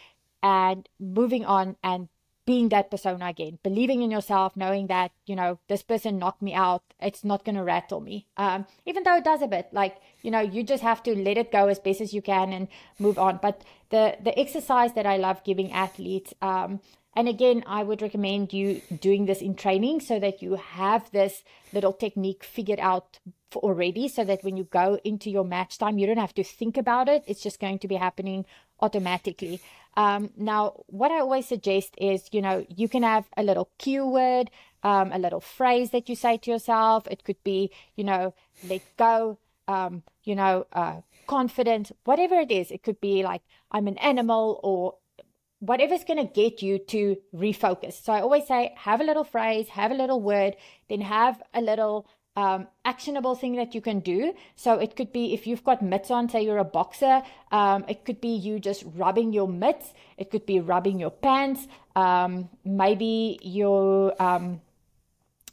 and 0.44 0.88
moving 1.00 1.46
on 1.46 1.76
and 1.84 2.10
being 2.48 2.70
that 2.70 2.90
persona 2.90 3.28
again, 3.28 3.60
believing 3.62 4.02
in 4.02 4.10
yourself, 4.10 4.56
knowing 4.56 4.88
that, 4.88 5.12
you 5.26 5.36
know, 5.36 5.60
this 5.68 5.84
person 5.84 6.18
knocked 6.18 6.42
me 6.42 6.54
out, 6.54 6.82
it's 7.02 7.26
not 7.26 7.44
going 7.44 7.58
to 7.58 7.62
rattle 7.62 8.00
me. 8.00 8.26
Um, 8.38 8.66
even 8.86 9.04
though 9.04 9.18
it 9.18 9.26
does 9.26 9.42
a 9.42 9.48
bit, 9.48 9.68
like, 9.74 9.98
you 10.22 10.32
know, 10.32 10.40
you 10.40 10.64
just 10.64 10.82
have 10.82 11.04
to 11.04 11.14
let 11.14 11.38
it 11.38 11.52
go 11.52 11.68
as 11.68 11.78
best 11.78 12.00
as 12.00 12.14
you 12.14 12.22
can 12.22 12.54
and 12.54 12.70
move 13.00 13.20
on. 13.20 13.40
But 13.42 13.64
the, 13.90 14.16
the 14.24 14.38
exercise 14.40 14.94
that 14.94 15.06
I 15.06 15.18
love 15.18 15.44
giving 15.44 15.74
athletes, 15.74 16.34
um, 16.42 16.80
and 17.18 17.28
again, 17.28 17.66
I 17.68 17.84
would 17.84 18.02
recommend 18.02 18.54
you 18.54 18.82
doing 19.02 19.26
this 19.26 19.42
in 19.42 19.56
training 19.56 20.00
so 20.00 20.18
that 20.18 20.42
you 20.42 20.56
have 20.56 21.12
this 21.12 21.44
little 21.74 21.92
technique 21.92 22.46
figured 22.46 22.80
out 22.80 23.20
already 23.56 24.08
so 24.08 24.24
that 24.24 24.44
when 24.44 24.56
you 24.56 24.66
go 24.66 25.00
into 25.04 25.30
your 25.30 25.44
match 25.44 25.78
time, 25.78 25.98
you 25.98 26.08
don't 26.08 26.18
have 26.18 26.36
to 26.36 26.44
think 26.44 26.78
about 26.78 27.10
it. 27.10 27.24
It's 27.28 27.42
just 27.42 27.60
going 27.60 27.80
to 27.80 27.88
be 27.88 27.96
happening 27.96 28.46
automatically. 28.80 29.62
Um, 29.96 30.30
now, 30.38 30.84
what 30.88 31.12
I 31.12 31.20
always 31.20 31.48
suggest 31.48 31.96
is, 31.98 32.30
you 32.32 32.42
know, 32.42 32.66
you 32.70 32.88
can 32.88 33.04
have 33.04 33.26
a 33.36 33.44
little 33.44 33.70
cue 33.80 34.06
word, 34.06 34.52
um, 34.84 35.12
a 35.12 35.18
little 35.18 35.40
phrase 35.40 35.90
that 35.90 36.08
you 36.08 36.16
say 36.16 36.38
to 36.38 36.52
yourself. 36.52 37.08
It 37.10 37.24
could 37.24 37.44
be, 37.44 37.72
you 37.96 38.04
know, 38.04 38.34
let 38.70 38.84
go, 38.98 39.40
um, 39.68 40.04
you 40.24 40.36
know, 40.36 40.68
uh, 40.72 41.02
confident, 41.26 41.92
whatever 42.04 42.36
it 42.36 42.52
is. 42.52 42.70
It 42.70 42.84
could 42.84 43.02
be 43.02 43.24
like, 43.24 43.42
I'm 43.72 43.88
an 43.88 43.98
animal 43.98 44.60
or 44.64 44.96
whatever's 45.60 46.04
going 46.04 46.26
to 46.26 46.32
get 46.32 46.62
you 46.62 46.78
to 46.78 47.18
refocus. 47.34 47.94
So 48.04 48.14
I 48.14 48.22
always 48.22 48.46
say, 48.46 48.74
have 48.78 49.02
a 49.02 49.04
little 49.04 49.24
phrase, 49.24 49.70
have 49.70 49.92
a 49.92 49.96
little 49.96 50.22
word, 50.22 50.56
then 50.90 51.02
have 51.02 51.42
a 51.54 51.62
little 51.62 52.08
um, 52.38 52.68
actionable 52.86 53.34
thing 53.34 53.56
that 53.56 53.74
you 53.74 53.82
can 53.82 54.00
do. 54.00 54.32
So 54.56 54.74
it 54.76 54.96
could 54.96 55.12
be 55.12 55.34
if 55.34 55.48
you've 55.48 55.64
got 55.64 55.82
mitts 55.82 56.12
on, 56.12 56.30
say 56.30 56.46
you're 56.46 56.60
a 56.60 56.64
boxer, 56.64 57.24
um, 57.52 57.84
it 57.90 58.06
could 58.06 58.22
be 58.22 58.30
you 58.30 58.60
just 58.60 58.84
rubbing 58.96 59.34
your 59.34 59.48
mitts, 59.48 59.92
it 60.18 60.30
could 60.30 60.46
be 60.46 60.60
rubbing 60.60 61.00
your 61.00 61.10
pants, 61.10 61.68
um, 61.96 62.48
maybe 62.64 63.40
your 63.42 64.14
um, 64.22 64.62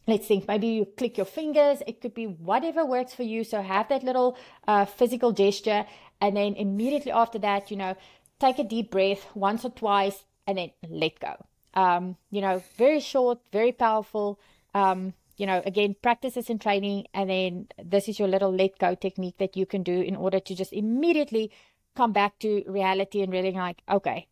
let's 0.06 0.26
think 0.26 0.46
maybe 0.46 0.66
you 0.66 0.84
click 0.84 1.16
your 1.16 1.26
fingers. 1.26 1.82
It 1.86 2.02
could 2.02 2.12
be 2.12 2.26
whatever 2.26 2.84
works 2.84 3.14
for 3.14 3.22
you. 3.22 3.44
So 3.44 3.62
have 3.62 3.88
that 3.88 4.04
little 4.04 4.36
uh, 4.68 4.84
physical 4.84 5.32
gesture. 5.32 5.86
And 6.20 6.36
then 6.36 6.54
immediately 6.54 7.12
after 7.12 7.38
that 7.38 7.70
you 7.70 7.78
know 7.78 7.96
take 8.38 8.58
a 8.58 8.64
deep 8.64 8.90
breath 8.90 9.24
once 9.34 9.64
or 9.64 9.70
twice 9.70 10.24
and 10.46 10.58
then 10.58 10.70
let 10.86 11.18
go. 11.18 11.34
Um, 11.72 12.16
you 12.30 12.42
know 12.42 12.62
very 12.76 13.00
short 13.00 13.38
very 13.52 13.72
powerful 13.72 14.38
um, 14.74 15.14
you 15.36 15.46
know, 15.46 15.62
again, 15.66 15.96
practices 16.00 16.48
and 16.48 16.60
training, 16.60 17.06
and 17.12 17.28
then 17.28 17.68
this 17.82 18.08
is 18.08 18.18
your 18.18 18.28
little 18.28 18.54
let 18.54 18.78
go 18.78 18.94
technique 18.94 19.38
that 19.38 19.56
you 19.56 19.66
can 19.66 19.82
do 19.82 20.00
in 20.00 20.16
order 20.16 20.40
to 20.40 20.54
just 20.54 20.72
immediately 20.72 21.50
come 21.96 22.12
back 22.12 22.38
to 22.40 22.62
reality 22.66 23.22
and 23.22 23.32
really 23.32 23.52
like, 23.52 23.82
okay, 23.90 24.28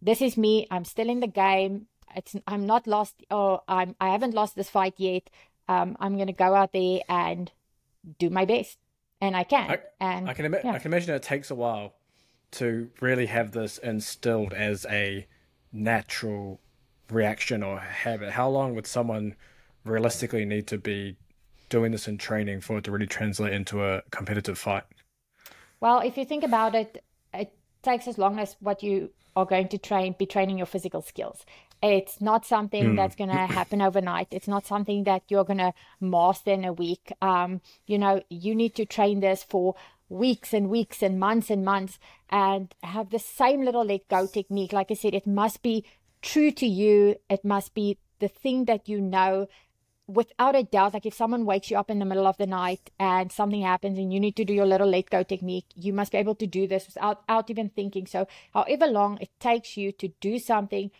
this 0.00 0.20
is 0.20 0.36
me. 0.36 0.66
I'm 0.70 0.84
still 0.84 1.08
in 1.08 1.20
the 1.20 1.26
game. 1.26 1.86
It's 2.14 2.36
I'm 2.46 2.66
not 2.66 2.86
lost, 2.86 3.14
or 3.30 3.62
I'm 3.68 3.94
I 4.00 4.10
haven't 4.10 4.34
lost 4.34 4.56
this 4.56 4.70
fight 4.70 4.94
yet. 4.96 5.28
Um, 5.68 5.96
I'm 6.00 6.16
gonna 6.16 6.32
go 6.32 6.54
out 6.54 6.72
there 6.72 7.00
and 7.08 7.52
do 8.18 8.30
my 8.30 8.44
best, 8.44 8.78
and 9.20 9.36
I 9.36 9.44
can. 9.44 9.70
I, 9.70 9.78
and 10.00 10.28
I 10.28 10.34
can 10.34 10.46
ima- 10.46 10.60
yeah. 10.64 10.72
I 10.72 10.78
can 10.78 10.92
imagine 10.92 11.14
it 11.14 11.22
takes 11.22 11.50
a 11.50 11.54
while 11.54 11.94
to 12.52 12.90
really 13.00 13.26
have 13.26 13.52
this 13.52 13.78
instilled 13.78 14.54
as 14.54 14.86
a 14.88 15.26
natural 15.72 16.60
reaction 17.10 17.62
or 17.62 17.78
habit. 17.78 18.32
How 18.32 18.48
long 18.48 18.74
would 18.74 18.86
someone 18.86 19.34
realistically 19.88 20.44
need 20.44 20.66
to 20.68 20.78
be 20.78 21.16
doing 21.68 21.92
this 21.92 22.08
in 22.08 22.18
training 22.18 22.60
for 22.60 22.78
it 22.78 22.84
to 22.84 22.90
really 22.90 23.06
translate 23.06 23.52
into 23.52 23.84
a 23.84 24.02
competitive 24.10 24.58
fight? 24.58 24.84
Well, 25.80 26.00
if 26.00 26.16
you 26.16 26.24
think 26.24 26.44
about 26.44 26.74
it, 26.74 27.04
it 27.32 27.52
takes 27.82 28.08
as 28.08 28.18
long 28.18 28.38
as 28.38 28.56
what 28.60 28.82
you 28.82 29.10
are 29.36 29.46
going 29.46 29.68
to 29.68 29.78
train, 29.78 30.14
be 30.18 30.26
training 30.26 30.58
your 30.58 30.66
physical 30.66 31.02
skills. 31.02 31.44
It's 31.80 32.20
not 32.20 32.44
something 32.44 32.84
mm. 32.84 32.96
that's 32.96 33.14
going 33.14 33.30
to 33.30 33.36
happen 33.36 33.80
overnight. 33.80 34.28
It's 34.32 34.48
not 34.48 34.66
something 34.66 35.04
that 35.04 35.22
you're 35.28 35.44
going 35.44 35.58
to 35.58 35.72
master 36.00 36.50
in 36.50 36.64
a 36.64 36.72
week. 36.72 37.12
Um, 37.22 37.60
you 37.86 37.98
know, 37.98 38.22
you 38.28 38.54
need 38.54 38.74
to 38.76 38.84
train 38.84 39.20
this 39.20 39.44
for 39.44 39.76
weeks 40.08 40.52
and 40.52 40.70
weeks 40.70 41.02
and 41.02 41.20
months 41.20 41.50
and 41.50 41.64
months 41.64 41.98
and 42.30 42.74
have 42.82 43.10
the 43.10 43.18
same 43.18 43.64
little 43.64 43.84
let 43.84 44.08
go 44.08 44.26
technique. 44.26 44.72
Like 44.72 44.90
I 44.90 44.94
said, 44.94 45.14
it 45.14 45.26
must 45.26 45.62
be 45.62 45.84
true 46.20 46.50
to 46.52 46.66
you. 46.66 47.16
It 47.30 47.44
must 47.44 47.74
be 47.74 47.98
the 48.18 48.28
thing 48.28 48.64
that 48.64 48.88
you 48.88 49.00
know 49.00 49.46
without 50.08 50.56
a 50.56 50.62
doubt, 50.62 50.94
like 50.94 51.04
if 51.04 51.14
someone 51.14 51.44
wakes 51.44 51.70
you 51.70 51.76
up 51.76 51.90
in 51.90 51.98
the 51.98 52.04
middle 52.04 52.26
of 52.26 52.38
the 52.38 52.46
night 52.46 52.90
and 52.98 53.30
something 53.30 53.60
happens 53.60 53.98
and 53.98 54.12
you 54.12 54.18
need 54.18 54.36
to 54.36 54.44
do 54.44 54.54
your 54.54 54.66
little 54.66 54.88
let 54.88 55.10
go 55.10 55.22
technique, 55.22 55.66
you 55.74 55.92
must 55.92 56.12
be 56.12 56.18
able 56.18 56.34
to 56.36 56.46
do 56.46 56.66
this 56.66 56.86
without, 56.86 57.20
without 57.22 57.50
even 57.50 57.68
thinking. 57.68 58.06
So, 58.06 58.26
however 58.54 58.86
long 58.86 59.18
it 59.20 59.28
takes 59.38 59.76
you 59.76 59.92
to 59.92 60.08
do 60.20 60.38
something 60.38 60.90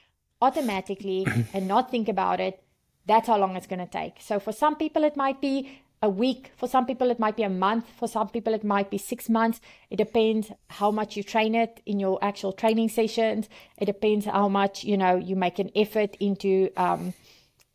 automatically 0.42 1.26
and 1.54 1.66
not 1.66 1.90
think 1.90 2.08
about 2.08 2.38
it, 2.38 2.62
that's 3.06 3.28
how 3.28 3.38
long 3.38 3.56
it's 3.56 3.66
going 3.66 3.78
to 3.78 3.86
take. 3.86 4.16
So, 4.20 4.38
for 4.38 4.52
some 4.52 4.76
people, 4.76 5.02
it 5.04 5.16
might 5.16 5.40
be 5.40 5.80
a 6.02 6.10
week. 6.10 6.52
For 6.56 6.68
some 6.68 6.84
people, 6.86 7.10
it 7.10 7.18
might 7.18 7.36
be 7.36 7.42
a 7.42 7.48
month. 7.48 7.86
For 7.98 8.06
some 8.06 8.28
people, 8.28 8.52
it 8.52 8.62
might 8.62 8.90
be 8.90 8.98
six 8.98 9.28
months. 9.28 9.60
It 9.90 9.96
depends 9.96 10.52
how 10.68 10.90
much 10.90 11.16
you 11.16 11.22
train 11.22 11.54
it 11.54 11.80
in 11.86 11.98
your 11.98 12.22
actual 12.22 12.52
training 12.52 12.90
sessions. 12.90 13.48
It 13.78 13.86
depends 13.86 14.26
how 14.26 14.48
much, 14.48 14.84
you 14.84 14.96
know, 14.98 15.16
you 15.16 15.34
make 15.34 15.58
an 15.58 15.70
effort 15.74 16.14
into, 16.20 16.70
um, 16.76 17.14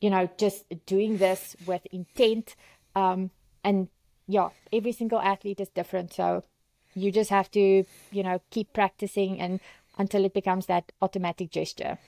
you 0.03 0.09
know, 0.09 0.29
just 0.37 0.65
doing 0.85 1.17
this 1.17 1.55
with 1.65 1.87
intent. 1.89 2.57
Um, 2.93 3.31
and 3.63 3.87
yeah, 4.27 4.49
every 4.73 4.91
single 4.91 5.19
athlete 5.19 5.61
is 5.61 5.69
different. 5.69 6.11
So 6.13 6.43
you 6.93 7.09
just 7.09 7.29
have 7.29 7.49
to, 7.51 7.85
you 8.11 8.23
know, 8.23 8.41
keep 8.51 8.73
practicing 8.73 9.39
and 9.39 9.61
until 9.97 10.25
it 10.25 10.33
becomes 10.33 10.65
that 10.65 10.91
automatic 11.01 11.51
gesture. 11.51 11.99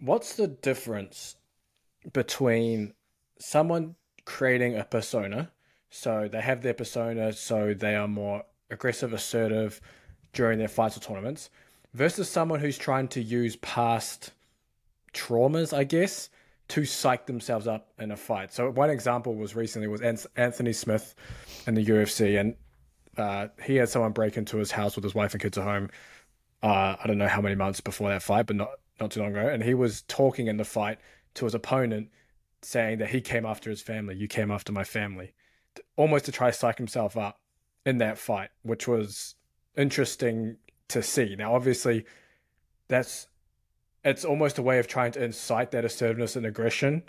What's 0.00 0.34
the 0.34 0.48
difference 0.48 1.36
between 2.12 2.94
someone 3.38 3.94
creating 4.24 4.76
a 4.76 4.82
persona? 4.82 5.52
So 5.88 6.28
they 6.30 6.40
have 6.40 6.62
their 6.62 6.74
persona, 6.74 7.32
so 7.32 7.74
they 7.74 7.94
are 7.94 8.08
more 8.08 8.42
aggressive, 8.70 9.12
assertive 9.12 9.80
during 10.32 10.58
their 10.58 10.68
fights 10.68 10.96
or 10.96 11.00
tournaments, 11.00 11.48
versus 11.94 12.28
someone 12.28 12.58
who's 12.58 12.78
trying 12.78 13.06
to 13.08 13.22
use 13.22 13.54
past 13.56 14.32
traumas, 15.14 15.76
I 15.76 15.84
guess, 15.84 16.28
to 16.70 16.84
psych 16.84 17.26
themselves 17.26 17.66
up 17.66 17.88
in 17.98 18.12
a 18.12 18.16
fight. 18.16 18.52
So 18.52 18.70
one 18.70 18.90
example 18.90 19.34
was 19.34 19.54
recently 19.56 19.88
was 19.88 20.00
Anthony 20.36 20.72
Smith 20.72 21.14
in 21.66 21.74
the 21.74 21.84
UFC, 21.84 22.40
and 22.40 22.54
uh, 23.16 23.48
he 23.62 23.76
had 23.76 23.88
someone 23.88 24.12
break 24.12 24.36
into 24.36 24.56
his 24.56 24.70
house 24.70 24.94
with 24.94 25.02
his 25.04 25.14
wife 25.14 25.34
and 25.34 25.42
kids 25.42 25.58
at 25.58 25.64
home. 25.64 25.90
Uh, 26.62 26.96
I 27.02 27.06
don't 27.06 27.18
know 27.18 27.28
how 27.28 27.40
many 27.40 27.56
months 27.56 27.80
before 27.80 28.08
that 28.10 28.22
fight, 28.22 28.46
but 28.46 28.56
not 28.56 28.70
not 29.00 29.10
too 29.10 29.20
long 29.20 29.30
ago. 29.30 29.48
And 29.48 29.62
he 29.62 29.74
was 29.74 30.02
talking 30.02 30.46
in 30.46 30.58
the 30.58 30.64
fight 30.64 30.98
to 31.34 31.44
his 31.44 31.54
opponent, 31.54 32.10
saying 32.62 32.98
that 32.98 33.10
he 33.10 33.20
came 33.20 33.44
after 33.44 33.68
his 33.68 33.82
family. 33.82 34.14
You 34.14 34.28
came 34.28 34.50
after 34.50 34.70
my 34.70 34.84
family, 34.84 35.32
almost 35.96 36.26
to 36.26 36.32
try 36.32 36.50
to 36.50 36.56
psych 36.56 36.78
himself 36.78 37.16
up 37.16 37.40
in 37.84 37.98
that 37.98 38.16
fight, 38.16 38.50
which 38.62 38.86
was 38.86 39.34
interesting 39.76 40.56
to 40.88 41.02
see. 41.02 41.34
Now, 41.34 41.54
obviously, 41.54 42.04
that's 42.88 43.26
it's 44.04 44.24
almost 44.24 44.58
a 44.58 44.62
way 44.62 44.78
of 44.78 44.86
trying 44.86 45.12
to 45.12 45.22
incite 45.24 45.70
that 45.72 45.84
assertiveness 45.84 46.36
and 46.36 46.46
aggression, 46.46 47.02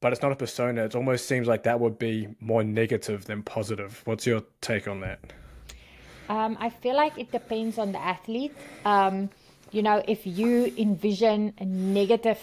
but 0.00 0.12
it's 0.12 0.22
not 0.22 0.32
a 0.32 0.36
persona. 0.36 0.84
It 0.84 0.94
almost 0.94 1.26
seems 1.26 1.46
like 1.46 1.62
that 1.64 1.78
would 1.80 1.98
be 1.98 2.28
more 2.40 2.64
negative 2.64 3.26
than 3.26 3.42
positive. 3.42 4.02
What's 4.04 4.26
your 4.26 4.42
take 4.60 4.88
on 4.88 5.00
that? 5.00 5.20
Um, 6.28 6.56
I 6.60 6.70
feel 6.70 6.96
like 6.96 7.18
it 7.18 7.32
depends 7.32 7.78
on 7.78 7.92
the 7.92 8.00
athlete. 8.00 8.54
Um, 8.84 9.30
you 9.72 9.82
know, 9.82 10.02
if 10.06 10.26
you 10.26 10.72
envision 10.76 11.54
negative 11.60 12.38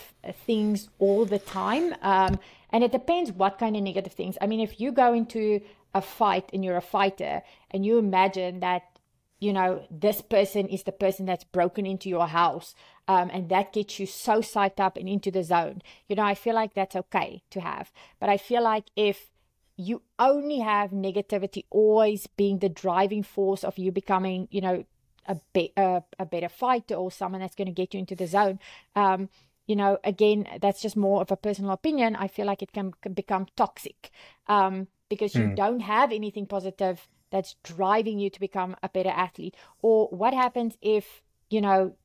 things 0.46 0.90
all 1.00 1.26
the 1.26 1.40
time, 1.40 1.96
um, 2.02 2.40
and 2.72 2.84
it 2.84 2.92
depends 2.92 3.32
what 3.32 3.60
kind 3.60 3.76
of 3.76 3.84
negative 3.84 4.14
things. 4.14 4.38
I 4.42 4.48
mean, 4.48 4.60
if 4.60 4.80
you 4.80 4.92
go 4.92 5.14
into 5.14 5.62
a 5.94 6.02
fight 6.02 6.50
and 6.54 6.64
you're 6.64 6.78
a 6.78 6.82
fighter 6.82 7.42
and 7.72 7.86
you 7.86 7.98
imagine 7.98 8.60
that 8.62 8.97
you 9.40 9.54
know, 9.54 9.86
this 9.92 10.22
person 10.22 10.68
is 10.68 10.84
the 10.84 10.92
person 10.92 11.26
that's 11.26 11.44
broken 11.44 11.86
into 11.86 12.10
your 12.10 12.28
house. 12.28 12.74
Um, 13.08 13.30
and 13.32 13.50
that 13.50 13.72
gets 13.72 14.00
you 14.00 14.06
so 14.06 14.40
psyched 14.42 14.80
up 14.80 14.98
and 14.98 15.08
into 15.08 15.32
the 15.32 15.44
zone. 15.44 15.82
You 16.08 16.16
know, 16.16 16.24
I 16.24 16.34
feel 16.34 16.56
like 16.56 16.74
that's 16.74 16.96
okay 16.96 17.44
to 17.52 17.62
have. 17.62 17.92
But 18.20 18.30
I 18.30 18.38
feel 18.38 18.64
like 18.64 18.86
if 18.96 19.30
you 19.78 20.02
only 20.18 20.60
have 20.60 20.90
negativity 20.90 21.66
always 21.70 22.26
being 22.28 22.60
the 22.60 22.70
driving 22.70 23.24
force 23.24 23.64
of 23.64 23.78
you 23.78 23.92
becoming, 23.92 24.48
you 24.50 24.60
know, 24.60 24.86
a, 25.28 25.38
be- 25.54 25.74
a, 25.78 26.02
a 26.18 26.26
better 26.26 26.50
fighter 26.50 26.96
or 26.96 27.12
someone 27.12 27.42
that's 27.42 27.56
going 27.56 27.68
to 27.68 27.72
get 27.72 27.94
you 27.94 28.00
into 28.00 28.16
the 28.16 28.28
zone, 28.28 28.60
um, 28.96 29.30
you 29.68 29.76
know, 29.76 30.00
again, 30.04 30.48
that's 30.62 30.82
just 30.82 30.98
more 30.98 31.22
of 31.22 31.32
a 31.32 31.38
personal 31.38 31.72
opinion. 31.72 32.16
I 32.16 32.28
feel 32.28 32.46
like 32.46 32.64
it 32.64 32.72
can, 32.72 32.94
can 33.02 33.14
become 33.14 33.46
toxic 33.56 34.10
um, 34.48 34.88
because 35.10 35.36
you 35.36 35.44
mm. 35.44 35.56
don't 35.56 35.82
have 35.82 36.12
anything 36.12 36.46
positive 36.46 37.08
that's 37.32 37.56
driving 37.64 38.20
you 38.20 38.30
to 38.30 38.40
become 38.40 38.76
a 38.82 38.90
better 38.90 39.10
athlete? 39.10 39.56
Or 39.82 40.08
what 40.08 40.34
happens 40.34 40.78
if, 40.82 41.22
you 41.50 41.62
know, 41.62 41.96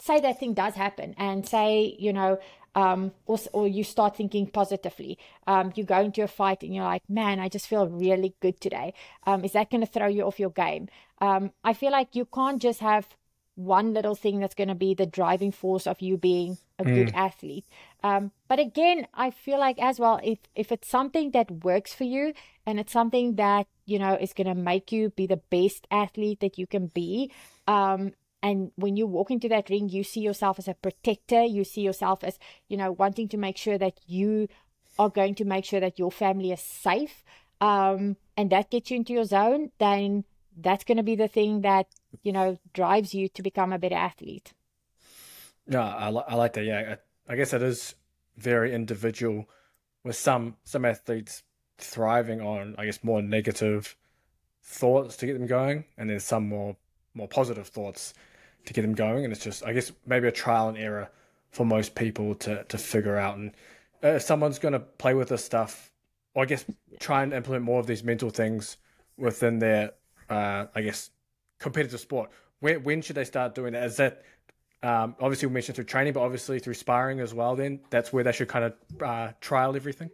say 0.00 0.20
that 0.20 0.38
thing 0.38 0.54
does 0.54 0.74
happen 0.74 1.14
and 1.18 1.46
say, 1.46 1.96
you 1.98 2.12
know, 2.12 2.38
um, 2.74 3.12
or, 3.26 3.38
or 3.52 3.66
you 3.66 3.82
start 3.82 4.16
thinking 4.16 4.46
positively. 4.46 5.18
Um, 5.46 5.72
you 5.74 5.84
go 5.84 6.00
into 6.00 6.22
a 6.22 6.28
fight 6.28 6.62
and 6.62 6.74
you're 6.74 6.84
like, 6.84 7.02
man, 7.08 7.40
I 7.40 7.48
just 7.48 7.66
feel 7.66 7.88
really 7.88 8.34
good 8.40 8.60
today. 8.60 8.94
Um, 9.26 9.44
is 9.44 9.52
that 9.52 9.70
going 9.70 9.80
to 9.80 9.86
throw 9.86 10.06
you 10.06 10.22
off 10.22 10.38
your 10.38 10.50
game? 10.50 10.88
Um, 11.20 11.52
I 11.64 11.72
feel 11.72 11.90
like 11.90 12.14
you 12.14 12.24
can't 12.26 12.62
just 12.62 12.80
have 12.80 13.08
one 13.56 13.92
little 13.92 14.14
thing 14.14 14.40
that's 14.40 14.54
going 14.54 14.68
to 14.68 14.74
be 14.74 14.94
the 14.94 15.06
driving 15.06 15.52
force 15.52 15.86
of 15.86 16.00
you 16.00 16.16
being 16.16 16.56
a 16.78 16.84
mm. 16.84 16.94
good 16.94 17.14
athlete. 17.14 17.66
Um, 18.02 18.30
but 18.48 18.58
again, 18.58 19.06
I 19.12 19.30
feel 19.30 19.58
like 19.58 19.78
as 19.78 20.00
well, 20.00 20.20
if 20.22 20.38
if 20.54 20.72
it's 20.72 20.88
something 20.88 21.32
that 21.32 21.64
works 21.64 21.92
for 21.92 22.04
you 22.04 22.32
and 22.70 22.78
it's 22.78 22.92
something 22.92 23.34
that 23.34 23.66
you 23.84 23.98
know 23.98 24.14
is 24.14 24.32
going 24.32 24.46
to 24.46 24.54
make 24.54 24.92
you 24.92 25.10
be 25.10 25.26
the 25.26 25.42
best 25.50 25.88
athlete 25.90 26.38
that 26.38 26.56
you 26.56 26.66
can 26.66 26.86
be, 26.86 27.32
um, 27.66 28.12
and 28.42 28.70
when 28.76 28.96
you 28.96 29.06
walk 29.06 29.30
into 29.30 29.48
that 29.48 29.68
ring, 29.68 29.88
you 29.88 30.04
see 30.04 30.20
yourself 30.20 30.58
as 30.60 30.68
a 30.68 30.74
protector. 30.74 31.42
You 31.42 31.64
see 31.64 31.80
yourself 31.80 32.22
as 32.22 32.38
you 32.68 32.76
know 32.76 32.92
wanting 32.92 33.28
to 33.30 33.36
make 33.36 33.56
sure 33.56 33.76
that 33.76 34.00
you 34.06 34.46
are 34.98 35.10
going 35.10 35.34
to 35.34 35.44
make 35.44 35.64
sure 35.64 35.80
that 35.80 35.98
your 35.98 36.12
family 36.12 36.52
is 36.52 36.60
safe, 36.60 37.24
um, 37.60 38.16
and 38.36 38.50
that 38.50 38.70
gets 38.70 38.90
you 38.90 38.98
into 38.98 39.12
your 39.12 39.24
zone. 39.24 39.72
Then 39.78 40.24
that's 40.56 40.84
going 40.84 40.98
to 40.98 41.02
be 41.02 41.16
the 41.16 41.28
thing 41.28 41.62
that 41.62 41.88
you 42.22 42.32
know 42.32 42.58
drives 42.72 43.12
you 43.14 43.28
to 43.30 43.42
become 43.42 43.72
a 43.72 43.80
better 43.80 43.96
athlete. 43.96 44.52
Yeah, 45.66 45.86
I, 45.86 46.10
li- 46.10 46.28
I 46.28 46.34
like 46.36 46.52
that. 46.52 46.64
Yeah, 46.64 46.96
I, 47.26 47.32
I 47.32 47.36
guess 47.36 47.52
it 47.52 47.62
is 47.62 47.96
very 48.36 48.72
individual. 48.72 49.48
With 50.02 50.16
some 50.16 50.56
some 50.64 50.86
athletes 50.86 51.42
thriving 51.80 52.40
on, 52.40 52.74
I 52.78 52.86
guess, 52.86 53.02
more 53.02 53.22
negative 53.22 53.96
thoughts 54.62 55.16
to 55.18 55.26
get 55.26 55.34
them 55.34 55.46
going, 55.46 55.84
and 55.96 56.10
then 56.10 56.20
some 56.20 56.48
more 56.48 56.76
more 57.14 57.28
positive 57.28 57.66
thoughts 57.66 58.14
to 58.66 58.72
get 58.72 58.82
them 58.82 58.94
going. 58.94 59.24
And 59.24 59.32
it's 59.32 59.42
just, 59.42 59.64
I 59.64 59.72
guess, 59.72 59.92
maybe 60.06 60.28
a 60.28 60.32
trial 60.32 60.68
and 60.68 60.78
error 60.78 61.10
for 61.50 61.64
most 61.66 61.94
people 61.94 62.34
to 62.36 62.64
to 62.64 62.78
figure 62.78 63.16
out. 63.16 63.36
And 63.36 63.52
if 64.02 64.22
someone's 64.22 64.58
going 64.58 64.72
to 64.72 64.80
play 64.80 65.14
with 65.14 65.28
this 65.28 65.44
stuff, 65.44 65.92
or 66.34 66.44
I 66.44 66.46
guess 66.46 66.64
try 66.98 67.22
and 67.22 67.32
implement 67.32 67.64
more 67.64 67.80
of 67.80 67.86
these 67.86 68.04
mental 68.04 68.30
things 68.30 68.76
within 69.16 69.58
their, 69.58 69.92
uh, 70.28 70.66
I 70.74 70.82
guess, 70.82 71.10
competitive 71.58 72.00
sport. 72.00 72.30
When 72.60 72.82
when 72.82 73.02
should 73.02 73.16
they 73.16 73.24
start 73.24 73.54
doing 73.54 73.72
that? 73.72 73.84
Is 73.84 73.96
that 73.96 74.22
um, 74.82 75.14
obviously, 75.20 75.48
we 75.48 75.54
mentioned 75.54 75.76
through 75.76 75.84
training, 75.84 76.14
but 76.14 76.20
obviously 76.20 76.58
through 76.58 76.74
sparring 76.74 77.20
as 77.20 77.34
well. 77.34 77.54
Then 77.54 77.80
that's 77.90 78.12
where 78.12 78.24
they 78.24 78.32
should 78.32 78.48
kind 78.48 78.64
of 78.64 79.02
uh, 79.02 79.32
trial 79.40 79.76
everything. 79.76 80.10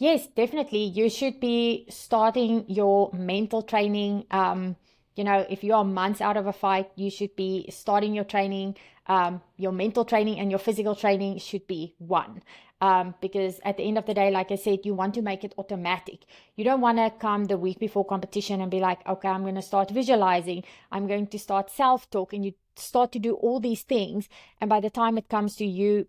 Yes, 0.00 0.26
definitely. 0.28 0.84
You 0.84 1.10
should 1.10 1.40
be 1.40 1.84
starting 1.90 2.64
your 2.68 3.10
mental 3.12 3.62
training. 3.62 4.24
Um, 4.30 4.76
you 5.14 5.24
know, 5.24 5.44
if 5.50 5.62
you 5.62 5.74
are 5.74 5.84
months 5.84 6.22
out 6.22 6.38
of 6.38 6.46
a 6.46 6.54
fight, 6.54 6.90
you 6.96 7.10
should 7.10 7.36
be 7.36 7.66
starting 7.70 8.14
your 8.14 8.24
training. 8.24 8.76
Um, 9.08 9.42
your 9.58 9.72
mental 9.72 10.06
training 10.06 10.38
and 10.38 10.50
your 10.50 10.58
physical 10.58 10.94
training 10.94 11.38
should 11.38 11.66
be 11.66 11.94
one. 11.98 12.42
Um, 12.80 13.14
because 13.20 13.60
at 13.62 13.76
the 13.76 13.82
end 13.82 13.98
of 13.98 14.06
the 14.06 14.14
day, 14.14 14.30
like 14.30 14.50
I 14.50 14.54
said, 14.54 14.86
you 14.86 14.94
want 14.94 15.12
to 15.16 15.22
make 15.22 15.44
it 15.44 15.54
automatic. 15.58 16.24
You 16.56 16.64
don't 16.64 16.80
want 16.80 16.96
to 16.96 17.12
come 17.20 17.44
the 17.44 17.58
week 17.58 17.78
before 17.78 18.06
competition 18.06 18.62
and 18.62 18.70
be 18.70 18.80
like, 18.80 19.06
okay, 19.06 19.28
I'm 19.28 19.42
going 19.42 19.56
to 19.56 19.62
start 19.62 19.90
visualizing. 19.90 20.64
I'm 20.90 21.06
going 21.08 21.26
to 21.26 21.38
start 21.38 21.70
self 21.70 22.08
talk. 22.10 22.32
And 22.32 22.42
you 22.42 22.54
start 22.74 23.12
to 23.12 23.20
do 23.20 23.34
all 23.34 23.60
these 23.60 23.82
things. 23.82 24.30
And 24.62 24.70
by 24.70 24.80
the 24.80 24.88
time 24.88 25.18
it 25.18 25.28
comes 25.28 25.56
to 25.56 25.66
you 25.66 26.06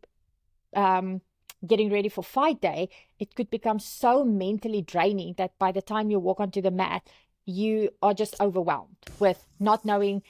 um, 0.75 1.21
getting 1.65 1.91
ready 1.91 2.09
for 2.09 2.23
fight 2.23 2.61
day, 2.61 2.89
it 3.19 3.35
could 3.35 3.49
become 3.49 3.79
so 3.79 4.23
mentally 4.23 4.81
draining 4.81 5.35
that 5.37 5.57
by 5.59 5.71
the 5.71 5.81
time 5.81 6.09
you 6.09 6.19
walk 6.19 6.39
onto 6.39 6.61
the 6.61 6.71
mat, 6.71 7.07
you 7.45 7.89
are 8.01 8.13
just 8.13 8.35
overwhelmed 8.39 8.97
with 9.19 9.45
not 9.59 9.85
knowing 9.85 10.21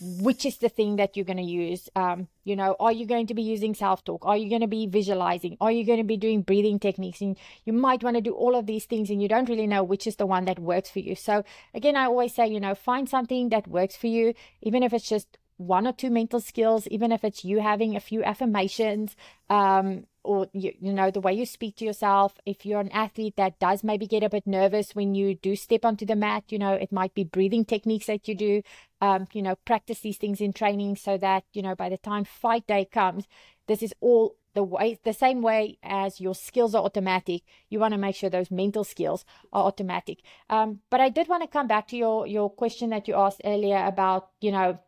which 0.00 0.46
is 0.46 0.56
the 0.58 0.68
thing 0.68 0.96
that 0.96 1.16
you're 1.16 1.26
going 1.26 1.36
to 1.36 1.42
use. 1.42 1.88
Um, 1.94 2.28
you 2.44 2.56
know, 2.56 2.74
are 2.80 2.92
you 2.92 3.06
going 3.06 3.26
to 3.26 3.34
be 3.34 3.42
using 3.42 3.74
self 3.74 4.02
talk? 4.04 4.24
Are 4.24 4.36
you 4.36 4.48
going 4.48 4.62
to 4.62 4.66
be 4.66 4.86
visualizing? 4.86 5.56
Are 5.60 5.70
you 5.70 5.84
going 5.84 5.98
to 5.98 6.04
be 6.04 6.16
doing 6.16 6.42
breathing 6.42 6.78
techniques? 6.78 7.20
And 7.20 7.36
you 7.64 7.72
might 7.72 8.02
want 8.02 8.16
to 8.16 8.22
do 8.22 8.32
all 8.32 8.56
of 8.56 8.66
these 8.66 8.86
things 8.86 9.10
and 9.10 9.20
you 9.20 9.28
don't 9.28 9.48
really 9.48 9.66
know 9.66 9.82
which 9.82 10.06
is 10.06 10.16
the 10.16 10.26
one 10.26 10.46
that 10.46 10.58
works 10.58 10.90
for 10.90 11.00
you. 11.00 11.14
So, 11.14 11.44
again, 11.74 11.96
I 11.96 12.04
always 12.04 12.34
say, 12.34 12.46
you 12.48 12.60
know, 12.60 12.74
find 12.74 13.08
something 13.08 13.50
that 13.50 13.68
works 13.68 13.96
for 13.96 14.06
you, 14.06 14.34
even 14.62 14.82
if 14.82 14.94
it's 14.94 15.08
just 15.08 15.38
one 15.58 15.86
or 15.86 15.92
two 15.92 16.10
mental 16.10 16.40
skills, 16.40 16.86
even 16.88 17.12
if 17.12 17.22
it's 17.22 17.44
you 17.44 17.60
having 17.60 17.94
a 17.94 18.00
few 18.00 18.24
affirmations, 18.24 19.14
um, 19.50 20.06
or 20.22 20.48
you, 20.52 20.72
you 20.80 20.92
know 20.92 21.10
the 21.10 21.20
way 21.20 21.32
you 21.32 21.46
speak 21.46 21.76
to 21.76 21.84
yourself. 21.84 22.34
If 22.46 22.66
you're 22.66 22.80
an 22.80 22.90
athlete 22.92 23.36
that 23.36 23.58
does 23.58 23.82
maybe 23.84 24.06
get 24.06 24.22
a 24.22 24.28
bit 24.28 24.46
nervous 24.46 24.94
when 24.94 25.14
you 25.14 25.34
do 25.34 25.56
step 25.56 25.84
onto 25.84 26.06
the 26.06 26.16
mat 26.16 26.44
you 26.48 26.58
know 26.58 26.72
it 26.72 26.92
might 26.92 27.14
be 27.14 27.24
breathing 27.24 27.64
techniques 27.64 28.06
that 28.06 28.28
you 28.28 28.34
do 28.34 28.62
um, 29.00 29.26
you 29.32 29.42
know 29.42 29.56
practice 29.64 30.00
these 30.00 30.18
things 30.18 30.40
in 30.40 30.52
training 30.52 30.96
so 30.96 31.16
that 31.18 31.44
you 31.52 31.62
know 31.62 31.74
by 31.74 31.88
the 31.88 31.98
time 31.98 32.24
fight 32.24 32.66
day 32.66 32.84
comes 32.84 33.24
this 33.66 33.82
is 33.82 33.94
all 34.00 34.36
the 34.54 34.64
way 34.64 34.98
the 35.04 35.12
same 35.12 35.42
way 35.42 35.78
as 35.82 36.20
your 36.20 36.34
skills 36.34 36.74
are 36.74 36.84
automatic. 36.84 37.42
You 37.68 37.78
want 37.78 37.94
to 37.94 37.98
make 37.98 38.16
sure 38.16 38.28
those 38.28 38.50
mental 38.50 38.84
skills 38.84 39.24
are 39.52 39.64
automatic. 39.64 40.18
Um, 40.48 40.80
but 40.90 41.00
i 41.00 41.08
did 41.08 41.28
want 41.28 41.42
to 41.42 41.48
come 41.48 41.66
back 41.66 41.88
to 41.88 41.96
your 41.96 42.26
your 42.26 42.50
question 42.50 42.90
that 42.90 43.08
you 43.08 43.14
asked 43.14 43.40
earlier 43.44 43.84
about 43.84 44.30
you 44.40 44.52
know 44.52 44.78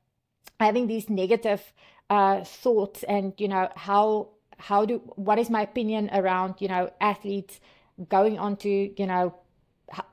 having 0.59 0.87
these 0.87 1.09
negative 1.09 1.73
uh, 2.11 2.45
thoughts 2.45 3.03
and 3.05 3.33
you 3.39 3.49
know 3.49 3.69
how 3.77 4.29
how 4.69 4.85
do 4.85 4.99
what 5.17 5.39
is 5.39 5.51
my 5.51 5.63
opinion 5.63 6.09
around 6.13 6.55
you 6.61 6.69
know 6.69 6.91
athletes 7.01 7.61
going 8.09 8.39
on 8.39 8.57
to 8.57 8.71
you 9.01 9.07
know 9.07 9.35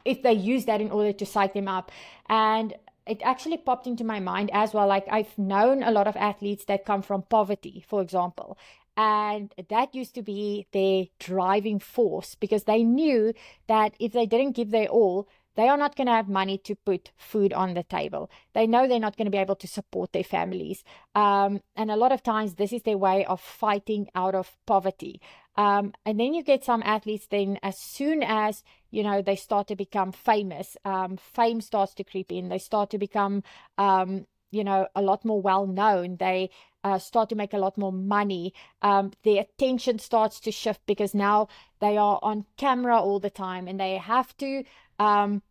if 0.06 0.22
they 0.24 0.34
use 0.34 0.66
that 0.66 0.82
in 0.82 0.92
order 0.92 1.14
to 1.14 1.26
psych 1.26 1.54
them 1.54 1.68
up? 1.68 1.92
And 2.28 2.74
it 3.08 3.22
actually 3.24 3.58
popped 3.58 3.88
into 3.88 4.04
my 4.04 4.20
mind 4.20 4.52
as 4.54 4.72
well 4.74 4.88
like 4.88 5.08
i've 5.10 5.36
known 5.38 5.82
a 5.82 5.90
lot 5.90 6.08
of 6.08 6.16
athletes 6.16 6.66
that 6.66 6.86
come 6.86 7.02
from 7.02 7.24
poverty 7.24 7.84
for 7.88 8.04
example 8.04 8.56
and 8.96 9.54
that 9.70 9.96
used 9.96 10.14
to 10.14 10.22
be 10.22 10.68
their 10.74 11.06
driving 11.20 11.80
force 11.80 12.36
because 12.36 12.66
they 12.66 12.84
knew 12.84 13.34
that 13.68 13.94
if 14.00 14.12
they 14.12 14.26
didn't 14.26 14.56
give 14.56 14.72
their 14.72 14.88
all 14.88 15.28
they 15.56 15.68
are 15.68 15.78
not 15.78 15.96
going 15.96 16.08
to 16.08 16.14
have 16.14 16.30
money 16.30 16.58
to 16.60 16.76
put 16.76 17.12
food 17.18 17.54
on 17.54 17.74
the 17.74 17.84
table. 17.84 18.30
They 18.54 18.68
know 18.68 18.88
they're 18.88 19.00
not 19.00 19.18
going 19.18 19.26
to 19.26 19.32
be 19.32 19.38
able 19.38 19.56
to 19.58 19.68
support 19.68 20.14
their 20.14 20.24
families. 20.24 20.84
Um, 21.16 21.62
and 21.76 21.92
a 21.92 21.96
lot 21.96 22.12
of 22.12 22.24
times, 22.24 22.56
this 22.56 22.72
is 22.72 22.84
their 22.84 22.98
way 22.98 23.26
of 23.26 23.42
fighting 23.42 24.08
out 24.16 24.36
of 24.36 24.58
poverty. 24.66 25.22
Um, 25.56 25.94
and 26.06 26.20
then 26.20 26.34
you 26.34 26.44
get 26.44 26.64
some 26.64 26.82
athletes, 26.86 27.28
then, 27.28 27.60
as 27.62 27.78
soon 27.78 28.24
as 28.24 28.64
you 28.92 29.04
know 29.04 29.22
they 29.22 29.36
start 29.36 29.68
to 29.68 29.76
become 29.76 30.12
famous, 30.12 30.78
um, 30.86 31.18
fame 31.18 31.62
starts 31.62 31.94
to 31.96 32.04
creep 32.04 32.32
in. 32.32 32.50
They 32.50 32.60
start 32.60 32.90
to 32.92 32.98
become, 32.98 33.44
um, 33.78 34.26
you 34.52 34.64
know, 34.64 34.88
a 34.96 35.02
lot 35.02 35.26
more 35.26 35.42
well 35.42 35.68
known. 35.68 36.16
They 36.18 36.50
uh, 36.84 36.98
start 36.98 37.30
to 37.30 37.36
make 37.36 37.54
a 37.54 37.58
lot 37.58 37.78
more 37.78 37.92
money. 37.92 38.54
Um, 38.82 39.12
their 39.24 39.42
attention 39.42 40.00
starts 40.00 40.40
to 40.42 40.52
shift 40.52 40.82
because 40.86 41.14
now 41.14 41.48
they 41.80 41.98
are 41.98 42.20
on 42.22 42.46
camera 42.58 42.98
all 42.98 43.20
the 43.20 43.30
time 43.30 43.68
and 43.68 43.80
they 43.80 43.98
have 43.98 44.36
to 44.38 44.64
um, 45.00 45.42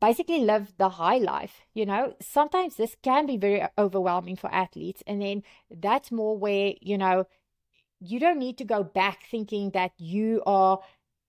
basically 0.00 0.40
live 0.40 0.72
the 0.78 0.88
high 0.90 1.18
life 1.18 1.62
you 1.74 1.86
know? 1.86 2.14
Sometimes 2.20 2.76
this 2.76 2.96
can 3.02 3.26
be 3.26 3.36
very 3.36 3.66
overwhelming 3.78 4.36
for 4.36 4.52
athletes 4.52 5.02
and 5.06 5.20
then 5.20 5.42
that's 5.70 6.10
more 6.10 6.36
where 6.36 6.74
you 6.80 6.98
know 6.98 7.26
you 8.00 8.18
don't 8.20 8.38
need 8.38 8.58
to 8.58 8.64
go 8.64 8.82
back 8.82 9.24
thinking 9.30 9.70
that 9.70 9.92
you 9.98 10.42
are 10.46 10.80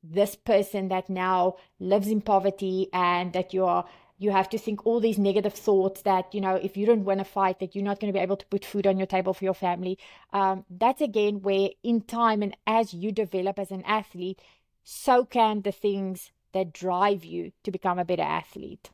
this 0.04 0.36
person 0.36 0.90
that 0.90 1.10
now 1.10 1.56
lives 1.80 2.08
in 2.08 2.22
poverty 2.22 2.90
and 2.94 3.34
that 3.34 3.54
you 3.54 3.66
are 3.66 3.86
you 4.18 4.32
have 4.32 4.48
to 4.50 4.58
think 4.58 4.86
all 4.86 5.00
these 5.00 5.18
negative 5.18 5.54
thoughts 5.54 6.02
that 6.04 6.34
you 6.34 6.40
know 6.40 6.56
if 6.56 6.78
you 6.78 6.86
don't 6.86 7.04
win 7.06 7.20
a 7.20 7.26
fight 7.26 7.60
that 7.60 7.76
you're 7.76 7.84
not 7.84 8.00
going 8.00 8.12
to 8.12 8.18
be 8.18 8.22
able 8.22 8.38
to 8.38 8.46
put 8.46 8.64
food 8.64 8.88
on 8.88 8.98
your 8.98 9.08
table 9.08 9.34
for 9.34 9.44
your 9.44 9.54
family. 9.54 9.98
Um, 10.32 10.66
that's 10.70 11.02
again 11.02 11.42
where 11.42 11.70
in 11.84 12.02
time 12.02 12.42
and 12.42 12.56
as 12.66 12.94
you 12.94 13.12
develop 13.12 13.60
as 13.60 13.72
an 13.72 13.84
athlete 13.86 14.42
so 14.84 15.26
can 15.26 15.62
the 15.62 15.72
things 15.72 16.32
that 16.56 16.72
drive 16.72 17.26
you 17.26 17.52
to 17.64 17.70
become 17.70 18.00
a 18.00 18.06
better 18.06 18.24
athlete. 18.24 18.90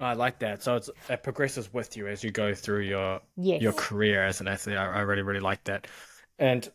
I 0.00 0.12
like 0.12 0.38
that. 0.38 0.62
So 0.62 0.76
it's, 0.76 0.88
it 1.10 1.24
progresses 1.24 1.72
with 1.72 1.96
you 1.96 2.06
as 2.06 2.22
you 2.22 2.30
go 2.30 2.54
through 2.54 2.82
your 2.82 3.20
yes. 3.36 3.60
your 3.60 3.72
career 3.72 4.24
as 4.24 4.40
an 4.40 4.46
athlete. 4.46 4.76
I, 4.76 4.84
I, 4.84 5.00
really 5.00 5.22
really 5.22 5.40
like 5.40 5.64
that. 5.64 5.88
And 6.38 6.70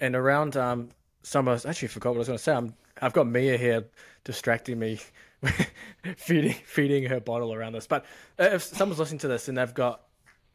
and 0.00 0.16
around 0.16 0.56
um 0.56 0.88
some 1.22 1.46
of 1.46 1.66
actually 1.66 1.88
forgot 1.88 2.10
what 2.10 2.16
I 2.16 2.18
was 2.20 2.28
going 2.28 2.38
to 2.38 2.42
say. 2.42 2.54
I'm 2.54 2.74
I've 3.02 3.12
got 3.12 3.26
Mia 3.26 3.58
here 3.58 3.84
distracting 4.24 4.78
me, 4.78 4.98
feeding 6.16 6.54
feeding 6.64 7.04
her 7.04 7.20
bottle 7.20 7.52
around 7.52 7.74
this. 7.74 7.86
But 7.86 8.06
if 8.38 8.62
someone's 8.62 8.98
listening 8.98 9.18
to 9.20 9.28
this 9.28 9.48
and 9.48 9.58
they've 9.58 9.74
got 9.74 10.04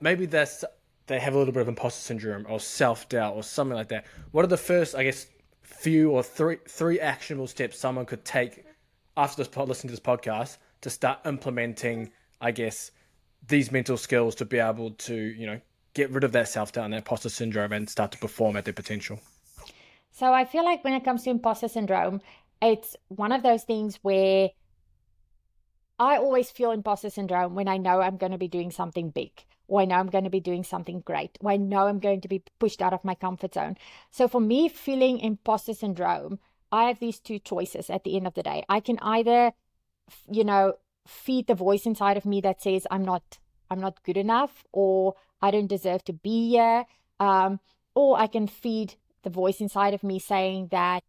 maybe 0.01 0.25
that's 0.25 0.65
they 1.05 1.19
have 1.19 1.35
a 1.35 1.37
little 1.37 1.53
bit 1.53 1.61
of 1.61 1.67
imposter 1.67 2.01
syndrome 2.01 2.47
or 2.49 2.59
self 2.59 3.07
doubt 3.07 3.35
or 3.35 3.43
something 3.43 3.77
like 3.77 3.89
that. 3.89 4.07
What 4.31 4.45
are 4.45 4.47
the 4.49 4.57
first 4.57 4.95
I 4.95 5.03
guess 5.03 5.27
few 5.69 6.11
or 6.11 6.23
three 6.23 6.57
three 6.67 6.99
actionable 6.99 7.47
steps 7.47 7.79
someone 7.79 8.05
could 8.05 8.25
take 8.25 8.65
after 9.15 9.43
this 9.43 9.55
listening 9.55 9.89
to 9.89 9.93
this 9.93 9.99
podcast 9.99 10.57
to 10.81 10.89
start 10.89 11.19
implementing, 11.25 12.11
I 12.41 12.51
guess, 12.51 12.91
these 13.47 13.71
mental 13.71 13.97
skills 13.97 14.35
to 14.35 14.45
be 14.45 14.59
able 14.59 14.91
to, 14.91 15.15
you 15.15 15.45
know, 15.45 15.61
get 15.93 16.09
rid 16.11 16.23
of 16.23 16.31
that 16.31 16.47
self 16.47 16.71
doubt 16.71 16.85
and 16.85 16.93
that 16.93 16.97
imposter 16.97 17.29
syndrome 17.29 17.71
and 17.71 17.89
start 17.89 18.11
to 18.11 18.17
perform 18.17 18.55
at 18.57 18.65
their 18.65 18.73
potential? 18.73 19.19
So 20.11 20.33
I 20.33 20.45
feel 20.45 20.65
like 20.65 20.83
when 20.83 20.93
it 20.93 21.03
comes 21.03 21.23
to 21.23 21.29
imposter 21.29 21.67
syndrome, 21.67 22.21
it's 22.61 22.95
one 23.09 23.31
of 23.31 23.43
those 23.43 23.63
things 23.63 23.99
where 24.01 24.49
I 25.99 26.17
always 26.17 26.49
feel 26.49 26.71
imposter 26.71 27.09
syndrome 27.09 27.55
when 27.55 27.67
I 27.67 27.77
know 27.77 28.01
I'm 28.01 28.17
going 28.17 28.31
to 28.31 28.37
be 28.37 28.47
doing 28.47 28.71
something 28.71 29.09
big 29.11 29.31
or 29.69 29.81
I 29.81 29.85
know 29.85 29.95
I'm 29.95 30.09
going 30.09 30.25
to 30.25 30.29
be 30.29 30.39
doing 30.39 30.63
something 30.63 31.01
great, 31.01 31.37
or 31.41 31.51
I 31.51 31.57
know 31.57 31.87
I'm 31.87 31.99
going 31.99 32.21
to 32.21 32.27
be 32.27 32.43
pushed 32.59 32.81
out 32.81 32.93
of 32.93 33.05
my 33.05 33.15
comfort 33.15 33.53
zone. 33.53 33.77
So 34.11 34.27
for 34.27 34.41
me, 34.41 34.67
feeling 34.67 35.19
imposter 35.19 35.73
syndrome, 35.73 36.39
I 36.71 36.85
have 36.85 36.99
these 36.99 37.19
two 37.19 37.39
choices 37.39 37.89
at 37.89 38.03
the 38.03 38.15
end 38.15 38.27
of 38.27 38.33
the 38.33 38.43
day. 38.43 38.63
I 38.67 38.79
can 38.79 38.99
either, 38.99 39.53
you 40.29 40.43
know, 40.43 40.73
feed 41.07 41.47
the 41.47 41.55
voice 41.55 41.85
inside 41.85 42.17
of 42.17 42.25
me 42.25 42.41
that 42.41 42.61
says 42.61 42.85
I'm 42.91 43.05
not, 43.05 43.37
I'm 43.69 43.79
not 43.79 44.03
good 44.03 44.17
enough, 44.17 44.63
or 44.71 45.15
I 45.41 45.51
don't 45.51 45.67
deserve 45.67 46.03
to 46.05 46.13
be 46.13 46.49
here, 46.49 46.85
um, 47.19 47.59
or 47.95 48.19
I 48.19 48.27
can 48.27 48.47
feed 48.47 48.95
the 49.23 49.29
voice 49.29 49.61
inside 49.61 49.93
of 49.93 50.03
me 50.03 50.19
saying 50.19 50.69
that 50.71 51.03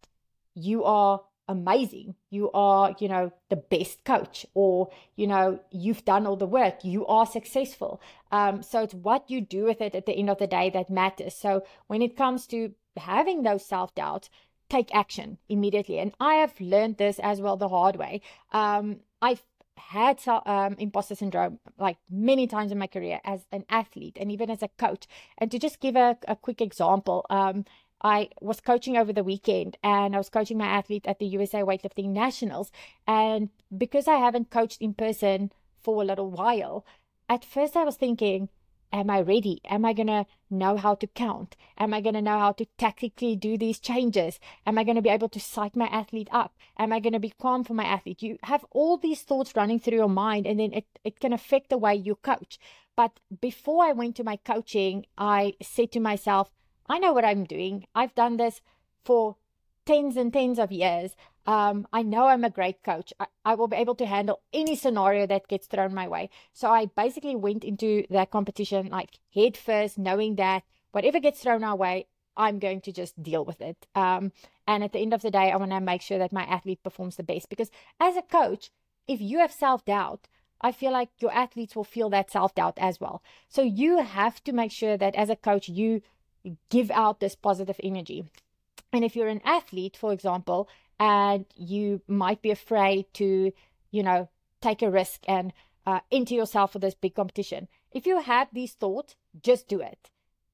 you 0.53 0.83
are 0.83 1.21
amazing. 1.51 2.15
You 2.29 2.49
are, 2.53 2.95
you 2.99 3.07
know, 3.07 3.31
the 3.49 3.57
best 3.57 4.03
coach, 4.03 4.45
or, 4.53 4.89
you 5.15 5.27
know, 5.27 5.59
you've 5.69 6.05
done 6.05 6.25
all 6.25 6.37
the 6.37 6.47
work. 6.47 6.83
You 6.83 7.05
are 7.05 7.25
successful. 7.25 8.01
Um, 8.31 8.63
so 8.63 8.81
it's 8.81 8.93
what 8.93 9.29
you 9.29 9.41
do 9.41 9.65
with 9.65 9.81
it 9.81 9.93
at 9.93 10.05
the 10.05 10.13
end 10.13 10.29
of 10.29 10.39
the 10.39 10.47
day 10.47 10.69
that 10.71 10.89
matters. 10.89 11.35
So 11.35 11.63
when 11.87 12.01
it 12.01 12.17
comes 12.17 12.47
to 12.47 12.73
having 12.97 13.43
those 13.43 13.65
self 13.65 13.93
doubts, 13.93 14.29
take 14.69 14.93
action 14.95 15.37
immediately. 15.49 15.99
And 15.99 16.13
I 16.19 16.35
have 16.35 16.59
learned 16.59 16.97
this 16.97 17.19
as 17.19 17.41
well 17.41 17.57
the 17.57 17.69
hard 17.69 17.97
way. 17.97 18.21
Um, 18.53 19.01
I've 19.21 19.43
had 19.77 20.21
um, 20.27 20.75
imposter 20.79 21.15
syndrome 21.15 21.59
like 21.77 21.97
many 22.09 22.47
times 22.47 22.71
in 22.71 22.77
my 22.77 22.87
career 22.87 23.19
as 23.23 23.45
an 23.51 23.65
athlete 23.69 24.17
and 24.19 24.31
even 24.31 24.49
as 24.49 24.63
a 24.63 24.69
coach. 24.77 25.07
And 25.37 25.51
to 25.51 25.59
just 25.59 25.79
give 25.79 25.95
a, 25.95 26.17
a 26.27 26.35
quick 26.35 26.61
example, 26.61 27.25
um, 27.29 27.65
I 28.03 28.29
was 28.39 28.59
coaching 28.59 28.97
over 28.97 29.13
the 29.13 29.23
weekend 29.23 29.77
and 29.83 30.15
I 30.15 30.17
was 30.17 30.29
coaching 30.29 30.57
my 30.57 30.67
athlete 30.67 31.05
at 31.07 31.19
the 31.19 31.27
USA 31.27 31.61
Weightlifting 31.61 32.09
Nationals. 32.09 32.71
And 33.07 33.49
because 33.75 34.07
I 34.07 34.15
haven't 34.15 34.49
coached 34.49 34.81
in 34.81 34.93
person 34.93 35.51
for 35.81 36.01
a 36.01 36.05
little 36.05 36.29
while, 36.29 36.85
at 37.29 37.45
first 37.45 37.77
I 37.77 37.83
was 37.83 37.95
thinking, 37.95 38.49
Am 38.93 39.09
I 39.09 39.21
ready? 39.21 39.61
Am 39.69 39.85
I 39.85 39.93
going 39.93 40.07
to 40.07 40.25
know 40.49 40.75
how 40.75 40.95
to 40.95 41.07
count? 41.07 41.55
Am 41.77 41.93
I 41.93 42.01
going 42.01 42.15
to 42.15 42.21
know 42.21 42.37
how 42.37 42.51
to 42.51 42.65
tactically 42.77 43.37
do 43.37 43.57
these 43.57 43.79
changes? 43.79 44.37
Am 44.67 44.77
I 44.77 44.83
going 44.83 44.97
to 44.97 45.01
be 45.01 45.09
able 45.09 45.29
to 45.29 45.39
psych 45.39 45.77
my 45.77 45.85
athlete 45.85 46.27
up? 46.29 46.57
Am 46.77 46.91
I 46.91 46.99
going 46.99 47.13
to 47.13 47.19
be 47.19 47.33
calm 47.41 47.63
for 47.63 47.73
my 47.73 47.85
athlete? 47.85 48.21
You 48.21 48.37
have 48.43 48.65
all 48.71 48.97
these 48.97 49.21
thoughts 49.21 49.55
running 49.55 49.79
through 49.79 49.97
your 49.97 50.09
mind, 50.09 50.45
and 50.45 50.59
then 50.59 50.73
it, 50.73 50.85
it 51.05 51.21
can 51.21 51.31
affect 51.31 51.69
the 51.69 51.77
way 51.77 51.95
you 51.95 52.15
coach. 52.15 52.59
But 52.97 53.21
before 53.39 53.85
I 53.85 53.93
went 53.93 54.17
to 54.17 54.25
my 54.25 54.35
coaching, 54.35 55.05
I 55.17 55.53
said 55.61 55.93
to 55.93 56.01
myself, 56.01 56.51
I 56.87 56.99
know 56.99 57.13
what 57.13 57.25
I'm 57.25 57.43
doing. 57.43 57.87
I've 57.95 58.15
done 58.15 58.37
this 58.37 58.61
for 59.03 59.37
tens 59.85 60.17
and 60.17 60.31
tens 60.31 60.59
of 60.59 60.71
years. 60.71 61.15
Um, 61.45 61.87
I 61.91 62.03
know 62.03 62.27
I'm 62.27 62.43
a 62.43 62.49
great 62.49 62.83
coach. 62.83 63.13
I, 63.19 63.25
I, 63.43 63.55
will 63.55 63.67
be 63.67 63.77
able 63.77 63.95
to 63.95 64.05
handle 64.05 64.41
any 64.53 64.75
scenario 64.75 65.25
that 65.25 65.47
gets 65.47 65.65
thrown 65.65 65.93
my 65.93 66.07
way. 66.07 66.29
So 66.53 66.69
I 66.69 66.85
basically 66.85 67.35
went 67.35 67.63
into 67.63 68.05
that 68.11 68.29
competition 68.29 68.89
like 68.89 69.19
head 69.33 69.57
first, 69.57 69.97
knowing 69.97 70.35
that 70.35 70.63
whatever 70.91 71.19
gets 71.19 71.41
thrown 71.41 71.63
our 71.63 71.75
way, 71.75 72.05
I'm 72.37 72.59
going 72.59 72.81
to 72.81 72.91
just 72.91 73.21
deal 73.21 73.43
with 73.43 73.59
it. 73.59 73.87
Um, 73.95 74.31
and 74.67 74.83
at 74.83 74.93
the 74.93 74.99
end 74.99 75.13
of 75.13 75.23
the 75.23 75.31
day, 75.31 75.51
I 75.51 75.57
want 75.57 75.71
to 75.71 75.81
make 75.81 76.01
sure 76.01 76.19
that 76.19 76.31
my 76.31 76.43
athlete 76.43 76.83
performs 76.83 77.15
the 77.15 77.23
best 77.23 77.49
because 77.49 77.71
as 77.99 78.15
a 78.15 78.21
coach, 78.21 78.71
if 79.07 79.19
you 79.19 79.39
have 79.39 79.51
self 79.51 79.83
doubt, 79.83 80.27
I 80.61 80.71
feel 80.71 80.91
like 80.91 81.09
your 81.17 81.33
athletes 81.33 81.75
will 81.75 81.83
feel 81.83 82.09
that 82.11 82.31
self 82.31 82.53
doubt 82.53 82.77
as 82.77 82.99
well. 82.99 83.23
So 83.49 83.63
you 83.63 83.97
have 83.97 84.43
to 84.43 84.53
make 84.53 84.71
sure 84.71 84.95
that 84.95 85.15
as 85.15 85.29
a 85.29 85.35
coach, 85.35 85.67
you 85.67 86.03
give 86.69 86.91
out 86.91 87.19
this 87.19 87.35
positive 87.35 87.79
energy. 87.83 88.25
And 88.93 89.03
if 89.03 89.15
you're 89.15 89.27
an 89.27 89.41
athlete, 89.45 89.95
for 89.95 90.11
example, 90.11 90.67
and 90.99 91.45
you 91.55 92.01
might 92.07 92.41
be 92.41 92.51
afraid 92.51 93.05
to, 93.15 93.51
you 93.91 94.03
know, 94.03 94.29
take 94.61 94.81
a 94.81 94.91
risk 94.91 95.21
and 95.27 95.53
uh, 95.85 96.01
enter 96.11 96.35
yourself 96.35 96.73
for 96.73 96.79
this 96.79 96.93
big 96.93 97.15
competition, 97.15 97.67
if 97.91 98.05
you 98.05 98.21
have 98.21 98.49
these 98.51 98.73
thoughts, 98.73 99.15
just 99.41 99.67
do 99.67 99.81
it. 99.81 100.09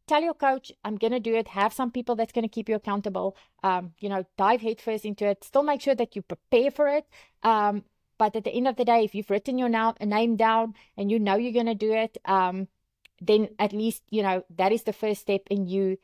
Tell 0.08 0.22
your 0.22 0.34
coach, 0.34 0.72
I'm 0.86 0.96
going 0.96 1.12
to 1.12 1.20
do 1.20 1.36
it. 1.36 1.50
Have 1.50 1.74
some 1.74 1.92
people 1.92 2.16
that's 2.16 2.32
going 2.32 2.44
to 2.44 2.50
keep 2.50 2.70
you 2.70 2.76
accountable. 2.76 3.36
Um, 3.62 3.94
you 4.00 4.08
know, 4.08 4.26
dive 4.38 4.62
headfirst 4.62 5.04
into 5.04 5.26
it. 5.26 5.44
Still 5.44 5.64
make 5.64 5.82
sure 5.82 5.96
that 5.96 6.16
you 6.16 6.22
prepare 6.22 6.72
for 6.72 6.88
it. 6.88 7.06
Um, 7.44 7.84
but 8.18 8.36
at 8.36 8.46
the 8.46 8.52
end 8.52 8.68
of 8.68 8.78
the 8.78 8.86
day, 8.86 9.04
if 9.04 9.14
you've 9.14 9.30
written 9.30 9.58
your 9.58 9.70
name 9.70 10.36
down 10.38 10.76
and 10.96 11.12
you 11.12 11.20
know 11.20 11.36
you're 11.36 11.52
going 11.52 11.66
to 11.66 11.76
do 11.76 11.92
it, 11.92 12.18
um, 12.26 12.70
then 13.22 13.50
at 13.60 13.74
least, 13.74 14.04
you 14.10 14.22
know, 14.22 14.44
that 14.56 14.72
is 14.72 14.84
the 14.84 14.94
first 14.94 15.22
step 15.22 15.42
in 15.50 15.68
you 15.68 15.98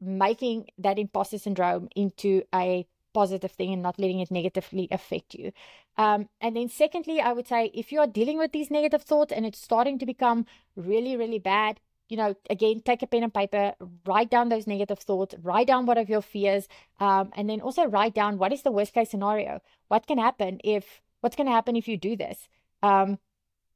making 0.00 0.66
that 0.78 0.98
imposter 0.98 1.38
syndrome 1.38 1.88
into 1.94 2.42
a 2.54 2.86
positive 3.12 3.50
thing 3.50 3.72
and 3.72 3.82
not 3.82 3.98
letting 3.98 4.20
it 4.20 4.30
negatively 4.30 4.88
affect 4.90 5.34
you. 5.34 5.52
Um, 5.98 6.28
and 6.40 6.56
then, 6.56 6.68
secondly, 6.68 7.20
I 7.20 7.32
would 7.32 7.48
say 7.48 7.70
if 7.74 7.92
you 7.92 8.00
are 8.00 8.06
dealing 8.06 8.38
with 8.38 8.52
these 8.52 8.70
negative 8.70 9.02
thoughts 9.02 9.32
and 9.32 9.44
it's 9.44 9.60
starting 9.60 9.98
to 9.98 10.06
become 10.06 10.46
really, 10.76 11.16
really 11.16 11.38
bad, 11.38 11.80
you 12.08 12.16
know, 12.16 12.34
again, 12.48 12.80
take 12.80 13.02
a 13.02 13.06
pen 13.06 13.22
and 13.22 13.34
paper, 13.34 13.74
write 14.06 14.30
down 14.30 14.48
those 14.48 14.66
negative 14.66 14.98
thoughts, 14.98 15.34
write 15.42 15.66
down 15.66 15.86
what 15.86 15.98
are 15.98 16.02
your 16.02 16.22
fears, 16.22 16.68
um, 16.98 17.30
and 17.36 17.50
then 17.50 17.60
also 17.60 17.84
write 17.84 18.14
down 18.14 18.38
what 18.38 18.52
is 18.52 18.62
the 18.62 18.72
worst 18.72 18.94
case 18.94 19.10
scenario. 19.10 19.60
What 19.88 20.06
can 20.06 20.18
happen 20.18 20.60
if, 20.64 21.02
what's 21.20 21.36
going 21.36 21.46
to 21.46 21.52
happen 21.52 21.76
if 21.76 21.86
you 21.86 21.96
do 21.96 22.16
this? 22.16 22.48
Um, 22.82 23.18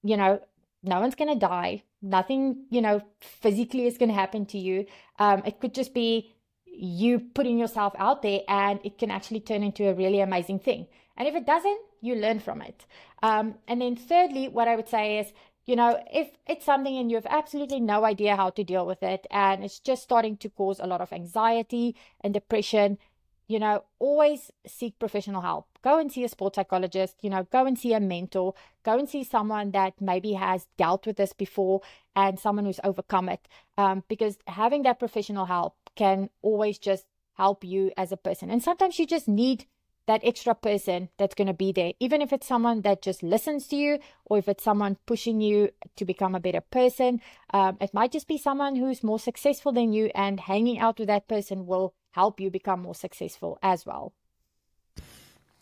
you 0.03 0.17
know, 0.17 0.41
no 0.83 1.01
one's 1.01 1.15
going 1.15 1.33
to 1.33 1.47
die. 1.47 1.83
Nothing, 2.05 2.67
you 2.71 2.83
know, 2.83 3.01
physically 3.21 3.87
is 3.87 3.97
going 3.97 4.11
to 4.11 4.15
happen 4.15 4.45
to 4.47 4.59
you. 4.59 4.85
Um, 5.19 5.43
it 5.47 5.59
could 5.59 5.75
just 5.75 5.95
be 5.95 6.35
you 6.67 7.19
putting 7.19 7.59
yourself 7.59 7.95
out 7.99 8.21
there 8.21 8.41
and 8.47 8.79
it 8.85 8.99
can 8.99 9.11
actually 9.11 9.41
turn 9.41 9.63
into 9.63 9.89
a 9.89 9.95
really 9.95 10.21
amazing 10.21 10.59
thing. 10.59 10.87
And 11.17 11.27
if 11.27 11.35
it 11.35 11.47
doesn't, 11.47 11.81
you 12.01 12.17
learn 12.17 12.41
from 12.41 12.61
it. 12.61 12.85
Um, 13.23 13.55
and 13.67 13.81
then, 13.81 13.97
thirdly, 13.97 14.49
what 14.49 14.69
I 14.69 14.77
would 14.77 14.89
say 14.89 15.19
is, 15.19 15.33
you 15.65 15.77
know, 15.77 15.99
if 16.13 16.29
it's 16.47 16.67
something 16.67 16.95
and 16.95 17.11
you 17.11 17.17
have 17.17 17.27
absolutely 17.31 17.81
no 17.81 18.05
idea 18.05 18.37
how 18.37 18.51
to 18.51 18.65
deal 18.65 18.85
with 18.87 19.03
it 19.03 19.27
and 19.31 19.65
it's 19.65 19.79
just 19.79 20.03
starting 20.03 20.37
to 20.39 20.51
cause 20.51 20.79
a 20.79 20.87
lot 20.87 21.01
of 21.01 21.13
anxiety 21.13 21.97
and 22.21 22.35
depression, 22.35 22.99
you 23.47 23.59
know, 23.59 23.85
always 23.99 24.51
seek 24.67 24.99
professional 24.99 25.43
help. 25.43 25.67
Go 25.83 25.99
and 25.99 26.11
see 26.11 26.25
a 26.25 26.29
sports 26.29 26.57
psychologist, 26.57 27.17
you 27.21 27.31
know, 27.31 27.47
go 27.53 27.67
and 27.67 27.79
see 27.79 27.93
a 27.93 28.01
mentor, 28.01 28.55
go 28.85 28.99
and 28.99 29.09
see 29.09 29.23
someone 29.23 29.73
that 29.73 30.01
maybe 30.01 30.33
has 30.33 30.67
dealt 30.79 31.07
with 31.07 31.17
this 31.17 31.33
before 31.33 31.83
and 32.17 32.39
someone 32.39 32.65
who's 32.65 32.81
overcome 32.83 33.29
it. 33.29 33.47
Um, 33.77 34.03
because 34.09 34.39
having 34.47 34.83
that 34.85 34.99
professional 34.99 35.47
help 35.47 35.77
can 35.95 36.31
always 36.43 36.79
just 36.79 37.05
help 37.35 37.65
you 37.65 37.93
as 37.97 38.13
a 38.13 38.17
person. 38.17 38.51
And 38.51 38.63
sometimes 38.63 38.99
you 38.99 39.07
just 39.07 39.29
need 39.29 39.67
that 40.07 40.21
extra 40.23 40.55
person 40.55 41.09
that's 41.19 41.35
going 41.35 41.47
to 41.47 41.55
be 41.55 41.73
there, 41.73 41.93
even 41.99 42.21
if 42.21 42.33
it's 42.33 42.47
someone 42.47 42.83
that 42.83 43.03
just 43.03 43.23
listens 43.23 43.67
to 43.69 43.77
you 43.77 43.99
or 44.27 44.39
if 44.39 44.49
it's 44.49 44.63
someone 44.63 44.99
pushing 45.07 45.41
you 45.41 45.71
to 45.97 46.05
become 46.05 46.35
a 46.35 46.41
better 46.41 46.61
person. 46.61 47.21
Um, 47.53 47.79
it 47.81 47.95
might 47.95 48.13
just 48.13 48.29
be 48.29 48.39
someone 48.39 48.77
who's 48.77 49.03
more 49.03 49.19
successful 49.19 49.73
than 49.73 49.93
you, 49.93 50.11
and 50.15 50.41
hanging 50.41 50.79
out 50.79 50.99
with 50.99 51.09
that 51.09 51.27
person 51.27 51.67
will 51.67 51.95
help 52.15 52.41
you 52.41 52.51
become 52.51 52.81
more 52.81 52.95
successful 52.95 53.59
as 53.63 53.85
well. 53.85 54.13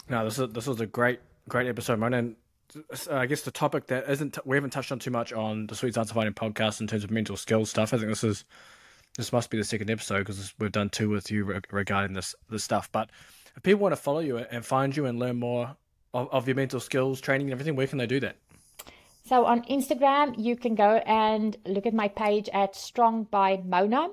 No, 0.09 0.24
this 0.24 0.38
is 0.38 0.53
this 0.53 0.66
was 0.66 0.80
a 0.80 0.86
great 0.86 1.20
great 1.48 1.66
episode, 1.66 1.98
man. 1.98 2.14
And 2.14 2.36
I 3.11 3.26
guess 3.26 3.42
the 3.42 3.50
topic 3.50 3.86
that 3.86 4.09
isn't 4.09 4.38
we 4.44 4.57
haven't 4.57 4.70
touched 4.70 4.92
on 4.92 4.98
too 4.98 5.11
much 5.11 5.32
on 5.32 5.66
the 5.66 5.74
Sweet 5.74 5.94
Science 5.94 6.11
of 6.11 6.16
Fighting 6.16 6.34
podcast 6.34 6.80
in 6.80 6.86
terms 6.86 7.05
of 7.05 7.11
mental 7.11 7.36
skills 7.36 7.70
stuff. 7.70 7.94
I 7.94 7.98
think 7.98 8.09
this 8.09 8.24
is 8.24 8.44
this 9.16 9.32
must 9.32 9.50
be 9.50 9.59
the 9.59 9.64
second 9.64 9.90
episode 9.90 10.20
because 10.20 10.55
we've 10.59 10.72
done 10.72 10.90
two 10.90 11.09
with 11.09 11.30
you 11.30 11.61
regarding 11.70 12.14
this 12.14 12.34
this 12.50 12.64
stuff. 12.64 12.90
But 12.92 13.11
if 13.57 13.62
people 13.62 13.80
want 13.80 13.92
to 13.92 14.00
follow 14.00 14.20
you 14.20 14.38
and 14.38 14.64
find 14.64 14.94
you 14.96 15.07
and 15.07 15.18
learn 15.18 15.38
more 15.38 15.76
of, 16.12 16.28
of 16.30 16.46
your 16.46 16.57
mental 16.57 16.80
skills 16.80 17.20
training 17.20 17.46
and 17.46 17.53
everything, 17.53 17.76
where 17.76 17.86
can 17.86 17.98
they 17.98 18.07
do 18.07 18.20
that? 18.20 18.36
So 19.24 19.46
on 19.46 19.62
Instagram, 19.64 20.34
you 20.36 20.57
can 20.57 20.74
go 20.74 20.96
and 21.07 21.57
look 21.64 21.86
at 21.86 21.94
my 21.94 22.09
page 22.09 22.48
at 22.53 22.74
Strong 22.74 23.28
by 23.30 23.62
Mona, 23.64 24.09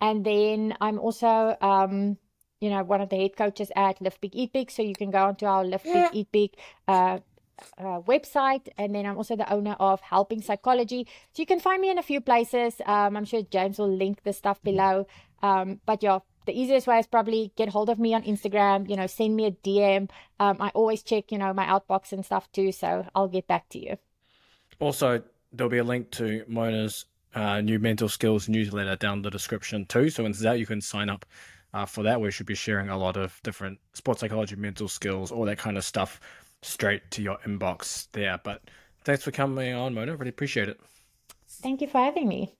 and 0.00 0.24
then 0.24 0.74
I'm 0.80 0.98
also, 0.98 1.56
um, 1.60 2.18
you 2.60 2.70
know, 2.70 2.82
one 2.82 3.00
of 3.00 3.08
the 3.08 3.16
head 3.16 3.36
coaches 3.36 3.70
at 3.76 4.00
Lift 4.00 4.20
Big 4.20 4.34
Eat 4.34 4.52
Big. 4.52 4.70
So 4.70 4.82
you 4.82 4.94
can 4.94 5.10
go 5.10 5.24
onto 5.24 5.46
our 5.46 5.64
Lift 5.64 5.84
Big 5.84 6.08
Eat 6.12 6.32
Big 6.32 6.50
uh, 6.86 7.18
uh, 7.78 8.00
website, 8.02 8.68
and 8.76 8.94
then 8.94 9.06
I'm 9.06 9.16
also 9.16 9.36
the 9.36 9.50
owner 9.52 9.76
of 9.80 10.00
Helping 10.00 10.42
Psychology. 10.42 11.06
So 11.32 11.42
you 11.42 11.46
can 11.46 11.60
find 11.60 11.80
me 11.80 11.90
in 11.90 11.98
a 11.98 12.02
few 12.02 12.20
places. 12.20 12.80
Um, 12.86 13.16
I'm 13.16 13.24
sure 13.24 13.42
James 13.42 13.78
will 13.78 13.94
link 13.94 14.22
the 14.22 14.32
stuff 14.32 14.62
below. 14.62 15.06
Um, 15.42 15.80
but 15.86 16.02
yeah, 16.02 16.20
the 16.46 16.58
easiest 16.58 16.86
way 16.86 16.98
is 16.98 17.06
probably 17.06 17.52
get 17.56 17.68
hold 17.68 17.90
of 17.90 17.98
me 17.98 18.14
on 18.14 18.22
Instagram. 18.22 18.88
You 18.88 18.96
know, 18.96 19.06
send 19.06 19.36
me 19.36 19.46
a 19.46 19.50
DM. 19.50 20.10
Um, 20.40 20.56
I 20.60 20.70
always 20.70 21.02
check, 21.02 21.30
you 21.30 21.38
know, 21.38 21.52
my 21.52 21.66
outbox 21.66 22.12
and 22.12 22.24
stuff 22.24 22.50
too. 22.52 22.72
So 22.72 23.06
I'll 23.14 23.28
get 23.28 23.46
back 23.46 23.68
to 23.70 23.78
you. 23.78 23.96
Also, 24.80 25.22
there'll 25.52 25.70
be 25.70 25.78
a 25.78 25.84
link 25.84 26.10
to 26.12 26.44
Mona's 26.48 27.04
uh, 27.34 27.60
new 27.60 27.78
mental 27.78 28.08
skills 28.08 28.48
newsletter 28.48 28.96
down 28.96 29.22
the 29.22 29.30
description 29.30 29.84
too. 29.86 30.10
So 30.10 30.22
once 30.22 30.40
that, 30.40 30.58
you 30.58 30.66
can 30.66 30.80
sign 30.80 31.08
up 31.10 31.26
uh, 31.74 31.86
for 31.86 32.02
that. 32.04 32.20
We 32.20 32.30
should 32.30 32.46
be 32.46 32.54
sharing 32.54 32.88
a 32.88 32.98
lot 32.98 33.16
of 33.16 33.40
different 33.42 33.78
sports 33.92 34.20
psychology, 34.20 34.56
mental 34.56 34.88
skills, 34.88 35.30
all 35.30 35.44
that 35.44 35.58
kind 35.58 35.76
of 35.76 35.84
stuff 35.84 36.20
straight 36.62 37.10
to 37.12 37.22
your 37.22 37.38
inbox 37.46 38.08
there. 38.12 38.40
But 38.42 38.62
thanks 39.04 39.24
for 39.24 39.30
coming 39.30 39.74
on, 39.74 39.94
Mona. 39.94 40.16
Really 40.16 40.30
appreciate 40.30 40.68
it. 40.68 40.80
Thank 41.48 41.80
you 41.80 41.88
for 41.88 41.98
having 41.98 42.28
me. 42.28 42.54